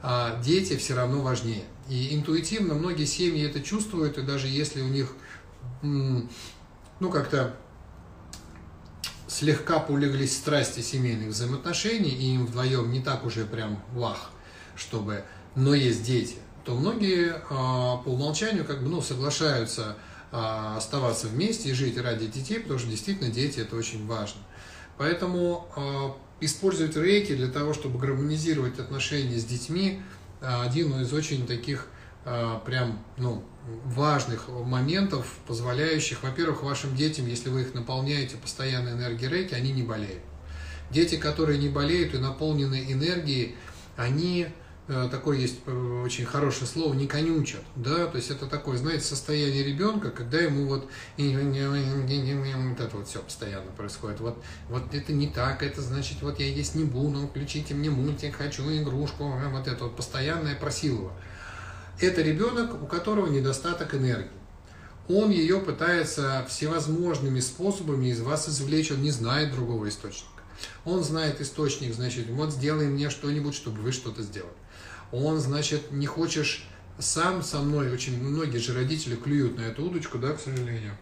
А 0.02 0.40
дети 0.42 0.76
все 0.76 0.94
равно 0.94 1.22
важнее. 1.22 1.64
И 1.88 2.14
интуитивно 2.14 2.74
многие 2.74 3.06
семьи 3.06 3.44
это 3.44 3.60
чувствуют, 3.60 4.18
и 4.18 4.22
даже 4.22 4.46
если 4.46 4.82
у 4.82 4.88
них, 4.88 5.14
ну, 5.82 7.10
как-то 7.10 7.56
слегка 9.30 9.78
поулеглись 9.78 10.36
страсти 10.36 10.80
семейных 10.80 11.28
взаимоотношений, 11.28 12.10
и 12.10 12.34
им 12.34 12.46
вдвоем 12.46 12.90
не 12.90 13.00
так 13.00 13.24
уже 13.24 13.44
прям 13.44 13.82
вах, 13.92 14.30
чтобы, 14.74 15.24
но 15.54 15.72
есть 15.72 16.02
дети, 16.02 16.36
то 16.64 16.74
многие 16.74 17.40
а, 17.48 17.98
по 17.98 18.08
умолчанию 18.08 18.64
как 18.64 18.82
бы, 18.82 18.88
ну, 18.88 19.00
соглашаются 19.00 19.96
а, 20.32 20.76
оставаться 20.76 21.28
вместе 21.28 21.70
и 21.70 21.72
жить 21.72 21.96
ради 21.96 22.26
детей, 22.26 22.58
потому 22.58 22.78
что 22.80 22.88
действительно 22.88 23.30
дети 23.30 23.60
это 23.60 23.76
очень 23.76 24.04
важно. 24.06 24.40
Поэтому 24.98 25.68
а, 25.76 26.16
использовать 26.40 26.96
рейки 26.96 27.34
для 27.34 27.48
того, 27.48 27.72
чтобы 27.72 27.98
гармонизировать 28.00 28.78
отношения 28.78 29.38
с 29.38 29.44
детьми, 29.44 30.02
один 30.40 30.98
из 31.02 31.12
очень 31.12 31.46
таких 31.46 31.86
прям 32.24 32.98
ну, 33.16 33.44
важных 33.84 34.48
моментов, 34.48 35.26
позволяющих, 35.46 36.22
во-первых, 36.22 36.62
вашим 36.62 36.94
детям, 36.94 37.26
если 37.26 37.48
вы 37.48 37.62
их 37.62 37.74
наполняете 37.74 38.36
постоянной 38.36 38.92
энергией 38.92 39.30
рейки, 39.30 39.54
они 39.54 39.72
не 39.72 39.82
болеют. 39.82 40.22
Дети, 40.90 41.16
которые 41.16 41.58
не 41.58 41.68
болеют 41.68 42.14
и 42.14 42.18
наполнены 42.18 42.92
энергией, 42.92 43.56
они 43.96 44.48
Э, 44.92 45.08
такое 45.08 45.38
есть 45.38 45.60
э, 45.66 46.02
очень 46.04 46.24
хорошее 46.24 46.66
слово, 46.66 46.94
не 46.94 47.06
конючат, 47.06 47.62
да, 47.76 48.06
то 48.06 48.16
есть 48.16 48.28
это 48.28 48.46
такое, 48.46 48.76
знаете, 48.76 49.04
состояние 49.04 49.62
ребенка, 49.62 50.10
когда 50.10 50.38
ему 50.38 50.66
вот, 50.66 50.88
вот 51.16 52.80
это 52.80 52.96
вот 52.96 53.06
все 53.06 53.20
постоянно 53.20 53.70
происходит, 53.70 54.18
вот, 54.18 54.42
вот 54.68 54.92
это 54.92 55.12
не 55.12 55.28
так, 55.28 55.62
это 55.62 55.80
значит, 55.80 56.22
вот 56.22 56.40
я 56.40 56.46
есть 56.46 56.74
не 56.74 56.82
буду, 56.82 57.28
включите 57.28 57.72
мне 57.72 57.88
мультик, 57.88 58.34
хочу 58.34 58.68
игрушку, 58.68 59.32
вот 59.52 59.68
это 59.68 59.84
вот 59.84 59.94
постоянное 59.94 60.56
просилово. 60.56 61.12
Это 62.00 62.22
ребенок, 62.22 62.82
у 62.82 62.86
которого 62.86 63.28
недостаток 63.28 63.94
энергии. 63.94 64.30
Он 65.08 65.30
ее 65.30 65.60
пытается 65.60 66.46
всевозможными 66.48 67.40
способами 67.40 68.06
из 68.06 68.20
вас 68.20 68.48
извлечь, 68.48 68.92
он 68.92 69.02
не 69.02 69.10
знает 69.10 69.52
другого 69.52 69.88
источника. 69.88 70.42
Он 70.84 71.02
знает 71.02 71.40
источник, 71.40 71.94
значит, 71.94 72.28
вот 72.28 72.52
сделай 72.52 72.86
мне 72.86 73.10
что-нибудь, 73.10 73.54
чтобы 73.54 73.80
вы 73.80 73.92
что-то 73.92 74.22
сделали 74.22 74.54
он, 75.12 75.40
значит, 75.40 75.90
не 75.90 76.06
хочешь 76.06 76.64
сам 76.98 77.42
со 77.42 77.60
мной, 77.60 77.92
очень 77.92 78.22
многие 78.22 78.58
же 78.58 78.74
родители 78.74 79.16
клюют 79.16 79.56
на 79.56 79.62
эту 79.62 79.84
удочку, 79.84 80.18
да, 80.18 80.32
к 80.32 80.40
сожалению, 80.40 80.96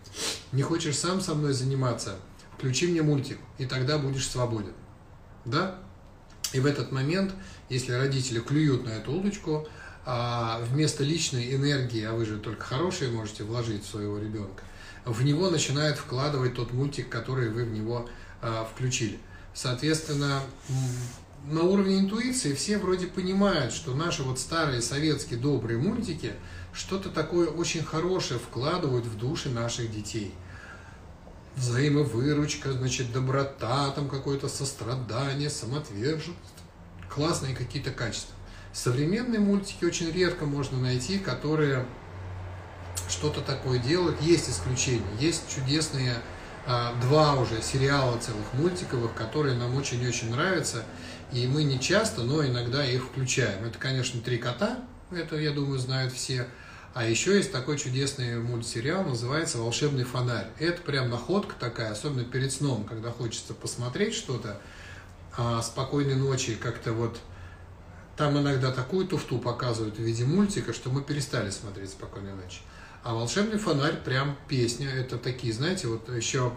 не 0.52 0.62
хочешь 0.62 0.96
сам 0.96 1.20
со 1.20 1.34
мной 1.34 1.52
заниматься, 1.52 2.16
включи 2.56 2.86
мне 2.86 3.02
мультик, 3.02 3.38
и 3.58 3.66
тогда 3.66 3.98
будешь 3.98 4.26
свободен, 4.26 4.74
да? 5.44 5.78
И 6.52 6.60
в 6.60 6.66
этот 6.66 6.92
момент, 6.92 7.34
если 7.68 7.92
родители 7.92 8.40
клюют 8.40 8.84
на 8.84 8.90
эту 8.90 9.12
удочку, 9.12 9.68
а 10.10 10.58
вместо 10.62 11.04
личной 11.04 11.54
энергии, 11.54 12.02
а 12.02 12.14
вы 12.14 12.24
же 12.24 12.38
только 12.38 12.64
хорошие 12.64 13.10
можете 13.10 13.44
вложить 13.44 13.84
в 13.84 13.90
своего 13.90 14.16
ребенка, 14.16 14.62
в 15.04 15.22
него 15.22 15.50
начинают 15.50 15.98
вкладывать 15.98 16.54
тот 16.54 16.72
мультик, 16.72 17.10
который 17.10 17.50
вы 17.50 17.66
в 17.66 17.72
него 17.72 18.08
а, 18.40 18.64
включили. 18.64 19.18
Соответственно, 19.52 20.40
на 21.44 21.60
уровне 21.60 21.98
интуиции 21.98 22.54
все 22.54 22.78
вроде 22.78 23.06
понимают, 23.06 23.74
что 23.74 23.94
наши 23.94 24.22
вот 24.22 24.38
старые 24.38 24.80
советские 24.80 25.38
добрые 25.38 25.78
мультики 25.78 26.32
что-то 26.72 27.10
такое 27.10 27.48
очень 27.48 27.84
хорошее 27.84 28.40
вкладывают 28.40 29.04
в 29.04 29.18
души 29.18 29.50
наших 29.50 29.94
детей. 29.94 30.32
Взаимовыручка, 31.56 32.72
значит, 32.72 33.12
доброта, 33.12 33.90
там 33.90 34.08
какое-то 34.08 34.48
сострадание, 34.48 35.50
самоотверженность. 35.50 36.40
Классные 37.10 37.54
какие-то 37.54 37.90
качества. 37.90 38.37
Современные 38.72 39.40
мультики 39.40 39.84
очень 39.84 40.10
редко 40.10 40.44
можно 40.44 40.78
найти, 40.78 41.18
которые 41.18 41.84
что-то 43.08 43.40
такое 43.40 43.78
делают. 43.78 44.20
Есть 44.20 44.50
исключения, 44.50 45.02
есть 45.18 45.44
чудесные 45.48 46.14
а, 46.66 46.94
два 47.00 47.34
уже 47.34 47.62
сериала 47.62 48.18
целых 48.18 48.52
мультиковых, 48.52 49.14
которые 49.14 49.56
нам 49.56 49.74
очень-очень 49.74 50.30
нравятся. 50.30 50.84
И 51.32 51.46
мы 51.46 51.64
не 51.64 51.80
часто, 51.80 52.22
но 52.22 52.44
иногда 52.44 52.84
их 52.84 53.04
включаем. 53.04 53.64
Это, 53.64 53.78
конечно, 53.78 54.20
«Три 54.20 54.38
кота», 54.38 54.78
это, 55.10 55.36
я 55.36 55.52
думаю, 55.52 55.78
знают 55.78 56.12
все. 56.12 56.46
А 56.94 57.04
еще 57.04 57.36
есть 57.36 57.52
такой 57.52 57.78
чудесный 57.78 58.38
мультсериал, 58.38 59.04
называется 59.04 59.58
«Волшебный 59.58 60.04
фонарь». 60.04 60.48
Это 60.58 60.82
прям 60.82 61.10
находка 61.10 61.54
такая, 61.58 61.92
особенно 61.92 62.24
перед 62.24 62.52
сном, 62.52 62.84
когда 62.84 63.10
хочется 63.10 63.54
посмотреть 63.54 64.14
что-то, 64.14 64.60
а, 65.36 65.62
спокойной 65.62 66.16
ночи, 66.16 66.54
как-то 66.54 66.92
вот... 66.92 67.18
Там 68.18 68.36
иногда 68.36 68.72
такую 68.72 69.06
туфту 69.06 69.38
показывают 69.38 69.96
в 69.96 70.02
виде 70.02 70.24
мультика, 70.24 70.72
что 70.72 70.90
мы 70.90 71.02
перестали 71.02 71.50
смотреть 71.50 71.90
«Спокойной 71.90 72.34
ночи». 72.34 72.58
А 73.04 73.14
«Волшебный 73.14 73.58
фонарь» 73.58 74.02
прям 74.02 74.36
песня. 74.48 74.90
Это 74.90 75.18
такие, 75.18 75.52
знаете, 75.52 75.86
вот 75.86 76.08
еще 76.08 76.52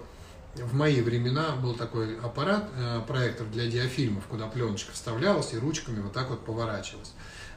в 0.55 0.73
мои 0.73 1.01
времена 1.01 1.55
был 1.57 1.75
такой 1.75 2.19
аппарат, 2.19 2.67
э, 2.75 3.01
проектор 3.07 3.45
для 3.45 3.67
диафильмов, 3.67 4.25
куда 4.25 4.47
пленочка 4.47 4.91
вставлялась 4.91 5.53
и 5.53 5.59
ручками 5.59 6.01
вот 6.01 6.13
так 6.13 6.31
вот 6.31 6.43
поворачивалась. 6.43 7.13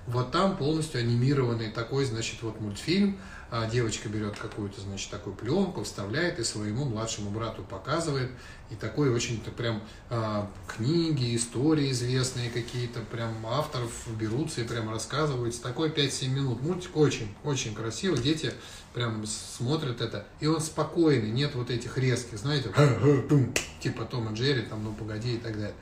Вот 0.07 0.33
там 0.33 0.59
полностью 0.59 1.01
анимированный 1.01 1.71
такой, 1.71 2.05
значит, 2.05 2.43
вот 2.43 2.61
мультфильм. 2.61 3.19
А 3.51 3.67
девочка 3.71 4.09
берет 4.09 4.37
какую-то, 4.37 4.81
значит, 4.81 5.11
такую 5.11 5.37
пленку, 5.37 5.85
вставляет 5.85 6.41
и 6.41 6.45
своему 6.45 6.85
младшему 6.85 7.31
брату 7.31 7.63
показывает. 7.63 8.31
И 8.71 8.77
такой 8.77 9.11
очень-то 9.11 9.51
прям 9.51 9.83
а, 10.11 10.51
книги, 10.67 11.37
истории 11.37 11.91
известные 11.91 12.51
какие-то, 12.51 13.01
прям 13.01 13.47
авторов 13.47 13.93
берутся 14.19 14.63
и 14.63 14.65
прям 14.65 14.91
рассказывают. 14.91 15.61
Такой 15.61 15.91
5-7 15.91 16.29
минут 16.29 16.63
мультик 16.63 16.97
очень, 16.97 17.29
очень 17.45 17.75
красиво. 17.75 18.17
Дети 18.17 18.53
прям 18.95 19.27
смотрят 19.27 20.01
это. 20.01 20.27
И 20.41 20.47
он 20.47 20.61
спокойный, 20.61 21.31
нет 21.31 21.55
вот 21.55 21.71
этих 21.71 21.99
резких, 21.99 22.39
знаете, 22.39 22.73
типа 23.81 24.05
Том 24.07 24.33
и 24.33 24.37
Джерри, 24.37 24.63
там, 24.63 24.83
ну 24.83 24.93
погоди 24.93 25.35
и 25.35 25.39
так 25.39 25.53
далее. 25.55 25.75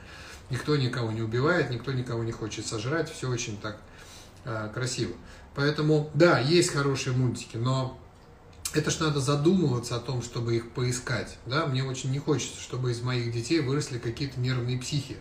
Никто 0.49 0.75
никого 0.75 1.11
не 1.11 1.21
убивает, 1.21 1.69
никто 1.69 1.93
никого 1.93 2.23
не 2.23 2.31
хочет 2.33 2.67
сожрать, 2.67 3.09
все 3.09 3.29
очень 3.29 3.57
так 3.57 3.77
Э, 4.45 4.69
красиво. 4.73 5.13
Поэтому, 5.55 6.09
да, 6.13 6.39
есть 6.39 6.71
хорошие 6.71 7.15
мультики, 7.15 7.55
но 7.55 7.97
это 8.73 8.91
ж 8.91 8.99
надо 8.99 9.19
задумываться 9.19 9.95
о 9.95 9.99
том, 9.99 10.21
чтобы 10.21 10.55
их 10.55 10.71
поискать. 10.71 11.37
Да? 11.45 11.65
Мне 11.65 11.83
очень 11.83 12.11
не 12.11 12.19
хочется, 12.19 12.59
чтобы 12.59 12.91
из 12.91 13.01
моих 13.01 13.31
детей 13.31 13.61
выросли 13.61 13.97
какие-то 13.97 14.39
нервные 14.39 14.77
психи, 14.77 15.17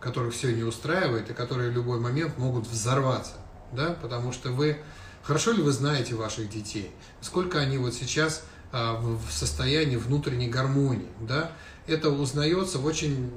которых 0.00 0.34
все 0.34 0.52
не 0.52 0.62
устраивает 0.62 1.30
и 1.30 1.34
которые 1.34 1.70
в 1.70 1.74
любой 1.74 2.00
момент 2.00 2.38
могут 2.38 2.66
взорваться. 2.66 3.34
Да? 3.72 3.96
Потому 4.02 4.32
что 4.32 4.50
вы... 4.50 4.78
Хорошо 5.22 5.52
ли 5.52 5.62
вы 5.62 5.72
знаете 5.72 6.14
ваших 6.14 6.48
детей? 6.48 6.90
Сколько 7.20 7.58
они 7.58 7.78
вот 7.78 7.94
сейчас 7.94 8.42
в 8.72 9.30
состоянии 9.30 9.96
внутренней 9.96 10.48
гармонии, 10.48 11.08
да, 11.20 11.52
это 11.86 12.10
узнается 12.10 12.78
в 12.78 12.84
очень 12.84 13.30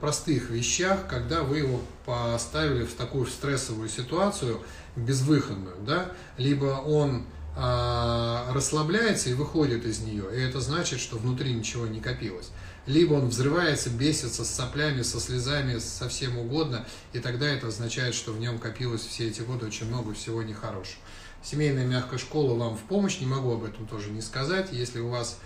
простых 0.00 0.50
вещах, 0.50 1.06
когда 1.08 1.42
вы 1.42 1.58
его 1.58 1.80
поставили 2.04 2.84
в 2.84 2.94
такую 2.94 3.26
стрессовую 3.26 3.88
ситуацию, 3.88 4.60
безвыходную, 4.94 5.76
да, 5.86 6.12
либо 6.36 6.82
он 6.84 7.22
а, 7.22 7.37
расслабляется 7.60 9.30
и 9.30 9.34
выходит 9.34 9.84
из 9.84 10.00
нее, 10.00 10.24
и 10.32 10.40
это 10.40 10.60
значит, 10.60 11.00
что 11.00 11.16
внутри 11.16 11.52
ничего 11.52 11.86
не 11.88 12.00
копилось. 12.00 12.50
Либо 12.86 13.14
он 13.14 13.28
взрывается, 13.28 13.90
бесится 13.90 14.44
с 14.44 14.50
соплями, 14.50 15.02
со 15.02 15.20
слезами, 15.20 15.78
со 15.78 16.08
всем 16.08 16.38
угодно, 16.38 16.86
и 17.12 17.18
тогда 17.18 17.46
это 17.46 17.66
означает, 17.66 18.14
что 18.14 18.32
в 18.32 18.38
нем 18.38 18.58
копилось 18.58 19.02
все 19.02 19.28
эти 19.28 19.42
годы 19.42 19.66
очень 19.66 19.88
много 19.88 20.14
всего 20.14 20.42
нехорошего. 20.42 21.02
Семейная 21.42 21.84
мягкая 21.84 22.18
школа 22.18 22.54
вам 22.54 22.76
в 22.76 22.80
помощь, 22.82 23.20
не 23.20 23.26
могу 23.26 23.52
об 23.52 23.64
этом 23.64 23.86
тоже 23.86 24.10
не 24.10 24.20
сказать. 24.22 24.68
Если 24.72 25.00
у 25.00 25.08
вас 25.08 25.38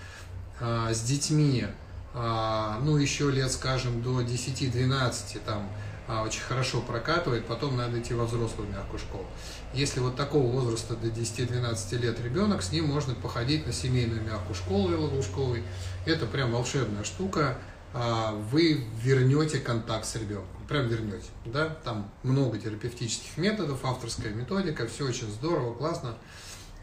а, 0.61 0.93
с 0.93 1.03
детьми, 1.03 1.67
а, 2.15 2.79
ну, 2.83 2.97
еще 2.97 3.31
лет, 3.31 3.51
скажем, 3.51 4.03
до 4.03 4.21
10-12, 4.21 5.41
там, 5.45 5.69
а, 6.09 6.23
очень 6.23 6.43
хорошо 6.43 6.81
прокатывает, 6.81 7.47
потом 7.47 7.77
надо 7.77 8.01
идти 8.01 8.13
во 8.15 8.25
взрослую 8.25 8.69
мягкую 8.69 8.99
школу. 8.99 9.27
Если 9.73 10.01
вот 10.01 10.17
такого 10.17 10.47
возраста 10.51 10.97
до 10.97 11.09
10-12 11.09 11.99
лет 11.99 12.21
ребенок, 12.21 12.63
с 12.63 12.73
ним 12.73 12.87
можно 12.87 13.15
походить 13.15 13.67
на 13.67 13.73
семейную 13.73 14.23
мягкую 14.23 14.55
школу 14.55 14.89
или 14.89 14.97
Лужковой. 14.97 15.63
Это 16.05 16.27
прям 16.27 16.53
волшебная 16.53 17.05
штука. 17.05 17.59
А, 17.95 18.33
вы 18.51 18.85
вернете 19.03 19.59
контакт 19.59 20.07
с 20.07 20.17
ребенком. 20.17 20.67
Прям 20.69 20.89
вернете. 20.89 21.27
Да? 21.45 21.69
Там 21.69 22.11
много 22.23 22.59
терапевтических 22.59 23.37
методов, 23.37 23.85
авторская 23.85 24.33
методика, 24.33 24.87
все 24.87 25.07
очень 25.07 25.31
здорово, 25.31 25.75
классно. 25.75 26.15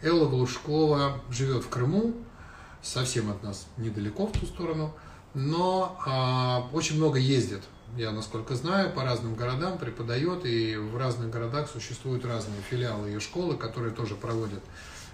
Элла 0.02 0.30
Глушкова 0.30 1.22
живет 1.30 1.64
в 1.66 1.70
Крыму, 1.70 2.14
совсем 2.82 3.30
от 3.30 3.44
нас 3.44 3.68
недалеко 3.78 4.28
в 4.28 4.32
ту 4.32 4.46
сторону, 4.46 4.94
но 5.34 6.00
а, 6.06 6.70
очень 6.72 6.96
много 6.98 7.20
ездит 7.20 7.64
я 7.98 8.12
насколько 8.12 8.56
знаю, 8.56 8.92
по 8.92 9.04
разным 9.04 9.36
городам 9.36 9.78
преподает, 9.78 10.46
и 10.46 10.76
в 10.76 10.98
разных 10.98 11.30
городах 11.30 11.70
существуют 11.70 12.26
разные 12.26 12.62
филиалы 12.70 13.08
ее 13.08 13.20
школы, 13.20 13.58
которые 13.58 13.94
тоже 13.94 14.16
проводят 14.16 14.64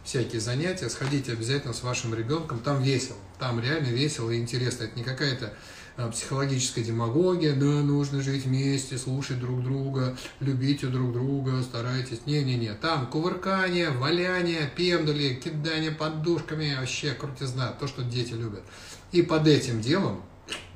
всякие 0.04 0.40
занятия. 0.40 0.90
Сходите 0.90 1.34
обязательно 1.34 1.74
с 1.74 1.84
вашим 1.84 2.14
ребенком, 2.14 2.60
там 2.60 2.82
весело, 2.82 3.18
там 3.40 3.60
реально 3.60 3.88
весело 3.88 4.30
и 4.30 4.40
интересно. 4.40 4.84
Это 4.84 4.98
не 4.98 5.04
какая-то 5.04 5.54
а, 5.98 6.10
психологическая 6.10 6.84
демагогия, 6.84 7.54
да, 7.54 7.66
нужно 7.66 8.22
жить 8.22 8.46
вместе, 8.46 8.98
слушать 8.98 9.40
друг 9.40 9.64
друга, 9.64 10.18
любите 10.40 10.88
друг 10.88 11.14
друга, 11.14 11.62
старайтесь. 11.64 12.26
Не-не-не, 12.26 12.74
там 12.74 13.08
кувыркание, 13.08 13.90
валяние, 13.90 14.72
пендули, 14.76 15.36
кидание 15.36 15.92
подушками, 15.92 16.76
вообще 16.80 17.14
крутизна, 17.14 17.74
то, 17.80 17.88
что 17.88 18.04
дети 18.04 18.34
любят. 18.34 18.64
И 19.12 19.22
под 19.22 19.48
этим 19.48 19.82
делом 19.82 20.22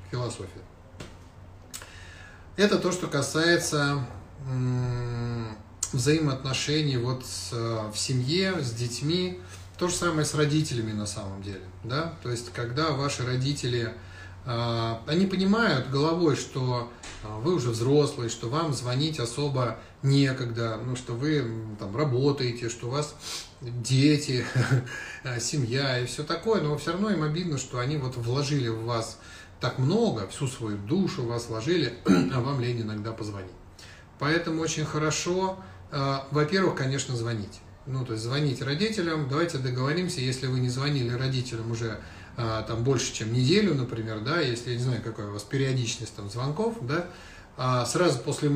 философия. 0.10 0.69
Это 2.60 2.78
то, 2.78 2.92
что 2.92 3.08
касается 3.08 4.06
взаимоотношений 5.94 6.98
вот 6.98 7.24
в 7.54 7.96
семье, 7.96 8.62
с 8.62 8.74
детьми. 8.74 9.40
То 9.78 9.88
же 9.88 9.96
самое 9.96 10.26
с 10.26 10.34
родителями 10.36 10.92
на 10.92 11.06
самом 11.06 11.42
деле. 11.42 11.62
Да? 11.86 12.16
То 12.22 12.30
есть, 12.30 12.52
когда 12.52 12.92
ваши 12.92 13.26
родители, 13.26 13.94
а, 14.46 15.02
они 15.08 15.26
понимают 15.26 15.90
головой, 15.90 16.36
что 16.36 16.92
а, 17.24 17.40
вы 17.40 17.56
уже 17.56 17.70
взрослые, 17.70 18.30
что 18.30 18.50
вам 18.50 18.74
звонить 18.74 19.22
особо 19.22 19.80
некогда, 20.04 20.82
ну, 20.86 20.98
что 20.98 21.14
вы 21.14 21.50
там 21.80 21.96
работаете, 21.96 22.68
что 22.68 22.88
у 22.88 22.90
вас 22.90 23.16
дети, 23.62 24.46
семья 25.40 25.98
и 26.00 26.06
все 26.08 26.24
такое, 26.24 26.60
но 26.60 26.78
все 26.78 26.92
равно 26.92 27.10
им 27.10 27.24
обидно, 27.24 27.58
что 27.58 27.80
они 27.80 27.96
вот 27.96 28.18
вложили 28.18 28.68
в 28.68 28.84
вас 28.84 29.18
так 29.60 29.78
много, 29.80 30.28
всю 30.28 30.48
свою 30.48 30.78
душу 30.78 31.26
вас 31.26 31.48
вложили, 31.48 31.94
а 32.34 32.40
вам 32.40 32.62
лень 32.62 32.82
иногда 32.82 33.12
позвонить. 33.12 33.52
Поэтому 34.18 34.62
очень 34.62 34.86
хорошо, 34.86 35.60
э, 35.92 36.18
во-первых, 36.32 36.76
конечно, 36.76 37.16
звонить. 37.16 37.60
Ну, 37.86 38.06
то 38.06 38.14
есть 38.14 38.24
звонить 38.24 38.62
родителям, 38.62 39.28
давайте 39.30 39.58
договоримся, 39.58 40.22
если 40.22 40.48
вы 40.48 40.60
не 40.60 40.70
звонили 40.70 41.14
родителям 41.14 41.72
уже 41.72 42.00
э, 42.38 42.64
там 42.68 42.84
больше, 42.84 43.14
чем 43.14 43.34
неделю, 43.34 43.74
например, 43.74 44.20
да, 44.20 44.40
если 44.40 44.72
я 44.72 44.78
не 44.78 44.84
знаю, 44.84 45.02
какая 45.04 45.28
у 45.28 45.34
вас 45.34 45.44
периодичность 45.44 46.16
там 46.16 46.30
звонков, 46.30 46.76
да, 46.82 47.08
а 47.62 47.86
сразу 47.86 48.20
после 48.20 48.50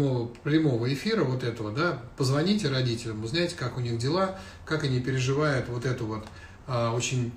прямого 0.43 0.93
эфира 0.93 1.25
вот 1.25 1.43
этого, 1.43 1.71
да, 1.71 2.01
позвоните 2.15 2.69
родителям, 2.69 3.21
узнайте, 3.23 3.55
как 3.55 3.77
у 3.77 3.81
них 3.81 3.97
дела, 3.97 4.39
как 4.65 4.85
они 4.85 5.01
переживают 5.01 5.67
вот 5.67 5.85
эту 5.85 6.05
вот 6.05 6.25
а, 6.67 6.93
очень 6.93 7.33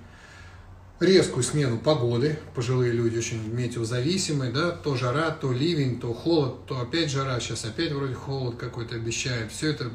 резкую 1.00 1.42
смену 1.42 1.78
погоды, 1.78 2.38
пожилые 2.54 2.92
люди 2.92 3.18
очень 3.18 3.42
метеозависимые, 3.52 4.50
да, 4.50 4.70
то 4.70 4.96
жара, 4.96 5.30
то 5.30 5.52
ливень, 5.52 6.00
то 6.00 6.14
холод, 6.14 6.66
то 6.66 6.80
опять 6.80 7.10
жара, 7.10 7.38
сейчас 7.40 7.64
опять 7.64 7.92
вроде 7.92 8.14
холод 8.14 8.56
какой-то 8.56 8.96
обещают. 8.96 9.52
Все 9.52 9.70
это, 9.70 9.90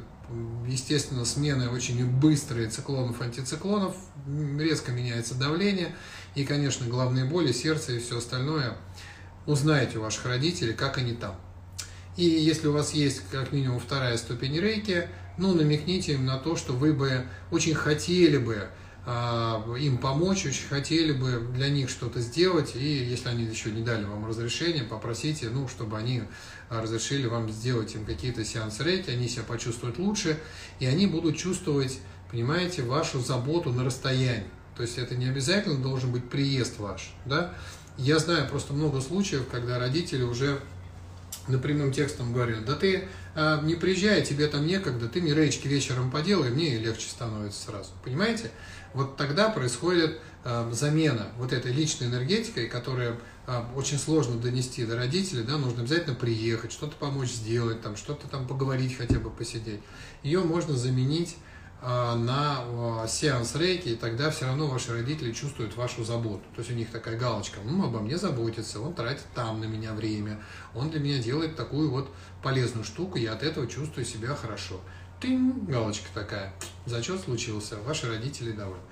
естественно, 0.68 1.26
смены 1.26 1.70
очень 1.70 2.06
быстрые 2.06 2.70
циклонов, 2.70 3.22
антициклонов, 3.22 3.96
резко 4.60 4.92
меняется 4.92 5.36
давление, 5.36 5.96
и, 6.36 6.46
конечно, 6.46 6.86
главные 6.88 7.26
боли, 7.26 7.52
сердце 7.52 7.94
и 7.94 8.00
все 8.00 8.20
остальное. 8.20 8.78
Узнайте 9.48 9.98
у 9.98 10.02
ваших 10.02 10.26
родителей, 10.26 10.74
как 10.74 10.98
они 10.98 11.14
там. 11.14 11.36
И 12.16 12.26
если 12.26 12.68
у 12.68 12.74
вас 12.74 12.94
есть 12.94 13.22
как 13.32 13.52
минимум 13.52 13.80
вторая 13.80 14.18
ступень 14.18 14.60
рейки, 14.60 15.08
ну, 15.38 15.56
намекните 15.56 16.14
им 16.14 16.26
на 16.26 16.38
то, 16.38 16.56
что 16.56 16.74
вы 16.74 16.94
бы 16.94 17.26
очень 17.50 17.74
хотели 17.74 18.38
бы 18.38 18.68
им 19.06 19.98
помочь, 19.98 20.46
очень 20.46 20.68
хотели 20.68 21.12
бы 21.12 21.48
для 21.56 21.70
них 21.70 21.90
что-то 21.90 22.22
сделать, 22.22 22.76
и 22.76 23.04
если 23.04 23.30
они 23.30 23.46
еще 23.46 23.72
не 23.72 23.82
дали 23.82 24.06
вам 24.06 24.28
разрешение, 24.28 24.84
попросите, 24.84 25.50
ну, 25.50 25.68
чтобы 25.68 25.98
они 25.98 26.24
разрешили 26.70 27.26
вам 27.26 27.50
сделать 27.50 27.96
им 27.96 28.06
какие-то 28.06 28.46
сеансы 28.46 28.84
рейки, 28.84 29.10
они 29.10 29.28
себя 29.28 29.44
почувствуют 29.44 29.98
лучше, 29.98 30.38
и 30.80 30.86
они 30.86 31.08
будут 31.08 31.36
чувствовать, 31.38 32.00
понимаете, 32.30 32.84
вашу 32.84 33.20
заботу 33.20 33.72
на 33.72 33.84
расстоянии. 33.84 34.46
То 34.78 34.84
есть 34.84 34.98
это 35.00 35.16
не 35.16 35.26
обязательно 35.26 35.82
должен 35.82 36.12
быть 36.12 36.30
приезд 36.30 36.78
ваш, 36.78 37.14
да. 37.26 37.56
Я 37.98 38.20
знаю 38.20 38.48
просто 38.48 38.74
много 38.74 39.02
случаев, 39.02 39.48
когда 39.52 39.80
родители 39.80 40.24
уже 40.24 40.60
напрямым 41.48 41.92
текстом 41.92 42.34
говорят, 42.34 42.66
да 42.66 42.76
ты 42.76 43.08
э, 43.36 43.60
не 43.64 43.76
приезжай, 43.76 44.22
тебе 44.24 44.48
там 44.48 44.66
некогда, 44.66 45.08
ты 45.08 45.22
мне 45.22 45.34
речки 45.34 45.68
вечером 45.68 46.12
поделай, 46.12 46.50
мне 46.50 46.78
легче 46.78 47.10
становится 47.10 47.66
сразу. 47.66 47.90
Понимаете? 48.04 48.52
Вот 48.94 49.18
тогда 49.18 49.50
происходит 49.50 50.20
э, 50.44 50.70
замена 50.72 51.28
вот 51.38 51.54
этой 51.54 51.72
личной 51.72 52.08
энергетикой, 52.08 52.68
которая 52.68 53.18
э, 53.48 53.64
очень 53.76 53.98
сложно 53.98 54.38
донести 54.38 54.86
до 54.86 54.96
родителей, 54.96 55.44
да, 55.44 55.58
нужно 55.58 55.82
обязательно 55.82 56.16
приехать, 56.16 56.72
что-то 56.72 56.96
помочь 56.98 57.30
сделать, 57.30 57.82
там, 57.82 57.96
что-то 57.96 58.28
там 58.28 58.48
поговорить 58.48 58.98
хотя 58.98 59.20
бы, 59.20 59.30
посидеть. 59.30 59.82
Ее 60.24 60.42
можно 60.42 60.76
заменить 60.76 61.38
э, 61.82 62.16
на 62.16 63.08
сеанс 63.08 63.56
рейки, 63.56 63.90
и 63.90 63.96
тогда 63.96 64.30
все 64.30 64.46
равно 64.46 64.68
ваши 64.68 64.92
родители 64.92 65.32
чувствуют 65.32 65.76
вашу 65.78 66.04
заботу. 66.04 66.44
То 66.56 66.60
есть 66.60 66.72
у 66.72 66.76
них 66.76 66.90
такая 66.90 67.18
галочка, 67.18 67.60
ну, 67.64 67.86
обо 67.86 68.00
мне 68.00 68.18
заботится, 68.18 68.82
он 68.82 68.94
тратит 68.94 69.26
там 69.34 69.60
на 69.62 69.66
меня 69.66 69.94
время, 69.94 70.42
он 70.76 70.90
для 70.90 71.00
меня 71.00 71.20
делает 71.20 71.56
такую 71.56 71.90
вот 71.92 72.10
полезную 72.44 72.84
штуку, 72.84 73.18
я 73.18 73.34
от 73.34 73.44
этого 73.44 73.68
чувствую 73.68 74.06
себя 74.06 74.36
хорошо 74.36 74.82
тынь, 75.22 75.66
галочка 75.68 76.08
такая, 76.14 76.54
зачет 76.86 77.22
случился, 77.22 77.78
ваши 77.86 78.10
родители 78.10 78.52
довольны. 78.52 78.84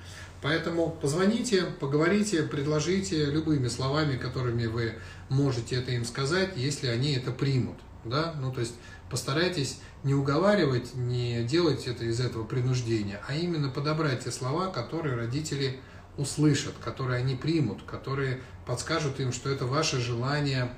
Поэтому 0.42 0.90
позвоните, 0.90 1.66
поговорите, 1.80 2.44
предложите 2.44 3.26
любыми 3.26 3.68
словами, 3.68 4.18
которыми 4.18 4.68
вы 4.68 4.94
можете 5.28 5.76
это 5.76 5.92
им 5.92 6.06
сказать, 6.06 6.52
если 6.56 6.88
они 6.88 7.12
это 7.14 7.32
примут. 7.32 7.76
Да? 8.06 8.34
Ну, 8.40 8.54
то 8.54 8.62
есть 8.62 8.76
постарайтесь 9.10 9.80
не 10.04 10.14
уговаривать, 10.14 10.96
не 10.96 11.44
делать 11.44 11.88
это 11.88 12.06
из 12.06 12.22
этого 12.22 12.46
принуждения, 12.46 13.22
а 13.28 13.36
именно 13.36 13.70
подобрать 13.70 14.24
те 14.24 14.32
слова, 14.32 14.68
которые 14.68 15.16
родители 15.16 15.80
услышат, 16.18 16.76
которые 16.84 17.20
они 17.20 17.36
примут, 17.36 17.84
которые 17.84 18.42
подскажут 18.66 19.20
им, 19.20 19.34
что 19.34 19.50
это 19.50 19.66
ваше 19.66 20.00
желание 20.00 20.72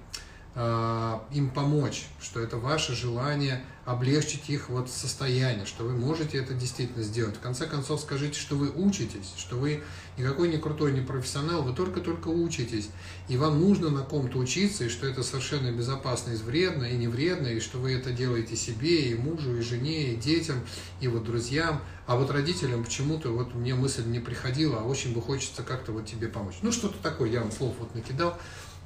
им 0.55 1.49
помочь, 1.49 2.07
что 2.21 2.41
это 2.41 2.57
ваше 2.57 2.93
желание 2.93 3.63
облегчить 3.85 4.49
их 4.49 4.69
вот 4.69 4.89
состояние, 4.89 5.65
что 5.65 5.83
вы 5.83 5.93
можете 5.93 6.37
это 6.37 6.53
действительно 6.53 7.03
сделать. 7.03 7.37
В 7.37 7.39
конце 7.39 7.65
концов, 7.65 8.01
скажите, 8.01 8.37
что 8.37 8.55
вы 8.55 8.69
учитесь, 8.69 9.33
что 9.37 9.55
вы 9.55 9.81
никакой 10.17 10.49
не 10.49 10.57
крутой, 10.57 10.91
не 10.91 11.01
профессионал, 11.01 11.63
вы 11.63 11.73
только-только 11.73 12.27
учитесь, 12.27 12.89
и 13.29 13.37
вам 13.37 13.61
нужно 13.61 13.89
на 13.89 14.01
ком-то 14.01 14.37
учиться, 14.37 14.83
и 14.83 14.89
что 14.89 15.07
это 15.07 15.23
совершенно 15.23 15.71
безопасно 15.71 16.31
и 16.31 16.35
вредно, 16.35 16.83
и 16.83 16.97
не 16.97 17.07
вредно, 17.07 17.47
и 17.47 17.59
что 17.61 17.77
вы 17.77 17.93
это 17.93 18.11
делаете 18.11 18.57
себе, 18.57 19.09
и 19.09 19.15
мужу, 19.15 19.55
и 19.57 19.61
жене, 19.61 20.13
и 20.13 20.15
детям, 20.17 20.61
и 20.99 21.07
вот 21.07 21.23
друзьям, 21.23 21.81
а 22.07 22.17
вот 22.17 22.29
родителям 22.29 22.83
почему-то 22.83 23.29
вот 23.29 23.55
мне 23.55 23.73
мысль 23.73 24.05
не 24.05 24.19
приходила, 24.19 24.79
а 24.79 24.83
очень 24.83 25.13
бы 25.13 25.21
хочется 25.21 25.63
как-то 25.63 25.93
вот 25.93 26.05
тебе 26.05 26.27
помочь. 26.27 26.55
Ну, 26.61 26.71
что-то 26.71 27.01
такое, 27.01 27.29
я 27.29 27.39
вам 27.39 27.51
слов 27.51 27.73
вот 27.79 27.95
накидал, 27.95 28.37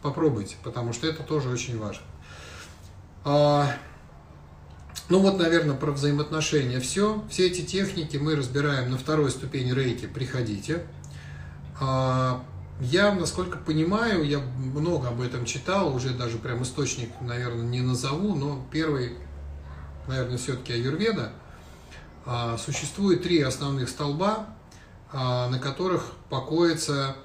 попробуйте, 0.06 0.56
потому 0.64 0.94
что 0.94 1.08
это 1.08 1.24
тоже 1.24 1.50
очень 1.50 1.80
важно. 1.80 2.04
А, 3.24 3.68
ну 5.10 5.20
вот, 5.20 5.40
наверное, 5.40 5.76
про 5.76 5.92
взаимоотношения 5.92 6.80
все. 6.80 7.24
Все 7.28 7.48
эти 7.48 7.62
техники 7.62 8.18
мы 8.18 8.36
разбираем 8.36 8.92
на 8.92 9.00
второй 9.00 9.32
ступени 9.32 9.72
рейки. 9.72 10.06
Приходите. 10.06 10.86
Я, 11.82 13.16
насколько 13.18 13.58
понимаю, 13.58 14.24
я 14.24 14.40
много 14.40 15.08
об 15.08 15.22
этом 15.22 15.46
читал, 15.46 15.96
уже 15.96 16.12
даже 16.12 16.38
прям 16.38 16.62
источник, 16.62 17.10
наверное, 17.20 17.66
не 17.66 17.82
назову, 17.82 18.36
но 18.36 18.64
первый, 18.72 19.18
наверное, 20.08 20.38
все-таки 20.38 20.74
аюрведа. 20.74 21.32
Существует 22.64 23.24
три 23.24 23.42
основных 23.42 23.90
столба, 23.90 24.50
на 25.12 25.58
которых 25.60 26.12
покоится 26.30 27.16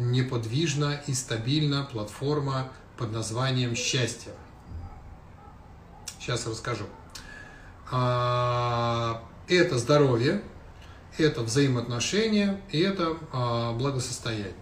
неподвижно 0.00 1.00
и 1.06 1.14
стабильно 1.14 1.84
платформа 1.84 2.72
под 2.96 3.12
названием 3.12 3.76
«Счастье». 3.76 4.32
Сейчас 6.18 6.46
расскажу. 6.46 6.84
Это 7.88 9.78
здоровье, 9.78 10.42
это 11.18 11.42
взаимоотношения 11.42 12.60
и 12.70 12.80
это 12.80 13.16
благосостояние. 13.78 14.54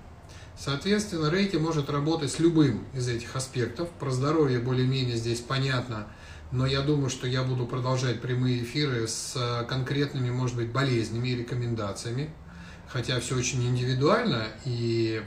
Соответственно, 0.59 1.31
рейки 1.31 1.57
может 1.57 1.89
работать 1.89 2.33
с 2.33 2.39
любым 2.39 2.85
из 2.93 3.09
этих 3.09 3.37
аспектов. 3.37 3.89
Про 4.01 4.11
здоровье 4.11 4.59
более-менее 4.59 5.17
здесь 5.17 5.41
понятно, 5.41 6.09
но 6.51 6.67
я 6.67 6.81
думаю, 6.81 7.11
что 7.11 7.27
я 7.27 7.45
буду 7.45 7.67
продолжать 7.67 8.21
прямые 8.21 8.63
эфиры 8.63 9.07
с 9.07 9.67
конкретными, 9.69 10.31
может 10.31 10.57
быть, 10.57 10.73
болезнями 10.73 11.29
и 11.29 11.37
рекомендациями. 11.37 12.31
Хотя 12.89 13.21
все 13.21 13.37
очень 13.37 13.63
индивидуально, 13.67 14.47
и 14.65 15.23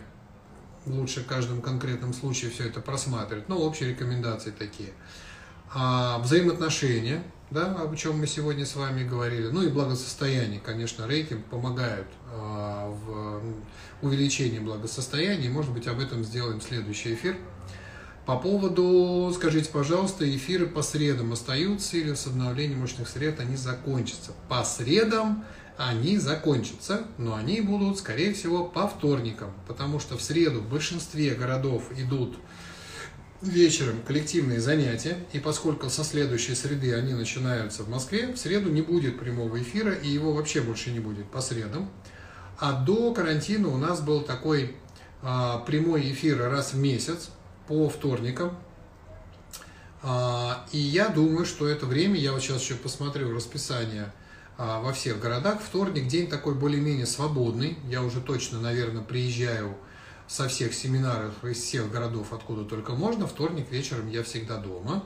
лучше 0.86 1.22
в 1.22 1.28
каждом 1.28 1.62
конкретном 1.62 2.14
случае 2.14 2.51
все 2.51 2.68
это 2.68 2.82
просматривать. 2.82 3.49
Но 3.49 3.59
общие 3.59 3.89
рекомендации 3.89 4.51
такие. 4.51 4.89
А 5.74 6.20
взаимоотношения, 6.20 7.24
да, 7.49 7.74
о 7.74 7.95
чем 7.95 8.20
мы 8.20 8.28
сегодня 8.28 8.66
с 8.66 8.76
вами 8.76 9.07
говорили, 9.07 9.47
ну 9.47 9.62
и 9.62 9.70
благосостояние, 9.70 10.59
конечно, 10.59 11.07
рейтинг 11.07 11.45
помогают 11.45 12.07
а, 12.34 12.89
в 12.89 13.41
увеличении 14.01 14.59
благосостояния, 14.59 15.49
может 15.49 15.72
быть, 15.72 15.88
об 15.88 15.99
этом 15.99 16.24
сделаем 16.24 16.59
следующий 16.62 17.14
эфир. 17.14 17.38
По 18.26 18.38
поводу, 18.38 19.32
скажите, 19.34 19.70
пожалуйста, 19.72 20.30
эфиры 20.30 20.68
по 20.68 20.82
средам 20.82 21.34
остаются 21.34 21.97
или 21.97 22.14
с 22.14 22.28
обновлением 22.28 22.80
мощных 22.80 23.07
сред 23.07 23.39
они 23.39 23.55
закончатся? 23.55 24.32
По 24.47 24.64
средам 24.64 25.43
они 25.78 26.17
закончатся, 26.17 27.05
но 27.17 27.36
они 27.36 27.61
будут, 27.61 27.99
скорее 27.99 28.34
всего, 28.34 28.65
по 28.65 28.88
вторникам, 28.88 29.51
потому 29.67 29.99
что 29.99 30.17
в 30.17 30.22
среду 30.22 30.59
в 30.61 30.69
большинстве 30.69 31.34
городов 31.34 31.84
идут 31.97 32.38
вечером 33.41 34.01
коллективные 34.05 34.59
занятия, 34.59 35.17
и 35.34 35.39
поскольку 35.39 35.89
со 35.89 36.03
следующей 36.03 36.55
среды 36.55 36.93
они 36.93 37.13
начинаются 37.13 37.84
в 37.84 37.89
Москве, 37.89 38.32
в 38.32 38.38
среду 38.38 38.69
не 38.69 38.82
будет 38.82 39.19
прямого 39.19 39.61
эфира, 39.61 39.93
и 39.93 40.07
его 40.07 40.34
вообще 40.34 40.61
больше 40.61 40.91
не 40.91 40.99
будет 40.99 41.30
по 41.32 41.41
средам. 41.41 41.89
А 42.59 42.74
до 42.74 43.13
карантина 43.13 43.69
у 43.69 43.78
нас 43.78 44.01
был 44.01 44.22
такой 44.22 44.76
а, 45.24 45.59
прямой 45.59 46.11
эфир 46.11 46.38
раз 46.38 46.74
в 46.74 46.78
месяц 46.78 47.30
по 47.67 47.89
вторникам. 47.89 48.55
А, 50.03 50.65
и 50.72 50.78
я 50.78 51.09
думаю, 51.09 51.45
что 51.45 51.67
это 51.67 51.86
время, 51.88 52.19
я 52.19 52.34
вот 52.34 52.41
сейчас 52.41 52.61
еще 52.61 52.76
посмотрю 52.76 53.34
расписание 53.34 54.11
во 54.62 54.93
всех 54.93 55.20
городах. 55.20 55.62
Вторник 55.62 56.07
день 56.07 56.28
такой 56.28 56.53
более-менее 56.53 57.05
свободный. 57.05 57.78
Я 57.89 58.03
уже 58.03 58.22
точно, 58.22 58.59
наверное, 58.59 59.01
приезжаю 59.01 59.76
со 60.28 60.47
всех 60.47 60.74
семинаров 60.74 61.34
из 61.43 61.57
всех 61.57 61.91
городов, 61.91 62.32
откуда 62.32 62.64
только 62.64 62.93
можно. 62.93 63.28
Вторник 63.28 63.72
вечером 63.72 64.09
я 64.09 64.24
всегда 64.24 64.57
дома. 64.57 65.03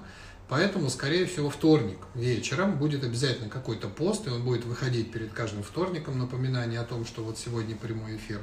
Поэтому, 0.47 0.89
скорее 0.89 1.25
всего, 1.25 1.49
вторник 1.49 1.97
вечером 2.13 2.77
будет 2.77 3.03
обязательно 3.03 3.49
какой-то 3.49 3.87
пост, 3.87 4.27
и 4.27 4.29
он 4.29 4.43
будет 4.43 4.65
выходить 4.65 5.11
перед 5.11 5.33
каждым 5.33 5.63
вторником, 5.63 6.19
напоминание 6.19 6.79
о 6.79 6.83
том, 6.83 7.05
что 7.05 7.23
вот 7.23 7.39
сегодня 7.39 7.75
прямой 7.75 8.17
эфир. 8.17 8.41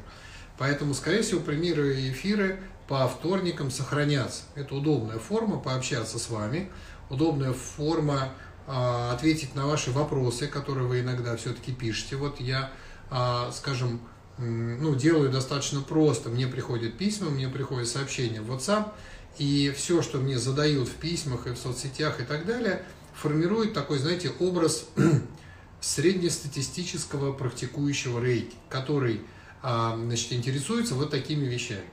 Поэтому, 0.59 0.95
скорее 0.95 1.23
всего, 1.23 1.41
премьеры 1.41 2.01
и 2.01 2.11
эфиры 2.11 2.61
по 2.89 3.07
вторникам 3.07 3.71
сохранятся. 3.71 4.43
Это 4.55 4.75
удобная 4.75 5.19
форма 5.19 5.59
пообщаться 5.59 6.19
с 6.19 6.29
вами, 6.29 6.71
удобная 7.09 7.53
форма 7.53 8.21
а, 8.23 8.31
ответить 8.67 9.55
на 9.55 9.67
ваши 9.67 9.91
вопросы, 9.91 10.47
которые 10.47 10.87
вы 10.87 11.01
иногда 11.01 11.37
все-таки 11.37 11.73
пишете. 11.73 12.17
Вот 12.17 12.41
я, 12.41 12.71
а, 13.11 13.51
скажем, 13.53 14.01
ну, 14.39 14.95
делаю 14.95 15.31
достаточно 15.31 15.81
просто. 15.81 16.29
Мне 16.29 16.47
приходят 16.47 16.97
письма, 16.97 17.31
мне 17.31 17.49
приходят 17.49 17.89
сообщения 17.89 18.41
в 18.41 18.51
WhatsApp, 18.51 18.93
и 19.39 19.73
все, 19.77 20.03
что 20.03 20.19
мне 20.19 20.39
задают 20.39 20.89
в 20.89 20.95
письмах 20.95 21.47
и 21.47 21.51
в 21.51 21.57
соцсетях 21.57 22.21
и 22.21 22.25
так 22.25 22.47
далее, 22.47 22.85
формирует 23.15 23.75
такой, 23.75 23.99
знаете, 23.99 24.31
образ 24.41 24.87
среднестатистического 25.81 27.33
практикующего 27.33 28.23
рейки, 28.23 28.57
который 28.69 29.23
а, 29.63 29.97
значит, 29.97 30.33
интересуется 30.33 30.95
вот 30.95 31.11
такими 31.11 31.45
вещами. 31.45 31.85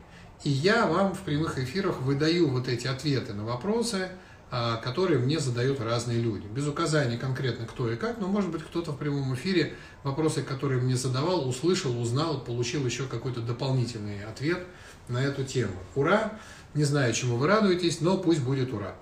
И 0.44 0.50
я 0.50 0.86
вам 0.86 1.14
в 1.14 1.20
прямых 1.20 1.60
эфирах 1.60 2.00
выдаю 2.02 2.50
вот 2.50 2.68
эти 2.68 2.88
ответы 2.88 3.34
на 3.34 3.44
вопросы, 3.44 3.98
а, 4.08 4.29
которые 4.50 5.20
мне 5.20 5.40
задают 5.40 5.80
разные 5.80 6.20
люди. 6.20 6.48
Без 6.48 6.68
указания 6.68 7.18
конкретно 7.18 7.68
кто 7.68 7.92
и 7.92 7.96
как, 7.96 8.18
но 8.18 8.28
может 8.28 8.50
быть 8.50 8.64
кто-то 8.64 8.92
в 8.92 8.98
прямом 8.98 9.36
эфире 9.36 9.76
вопросы, 10.04 10.42
которые 10.42 10.82
мне 10.82 10.96
задавал, 10.96 11.48
услышал, 11.48 12.00
узнал, 12.02 12.42
получил 12.42 12.86
еще 12.86 13.06
какой-то 13.06 13.42
дополнительный 13.42 14.24
ответ 14.26 14.66
на 15.08 15.22
эту 15.22 15.44
тему. 15.44 15.74
Ура! 15.96 16.34
Не 16.74 16.84
знаю, 16.84 17.14
чему 17.14 17.38
вы 17.38 17.48
радуетесь, 17.48 18.02
но 18.02 18.18
пусть 18.18 18.42
будет 18.42 18.74
ура. 18.74 18.96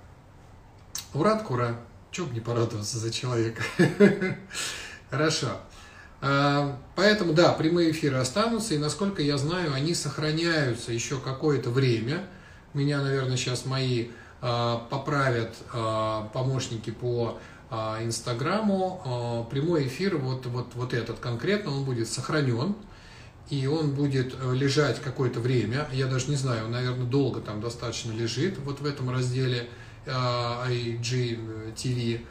Ура, 1.13 1.41
ура. 1.49 1.77
Чего 2.11 2.27
бы 2.27 2.33
не 2.33 2.39
порадоваться 2.39 2.97
за 2.97 3.11
человека. 3.11 3.61
Хорошо. 5.09 5.47
А, 6.21 6.79
поэтому, 6.95 7.33
да, 7.33 7.53
прямые 7.53 7.91
эфиры 7.91 8.17
останутся, 8.17 8.73
и, 8.73 8.77
насколько 8.77 9.21
я 9.21 9.37
знаю, 9.37 9.73
они 9.73 9.93
сохраняются 9.93 10.91
еще 10.91 11.19
какое-то 11.19 11.69
время. 11.69 12.23
Меня, 12.73 13.01
наверное, 13.01 13.37
сейчас 13.37 13.65
мои 13.65 14.07
а, 14.07 14.11
поправят 14.39 15.55
а, 15.73 16.29
помощники 16.33 16.91
по 16.91 17.39
а, 17.69 18.03
Инстаграму. 18.03 19.47
Прямой 19.49 19.87
эфир, 19.87 20.17
вот, 20.17 20.45
вот, 20.45 20.67
вот 20.75 20.93
этот 20.93 21.19
конкретно, 21.19 21.71
он 21.71 21.85
будет 21.85 22.07
сохранен, 22.07 22.75
и 23.49 23.65
он 23.65 23.91
будет 23.91 24.35
э, 24.39 24.53
лежать 24.53 25.01
какое-то 25.01 25.39
время. 25.39 25.87
Я 25.93 26.07
даже 26.07 26.29
не 26.29 26.35
знаю, 26.35 26.65
он, 26.65 26.71
наверное, 26.71 27.05
долго 27.05 27.39
там 27.39 27.61
достаточно 27.61 28.11
лежит 28.11 28.57
вот 28.59 28.81
в 28.81 28.85
этом 28.85 29.09
разделе 29.09 29.69
IGTV. 30.05 32.21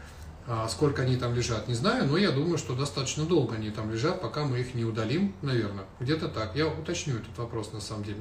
А 0.49 0.69
сколько 0.69 1.03
они 1.03 1.17
там 1.17 1.35
лежат, 1.35 1.67
не 1.67 1.75
знаю, 1.75 2.07
но 2.07 2.17
я 2.17 2.31
думаю, 2.31 2.57
что 2.57 2.77
достаточно 2.77 3.25
долго 3.25 3.57
они 3.57 3.71
там 3.71 3.91
лежат, 3.91 4.21
пока 4.21 4.45
мы 4.45 4.61
их 4.61 4.75
не 4.75 4.85
удалим, 4.85 5.35
наверное. 5.43 5.87
Где-то 5.99 6.29
так. 6.29 6.55
Я 6.55 6.69
уточню 6.69 7.17
этот 7.17 7.37
вопрос 7.37 7.73
на 7.73 7.81
самом 7.81 8.05
деле. 8.05 8.19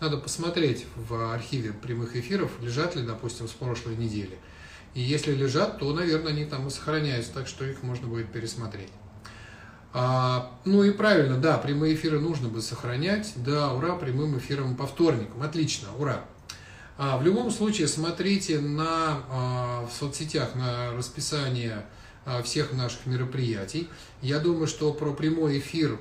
Надо 0.00 0.16
посмотреть 0.16 0.86
в 0.96 1.32
архиве 1.34 1.74
прямых 1.74 2.16
эфиров, 2.16 2.50
лежат 2.62 2.96
ли, 2.96 3.02
допустим, 3.02 3.48
с 3.48 3.52
прошлой 3.52 3.96
недели. 3.96 4.38
И 4.94 5.02
если 5.02 5.34
лежат, 5.34 5.78
то, 5.78 5.92
наверное, 5.92 6.32
они 6.32 6.46
там 6.46 6.66
и 6.66 6.70
сохраняются, 6.70 7.34
так 7.34 7.46
что 7.46 7.66
их 7.66 7.82
можно 7.82 8.08
будет 8.08 8.32
пересмотреть. 8.32 8.88
А, 9.92 10.52
ну 10.64 10.82
и 10.82 10.90
правильно, 10.90 11.36
да, 11.36 11.58
прямые 11.58 11.94
эфиры 11.94 12.18
нужно 12.18 12.48
бы 12.48 12.62
сохранять. 12.62 13.32
Да, 13.36 13.74
ура, 13.74 13.94
прямым 13.94 14.38
эфиром 14.38 14.74
по 14.74 14.86
вторникам. 14.86 15.42
Отлично, 15.42 15.88
ура. 15.98 16.24
А, 17.00 17.16
в 17.16 17.22
любом 17.22 17.52
случае, 17.52 17.86
смотрите 17.86 18.58
на, 18.58 19.22
а, 19.30 19.86
в 19.86 19.92
соцсетях 19.92 20.56
на 20.56 20.92
расписание 20.96 21.86
а, 22.26 22.42
всех 22.42 22.72
наших 22.72 23.06
мероприятий. 23.06 23.88
Я 24.20 24.40
думаю, 24.40 24.66
что 24.66 24.92
про 24.92 25.12
прямой 25.12 25.60
эфир 25.60 25.98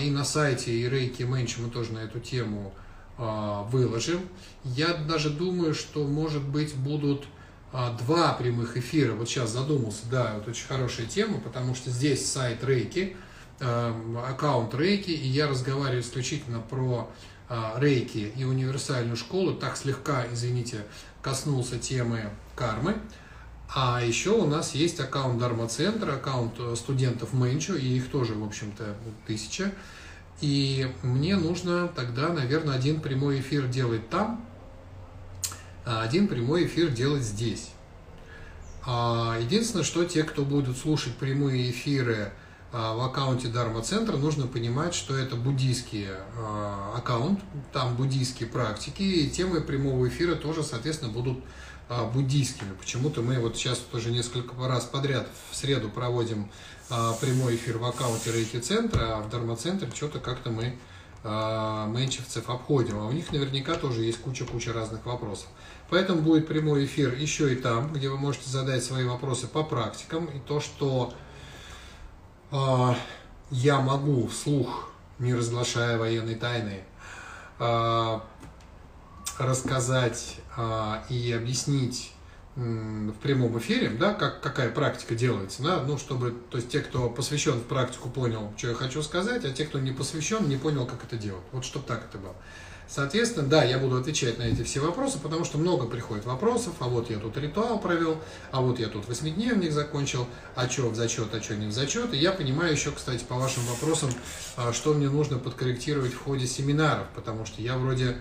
и 0.00 0.10
на 0.10 0.24
сайте, 0.24 0.72
и 0.72 0.88
Рейки 0.88 1.22
Менчи 1.22 1.60
мы 1.60 1.70
тоже 1.70 1.92
на 1.92 1.98
эту 1.98 2.18
тему 2.18 2.74
выложим. 3.16 4.20
Я 4.64 4.94
даже 4.94 5.30
думаю, 5.30 5.74
что, 5.74 6.04
может 6.04 6.42
быть, 6.42 6.74
будут 6.74 7.26
два 7.72 8.32
прямых 8.32 8.76
эфира. 8.76 9.12
Вот 9.12 9.28
сейчас 9.28 9.50
задумался, 9.50 10.02
да, 10.10 10.34
вот 10.36 10.48
очень 10.48 10.66
хорошая 10.66 11.06
тема, 11.06 11.38
потому 11.38 11.76
что 11.76 11.90
здесь 11.90 12.26
сайт 12.26 12.64
Рейки, 12.64 13.14
аккаунт 13.60 14.74
Рейки, 14.74 15.10
и 15.10 15.28
я 15.28 15.48
разговариваю 15.48 16.00
исключительно 16.00 16.60
про 16.60 17.08
а, 17.08 17.12
рейки 17.76 18.32
и 18.36 18.44
универсальную 18.44 19.16
школу, 19.16 19.54
так 19.54 19.76
слегка, 19.76 20.26
извините, 20.32 20.84
коснулся 21.22 21.78
темы 21.78 22.30
кармы. 22.54 22.96
А 23.74 24.02
еще 24.02 24.30
у 24.30 24.46
нас 24.46 24.74
есть 24.74 24.98
аккаунт 24.98 25.38
Дарма-центра, 25.38 26.14
аккаунт 26.14 26.54
э, 26.58 26.74
студентов 26.74 27.34
Менчу, 27.34 27.74
и 27.74 27.84
их 27.84 28.10
тоже, 28.10 28.34
в 28.34 28.42
общем-то, 28.42 28.96
тысяча. 29.26 29.72
И 30.40 30.90
мне 31.02 31.36
нужно 31.36 31.88
тогда, 31.88 32.28
наверное, 32.30 32.74
один 32.76 33.00
прямой 33.00 33.40
эфир 33.40 33.66
делать 33.66 34.08
там, 34.08 34.42
а 35.84 36.02
один 36.02 36.28
прямой 36.28 36.66
эфир 36.66 36.90
делать 36.90 37.22
здесь. 37.22 37.70
А, 38.86 39.36
единственное, 39.38 39.84
что 39.84 40.04
те, 40.04 40.22
кто 40.22 40.44
будут 40.44 40.78
слушать 40.78 41.14
прямые 41.16 41.70
эфиры 41.70 42.16
а, 42.26 42.47
в 42.72 43.00
аккаунте 43.02 43.48
Дарма 43.48 43.80
Центра 43.82 44.16
нужно 44.18 44.46
понимать, 44.46 44.94
что 44.94 45.16
это 45.16 45.36
буддийский 45.36 46.06
а, 46.36 46.94
аккаунт, 46.96 47.40
там 47.72 47.96
буддийские 47.96 48.48
практики, 48.48 49.02
и 49.02 49.30
темы 49.30 49.62
прямого 49.62 50.06
эфира 50.06 50.34
тоже, 50.34 50.62
соответственно, 50.62 51.10
будут 51.10 51.38
а, 51.88 52.04
буддийскими. 52.04 52.74
Почему-то 52.78 53.22
мы 53.22 53.38
вот 53.38 53.56
сейчас 53.56 53.78
тоже 53.78 54.10
несколько 54.10 54.54
раз 54.68 54.84
подряд 54.84 55.26
в 55.50 55.56
среду 55.56 55.88
проводим 55.88 56.50
прямой 57.20 57.56
эфир 57.56 57.76
в 57.76 57.84
аккаунте 57.84 58.32
Рейки 58.32 58.58
Центра, 58.58 59.18
а 59.18 59.20
в 59.20 59.28
Дарма 59.28 59.56
Центре 59.56 59.90
что-то 59.94 60.20
как-то 60.20 60.50
мы 60.50 60.78
менчевцев 61.22 62.48
обходим, 62.48 62.98
а 62.98 63.06
у 63.06 63.12
них 63.12 63.30
наверняка 63.30 63.74
тоже 63.74 64.04
есть 64.04 64.18
куча-куча 64.22 64.72
разных 64.72 65.04
вопросов. 65.04 65.48
Поэтому 65.90 66.22
будет 66.22 66.46
прямой 66.46 66.86
эфир 66.86 67.12
еще 67.12 67.52
и 67.52 67.56
там, 67.56 67.92
где 67.92 68.08
вы 68.08 68.16
можете 68.16 68.48
задать 68.48 68.82
свои 68.82 69.04
вопросы 69.04 69.48
по 69.48 69.64
практикам. 69.64 70.26
И 70.26 70.38
то, 70.38 70.60
что 70.60 71.12
я 72.50 73.80
могу 73.80 74.26
вслух, 74.28 74.90
не 75.18 75.34
разглашая 75.34 75.98
военной 75.98 76.34
тайны, 76.34 76.84
э, 77.58 78.20
рассказать 79.38 80.36
э, 80.56 80.94
и 81.08 81.32
объяснить 81.32 82.12
в 82.58 83.12
прямом 83.22 83.56
эфире, 83.58 83.88
да, 83.90 84.14
как, 84.14 84.40
какая 84.40 84.68
практика 84.70 85.14
делается, 85.14 85.62
да, 85.62 85.80
ну, 85.86 85.96
чтобы, 85.96 86.34
то 86.50 86.56
есть 86.56 86.68
те, 86.68 86.80
кто 86.80 87.08
посвящен 87.08 87.52
в 87.52 87.62
практику, 87.62 88.08
понял, 88.08 88.52
что 88.56 88.70
я 88.70 88.74
хочу 88.74 89.00
сказать, 89.04 89.44
а 89.44 89.52
те, 89.52 89.64
кто 89.64 89.78
не 89.78 89.92
посвящен, 89.92 90.48
не 90.48 90.56
понял, 90.56 90.84
как 90.84 91.04
это 91.04 91.16
делать. 91.16 91.44
Вот 91.52 91.64
чтобы 91.64 91.86
так 91.86 92.06
это 92.08 92.18
было. 92.18 92.34
Соответственно, 92.88 93.46
да, 93.46 93.64
я 93.64 93.78
буду 93.78 93.98
отвечать 93.98 94.38
на 94.38 94.44
эти 94.44 94.62
все 94.62 94.80
вопросы, 94.80 95.18
потому 95.18 95.44
что 95.44 95.58
много 95.58 95.86
приходит 95.86 96.24
вопросов, 96.24 96.72
а 96.80 96.88
вот 96.88 97.10
я 97.10 97.18
тут 97.18 97.36
ритуал 97.36 97.78
провел, 97.78 98.16
а 98.50 98.62
вот 98.62 98.78
я 98.78 98.88
тут 98.88 99.06
восьмидневник 99.06 99.72
закончил, 99.72 100.26
а 100.54 100.70
что 100.70 100.88
в 100.88 100.94
зачет, 100.94 101.34
а 101.34 101.42
что 101.42 101.54
не 101.54 101.66
в 101.66 101.72
зачет. 101.72 102.14
И 102.14 102.16
я 102.16 102.32
понимаю 102.32 102.72
еще, 102.72 102.90
кстати, 102.90 103.22
по 103.24 103.34
вашим 103.34 103.62
вопросам, 103.64 104.08
а, 104.56 104.72
что 104.72 104.94
мне 104.94 105.10
нужно 105.10 105.38
подкорректировать 105.38 106.14
в 106.14 106.24
ходе 106.24 106.46
семинаров, 106.46 107.06
потому 107.14 107.44
что 107.44 107.60
я 107.60 107.76
вроде, 107.76 108.16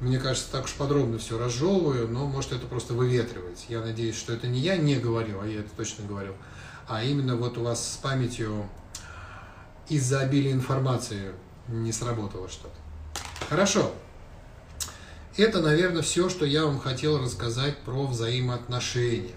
мне 0.00 0.18
кажется, 0.18 0.50
так 0.50 0.64
уж 0.64 0.72
подробно 0.72 1.18
все 1.18 1.38
разжевываю, 1.38 2.08
но 2.08 2.24
может 2.24 2.54
это 2.54 2.66
просто 2.66 2.94
выветривать. 2.94 3.66
Я 3.68 3.82
надеюсь, 3.82 4.16
что 4.16 4.32
это 4.32 4.46
не 4.46 4.60
я 4.60 4.78
не 4.78 4.96
говорил, 4.96 5.42
а 5.42 5.46
я 5.46 5.60
это 5.60 5.68
точно 5.76 6.06
говорил, 6.06 6.32
а 6.88 7.04
именно 7.04 7.36
вот 7.36 7.58
у 7.58 7.62
вас 7.64 7.92
с 7.92 7.96
памятью 7.98 8.66
из-за 9.90 10.20
обилия 10.20 10.52
информации 10.52 11.32
не 11.68 11.92
сработало 11.92 12.48
что-то. 12.48 12.76
Хорошо. 13.50 13.92
Это, 15.36 15.60
наверное, 15.60 16.00
все, 16.00 16.30
что 16.30 16.46
я 16.46 16.64
вам 16.64 16.78
хотел 16.78 17.18
рассказать 17.18 17.76
про 17.78 18.06
взаимоотношения. 18.06 19.34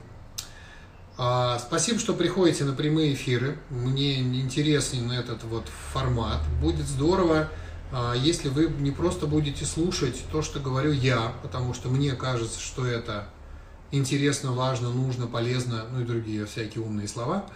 А, 1.18 1.60
спасибо, 1.60 2.00
что 2.00 2.14
приходите 2.14 2.64
на 2.64 2.74
прямые 2.74 3.14
эфиры. 3.14 3.58
Мне 3.70 4.22
интересен 4.22 5.12
этот 5.12 5.44
вот 5.44 5.66
формат. 5.92 6.40
Будет 6.62 6.88
здорово, 6.88 7.50
а, 7.92 8.14
если 8.14 8.48
вы 8.48 8.70
не 8.80 8.92
просто 8.92 9.28
будете 9.28 9.66
слушать 9.66 10.24
то, 10.32 10.42
что 10.42 10.62
говорю 10.62 10.94
я, 10.94 11.34
потому 11.42 11.74
что 11.74 11.90
мне 11.90 12.14
кажется, 12.14 12.62
что 12.62 12.86
это 12.86 13.28
интересно, 13.92 14.54
важно, 14.54 14.90
нужно, 14.90 15.28
полезно, 15.28 15.86
ну 15.92 16.02
и 16.02 16.06
другие 16.06 16.46
всякие 16.46 16.84
умные 16.84 17.08
слова– 17.08 17.46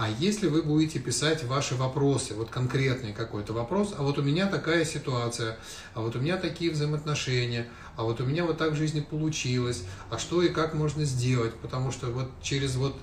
а 0.00 0.08
если 0.18 0.46
вы 0.46 0.62
будете 0.62 0.98
писать 0.98 1.44
ваши 1.44 1.74
вопросы, 1.74 2.32
вот 2.32 2.48
конкретный 2.48 3.12
какой-то 3.12 3.52
вопрос, 3.52 3.94
а 3.98 4.02
вот 4.02 4.16
у 4.16 4.22
меня 4.22 4.46
такая 4.46 4.86
ситуация, 4.86 5.58
а 5.92 6.00
вот 6.00 6.16
у 6.16 6.20
меня 6.20 6.38
такие 6.38 6.70
взаимоотношения, 6.70 7.68
а 7.96 8.04
вот 8.04 8.18
у 8.22 8.24
меня 8.24 8.46
вот 8.46 8.56
так 8.56 8.72
в 8.72 8.76
жизни 8.76 9.00
получилось, 9.00 9.84
а 10.08 10.16
что 10.16 10.40
и 10.40 10.48
как 10.48 10.72
можно 10.72 11.04
сделать, 11.04 11.52
потому 11.56 11.92
что 11.92 12.06
вот 12.06 12.30
через 12.40 12.76
вот 12.76 12.96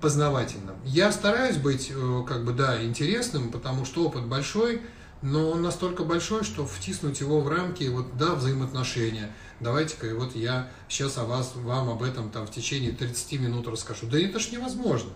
познавательно. 0.00 0.74
Я 0.84 1.12
стараюсь 1.12 1.56
быть, 1.56 1.92
э, 1.94 2.24
как 2.26 2.44
бы, 2.44 2.52
да, 2.52 2.82
интересным, 2.82 3.52
потому 3.52 3.84
что 3.84 4.06
опыт 4.06 4.26
большой, 4.26 4.82
но 5.22 5.52
он 5.52 5.62
настолько 5.62 6.02
большой, 6.02 6.42
что 6.42 6.66
втиснуть 6.66 7.20
его 7.20 7.40
в 7.42 7.48
рамки, 7.48 7.84
вот, 7.84 8.16
да, 8.16 8.34
взаимоотношения. 8.34 9.32
Давайте-ка, 9.60 10.16
вот 10.16 10.34
я 10.34 10.68
сейчас 10.88 11.16
о 11.16 11.26
вас, 11.26 11.52
вам 11.54 11.90
об 11.90 12.02
этом 12.02 12.30
там 12.30 12.44
в 12.44 12.50
течение 12.50 12.90
30 12.90 13.38
минут 13.38 13.68
расскажу. 13.68 14.08
Да 14.08 14.18
это 14.18 14.40
ж 14.40 14.50
невозможно 14.50 15.10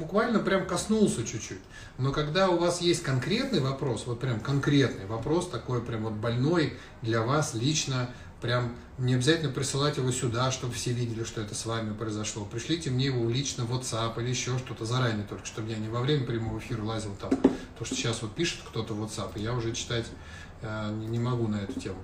буквально 0.00 0.40
прям 0.40 0.66
коснулся 0.66 1.24
чуть-чуть. 1.24 1.60
Но 1.98 2.10
когда 2.10 2.48
у 2.48 2.58
вас 2.58 2.80
есть 2.80 3.02
конкретный 3.02 3.60
вопрос, 3.60 4.04
вот 4.06 4.18
прям 4.18 4.40
конкретный 4.40 5.06
вопрос, 5.06 5.48
такой 5.48 5.82
прям 5.82 6.04
вот 6.04 6.14
больной 6.14 6.78
для 7.02 7.22
вас 7.22 7.54
лично, 7.54 8.10
прям 8.40 8.74
не 8.98 9.14
обязательно 9.14 9.52
присылать 9.52 9.98
его 9.98 10.10
сюда, 10.10 10.50
чтобы 10.50 10.72
все 10.72 10.92
видели, 10.92 11.24
что 11.24 11.42
это 11.42 11.54
с 11.54 11.66
вами 11.66 11.92
произошло. 11.92 12.44
Пришлите 12.44 12.90
мне 12.90 13.06
его 13.06 13.28
лично 13.28 13.64
в 13.64 13.72
WhatsApp 13.72 14.20
или 14.20 14.30
еще 14.30 14.58
что-то 14.58 14.86
заранее 14.86 15.26
только, 15.28 15.44
чтобы 15.46 15.70
я 15.70 15.76
не 15.76 15.88
во 15.88 16.00
время 16.00 16.26
прямого 16.26 16.58
эфира 16.58 16.82
лазил 16.82 17.14
там. 17.20 17.30
То, 17.78 17.84
что 17.84 17.94
сейчас 17.94 18.22
вот 18.22 18.34
пишет 18.34 18.60
кто-то 18.66 18.94
в 18.94 19.04
WhatsApp, 19.04 19.32
и 19.36 19.42
я 19.42 19.52
уже 19.52 19.72
читать 19.72 20.06
э, 20.62 20.90
не 21.08 21.18
могу 21.18 21.46
на 21.46 21.56
эту 21.56 21.78
тему. 21.78 21.98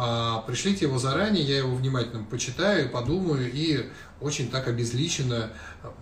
А, 0.00 0.42
пришлите 0.42 0.84
его 0.84 0.96
заранее, 0.96 1.42
я 1.42 1.58
его 1.58 1.74
внимательно 1.74 2.22
почитаю, 2.22 2.88
подумаю 2.88 3.50
и 3.52 3.90
очень 4.20 4.48
так 4.48 4.68
обезличенно 4.68 5.50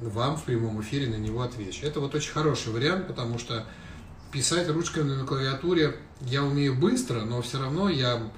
вам 0.03 0.37
в 0.37 0.45
прямом 0.45 0.83
эфире 0.83 1.09
на 1.09 1.15
него 1.15 1.41
отвечу. 1.41 1.87
Это 1.87 2.01
вот 2.01 2.15
очень 2.15 2.33
хороший 2.33 2.75
вариант, 2.75 3.07
потому 3.07 3.39
что 3.39 3.65
писать 4.31 4.69
ручками 4.69 5.15
на 5.15 5.25
клавиатуре 5.25 5.97
я 6.21 6.45
умею 6.45 6.79
быстро, 6.79 7.23
но 7.23 7.41
все 7.41 7.59
равно 7.59 7.89
я 7.89 8.31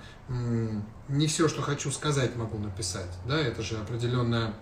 не 1.08 1.26
все, 1.26 1.48
что 1.48 1.60
хочу 1.60 1.90
сказать, 1.90 2.36
могу 2.36 2.56
написать. 2.58 3.10
Да, 3.26 3.36
это 3.36 3.60
же 3.60 3.78
определенная 3.78 4.54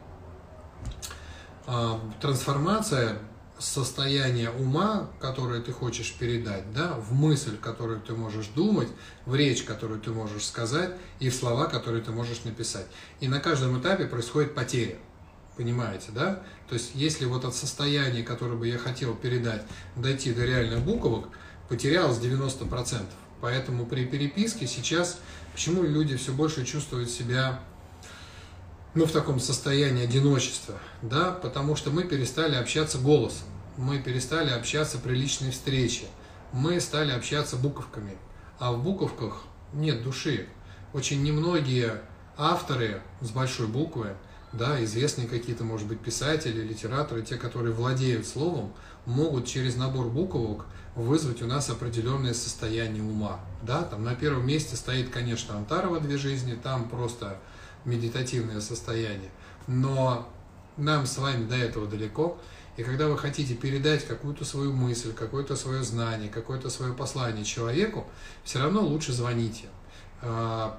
а, 1.66 2.00
трансформация 2.22 3.18
состояние 3.58 4.50
ума, 4.50 5.10
которое 5.20 5.60
ты 5.60 5.72
хочешь 5.72 6.14
передать, 6.14 6.72
да, 6.72 6.94
в 6.94 7.12
мысль, 7.12 7.56
которую 7.56 8.00
ты 8.00 8.14
можешь 8.14 8.48
думать, 8.48 8.88
в 9.24 9.34
речь, 9.34 9.62
которую 9.62 10.00
ты 10.00 10.10
можешь 10.10 10.44
сказать, 10.44 10.92
и 11.20 11.30
в 11.30 11.34
слова, 11.34 11.66
которые 11.66 12.02
ты 12.02 12.12
можешь 12.12 12.44
написать. 12.44 12.86
И 13.20 13.28
на 13.28 13.40
каждом 13.40 13.80
этапе 13.80 14.06
происходит 14.06 14.54
потеря. 14.54 14.96
Понимаете, 15.56 16.08
да? 16.12 16.42
То 16.68 16.74
есть, 16.74 16.90
если 16.94 17.24
вот 17.24 17.46
от 17.46 17.54
состояния, 17.54 18.22
которое 18.22 18.56
бы 18.56 18.68
я 18.68 18.76
хотел 18.76 19.14
передать, 19.14 19.62
дойти 19.96 20.34
до 20.34 20.44
реальных 20.44 20.80
буквок, 20.80 21.28
потерялось 21.68 22.18
90%. 22.18 23.04
Поэтому 23.40 23.86
при 23.86 24.04
переписке 24.04 24.66
сейчас, 24.66 25.18
почему 25.52 25.82
люди 25.82 26.16
все 26.16 26.32
больше 26.32 26.64
чувствуют 26.66 27.10
себя 27.10 27.60
ну, 28.96 29.04
в 29.04 29.12
таком 29.12 29.38
состоянии 29.38 30.04
одиночества, 30.04 30.74
да, 31.02 31.30
потому 31.30 31.76
что 31.76 31.90
мы 31.90 32.04
перестали 32.04 32.54
общаться 32.54 32.96
голосом, 32.96 33.46
мы 33.76 33.98
перестали 33.98 34.50
общаться 34.50 34.96
при 34.96 35.14
личной 35.14 35.50
встрече, 35.50 36.06
мы 36.50 36.80
стали 36.80 37.12
общаться 37.12 37.56
буковками, 37.56 38.16
а 38.58 38.72
в 38.72 38.82
буковках 38.82 39.42
нет 39.74 40.02
души. 40.02 40.48
Очень 40.94 41.22
немногие 41.22 42.00
авторы 42.38 43.02
с 43.20 43.28
большой 43.28 43.66
буквы, 43.66 44.16
да, 44.54 44.82
известные 44.82 45.28
какие-то, 45.28 45.62
может 45.62 45.86
быть, 45.86 46.00
писатели, 46.00 46.62
литераторы, 46.62 47.20
те, 47.20 47.36
которые 47.36 47.74
владеют 47.74 48.26
словом, 48.26 48.72
могут 49.04 49.46
через 49.46 49.76
набор 49.76 50.06
буквок 50.06 50.64
вызвать 50.94 51.42
у 51.42 51.46
нас 51.46 51.68
определенное 51.68 52.32
состояние 52.32 53.02
ума. 53.02 53.40
Да, 53.62 53.82
там 53.82 54.04
на 54.04 54.14
первом 54.14 54.46
месте 54.46 54.74
стоит, 54.74 55.10
конечно, 55.10 55.54
Антарова 55.54 56.00
«Две 56.00 56.16
жизни», 56.16 56.54
там 56.54 56.88
просто 56.88 57.38
медитативное 57.86 58.60
состояние. 58.60 59.30
Но 59.66 60.28
нам 60.76 61.06
с 61.06 61.16
вами 61.16 61.46
до 61.46 61.56
этого 61.56 61.86
далеко. 61.86 62.38
И 62.76 62.82
когда 62.82 63.08
вы 63.08 63.16
хотите 63.16 63.54
передать 63.54 64.06
какую-то 64.06 64.44
свою 64.44 64.72
мысль, 64.72 65.14
какое-то 65.14 65.56
свое 65.56 65.82
знание, 65.82 66.28
какое-то 66.28 66.68
свое 66.68 66.92
послание 66.92 67.44
человеку, 67.44 68.06
все 68.44 68.58
равно 68.58 68.82
лучше 68.82 69.14
звоните. 69.14 69.64
А, 70.20 70.78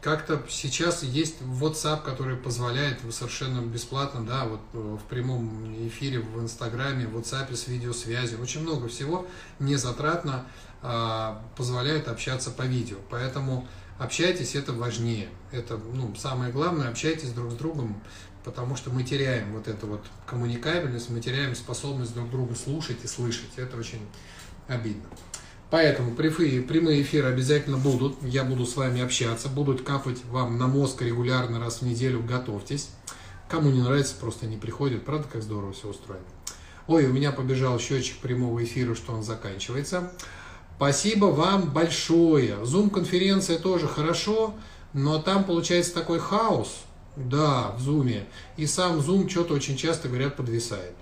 как-то 0.00 0.42
сейчас 0.48 1.02
есть 1.02 1.40
WhatsApp, 1.40 2.02
который 2.02 2.36
позволяет 2.36 3.00
совершенно 3.10 3.60
бесплатно, 3.60 4.24
да, 4.24 4.44
вот 4.44 4.60
э, 4.72 4.78
в 5.00 5.04
прямом 5.08 5.88
эфире, 5.88 6.20
в 6.20 6.40
Инстаграме, 6.40 7.06
в 7.06 7.16
WhatsApp 7.16 7.54
с 7.54 7.68
видеосвязью, 7.68 8.40
очень 8.40 8.62
много 8.62 8.88
всего 8.88 9.26
незатратно 9.58 10.46
а, 10.82 11.42
позволяет 11.56 12.08
общаться 12.08 12.50
по 12.50 12.62
видео. 12.62 12.98
Поэтому 13.10 13.66
общайтесь, 13.98 14.54
это 14.54 14.72
важнее. 14.72 15.28
Это 15.52 15.76
ну, 15.76 16.14
самое 16.16 16.52
главное, 16.52 16.88
общайтесь 16.88 17.30
друг 17.30 17.52
с 17.52 17.54
другом, 17.54 18.00
потому 18.44 18.76
что 18.76 18.90
мы 18.90 19.02
теряем 19.02 19.52
вот 19.52 19.68
эту 19.68 19.86
вот 19.86 20.04
коммуникабельность, 20.26 21.10
мы 21.10 21.20
теряем 21.20 21.54
способность 21.54 22.14
друг 22.14 22.30
друга 22.30 22.54
слушать 22.54 22.98
и 23.04 23.06
слышать. 23.06 23.50
Это 23.56 23.76
очень 23.76 24.00
обидно. 24.68 25.04
Поэтому 25.70 26.14
прямые 26.14 27.02
эфиры 27.02 27.28
обязательно 27.28 27.76
будут. 27.76 28.22
Я 28.22 28.44
буду 28.44 28.66
с 28.66 28.76
вами 28.76 29.02
общаться, 29.02 29.48
будут 29.48 29.82
капать 29.82 30.24
вам 30.26 30.58
на 30.58 30.68
мозг 30.68 31.02
регулярно 31.02 31.58
раз 31.58 31.78
в 31.78 31.82
неделю. 31.82 32.22
Готовьтесь. 32.22 32.90
Кому 33.48 33.70
не 33.70 33.82
нравится, 33.82 34.14
просто 34.14 34.46
не 34.46 34.56
приходит. 34.56 35.04
Правда, 35.04 35.26
как 35.32 35.42
здорово 35.42 35.72
все 35.72 35.88
устроено. 35.88 36.24
Ой, 36.86 37.06
у 37.06 37.12
меня 37.12 37.32
побежал 37.32 37.80
счетчик 37.80 38.18
прямого 38.18 38.62
эфира, 38.62 38.94
что 38.94 39.12
он 39.12 39.24
заканчивается. 39.24 40.12
Спасибо 40.76 41.26
вам 41.26 41.70
большое. 41.70 42.64
Зум-конференция 42.64 43.58
тоже 43.58 43.88
хорошо, 43.88 44.54
но 44.92 45.18
там 45.18 45.44
получается 45.44 45.94
такой 45.94 46.18
хаос, 46.18 46.68
да, 47.16 47.72
в 47.78 47.80
зуме, 47.80 48.26
и 48.58 48.66
сам 48.66 49.00
зум 49.00 49.28
что-то 49.28 49.54
очень 49.54 49.76
часто, 49.76 50.08
говорят, 50.08 50.36
подвисает. 50.36 50.92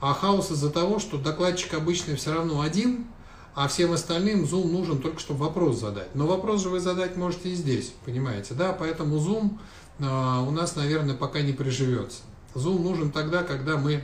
А 0.00 0.14
хаос 0.14 0.50
из-за 0.50 0.70
того, 0.70 0.98
что 0.98 1.18
докладчик 1.18 1.74
обычно 1.74 2.16
все 2.16 2.32
равно 2.32 2.62
один, 2.62 3.06
а 3.54 3.68
всем 3.68 3.92
остальным 3.92 4.46
зум 4.46 4.72
нужен 4.72 5.02
только, 5.02 5.20
чтобы 5.20 5.40
вопрос 5.40 5.78
задать. 5.80 6.14
Но 6.14 6.26
вопрос 6.26 6.62
же 6.62 6.70
вы 6.70 6.80
задать 6.80 7.16
можете 7.16 7.50
и 7.50 7.54
здесь, 7.54 7.92
понимаете, 8.06 8.54
да? 8.54 8.72
Поэтому 8.72 9.18
зум 9.18 9.60
э, 9.98 10.04
у 10.04 10.50
нас, 10.50 10.76
наверное, 10.76 11.14
пока 11.14 11.42
не 11.42 11.52
приживется. 11.52 12.20
Зум 12.54 12.82
нужен 12.82 13.12
тогда, 13.12 13.42
когда 13.42 13.76
мы 13.76 14.02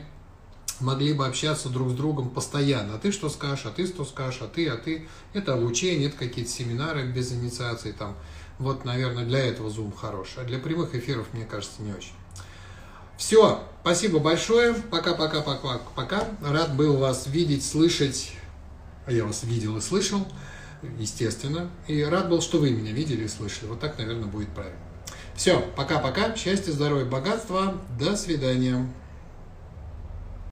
могли 0.79 1.13
бы 1.13 1.25
общаться 1.25 1.69
друг 1.69 1.89
с 1.89 1.93
другом 1.93 2.29
постоянно. 2.29 2.95
А 2.95 2.97
ты 2.97 3.11
что 3.11 3.29
скажешь, 3.29 3.65
а 3.65 3.71
ты 3.71 3.87
что 3.87 4.05
скажешь, 4.05 4.41
а 4.41 4.47
ты, 4.47 4.67
а 4.67 4.77
ты. 4.77 5.07
Это 5.33 5.53
обучение, 5.53 6.09
это 6.09 6.17
какие-то 6.17 6.51
семинары 6.51 7.05
без 7.05 7.31
инициации 7.31 7.91
там. 7.91 8.15
Вот, 8.59 8.85
наверное, 8.85 9.25
для 9.25 9.39
этого 9.39 9.69
Zoom 9.69 9.95
хорош. 9.95 10.35
А 10.37 10.43
для 10.43 10.59
прямых 10.59 10.95
эфиров, 10.95 11.27
мне 11.33 11.45
кажется, 11.45 11.81
не 11.81 11.91
очень. 11.91 12.13
Все, 13.17 13.63
спасибо 13.81 14.19
большое. 14.19 14.73
Пока-пока-пока. 14.73 15.79
Пока. 15.95 16.25
Рад 16.41 16.75
был 16.75 16.97
вас 16.97 17.27
видеть, 17.27 17.65
слышать. 17.65 18.31
А 19.05 19.11
я 19.11 19.25
вас 19.25 19.43
видел 19.43 19.77
и 19.77 19.81
слышал, 19.81 20.27
естественно. 20.99 21.69
И 21.87 22.03
рад 22.03 22.29
был, 22.29 22.41
что 22.41 22.59
вы 22.59 22.71
меня 22.71 22.91
видели 22.91 23.25
и 23.25 23.27
слышали. 23.27 23.69
Вот 23.69 23.79
так, 23.79 23.97
наверное, 23.97 24.27
будет 24.27 24.49
правильно. 24.49 24.77
Все, 25.35 25.61
пока-пока. 25.75 26.35
Счастья, 26.35 26.71
здоровья, 26.71 27.05
богатства. 27.05 27.75
До 27.99 28.17
свидания. 28.17 28.87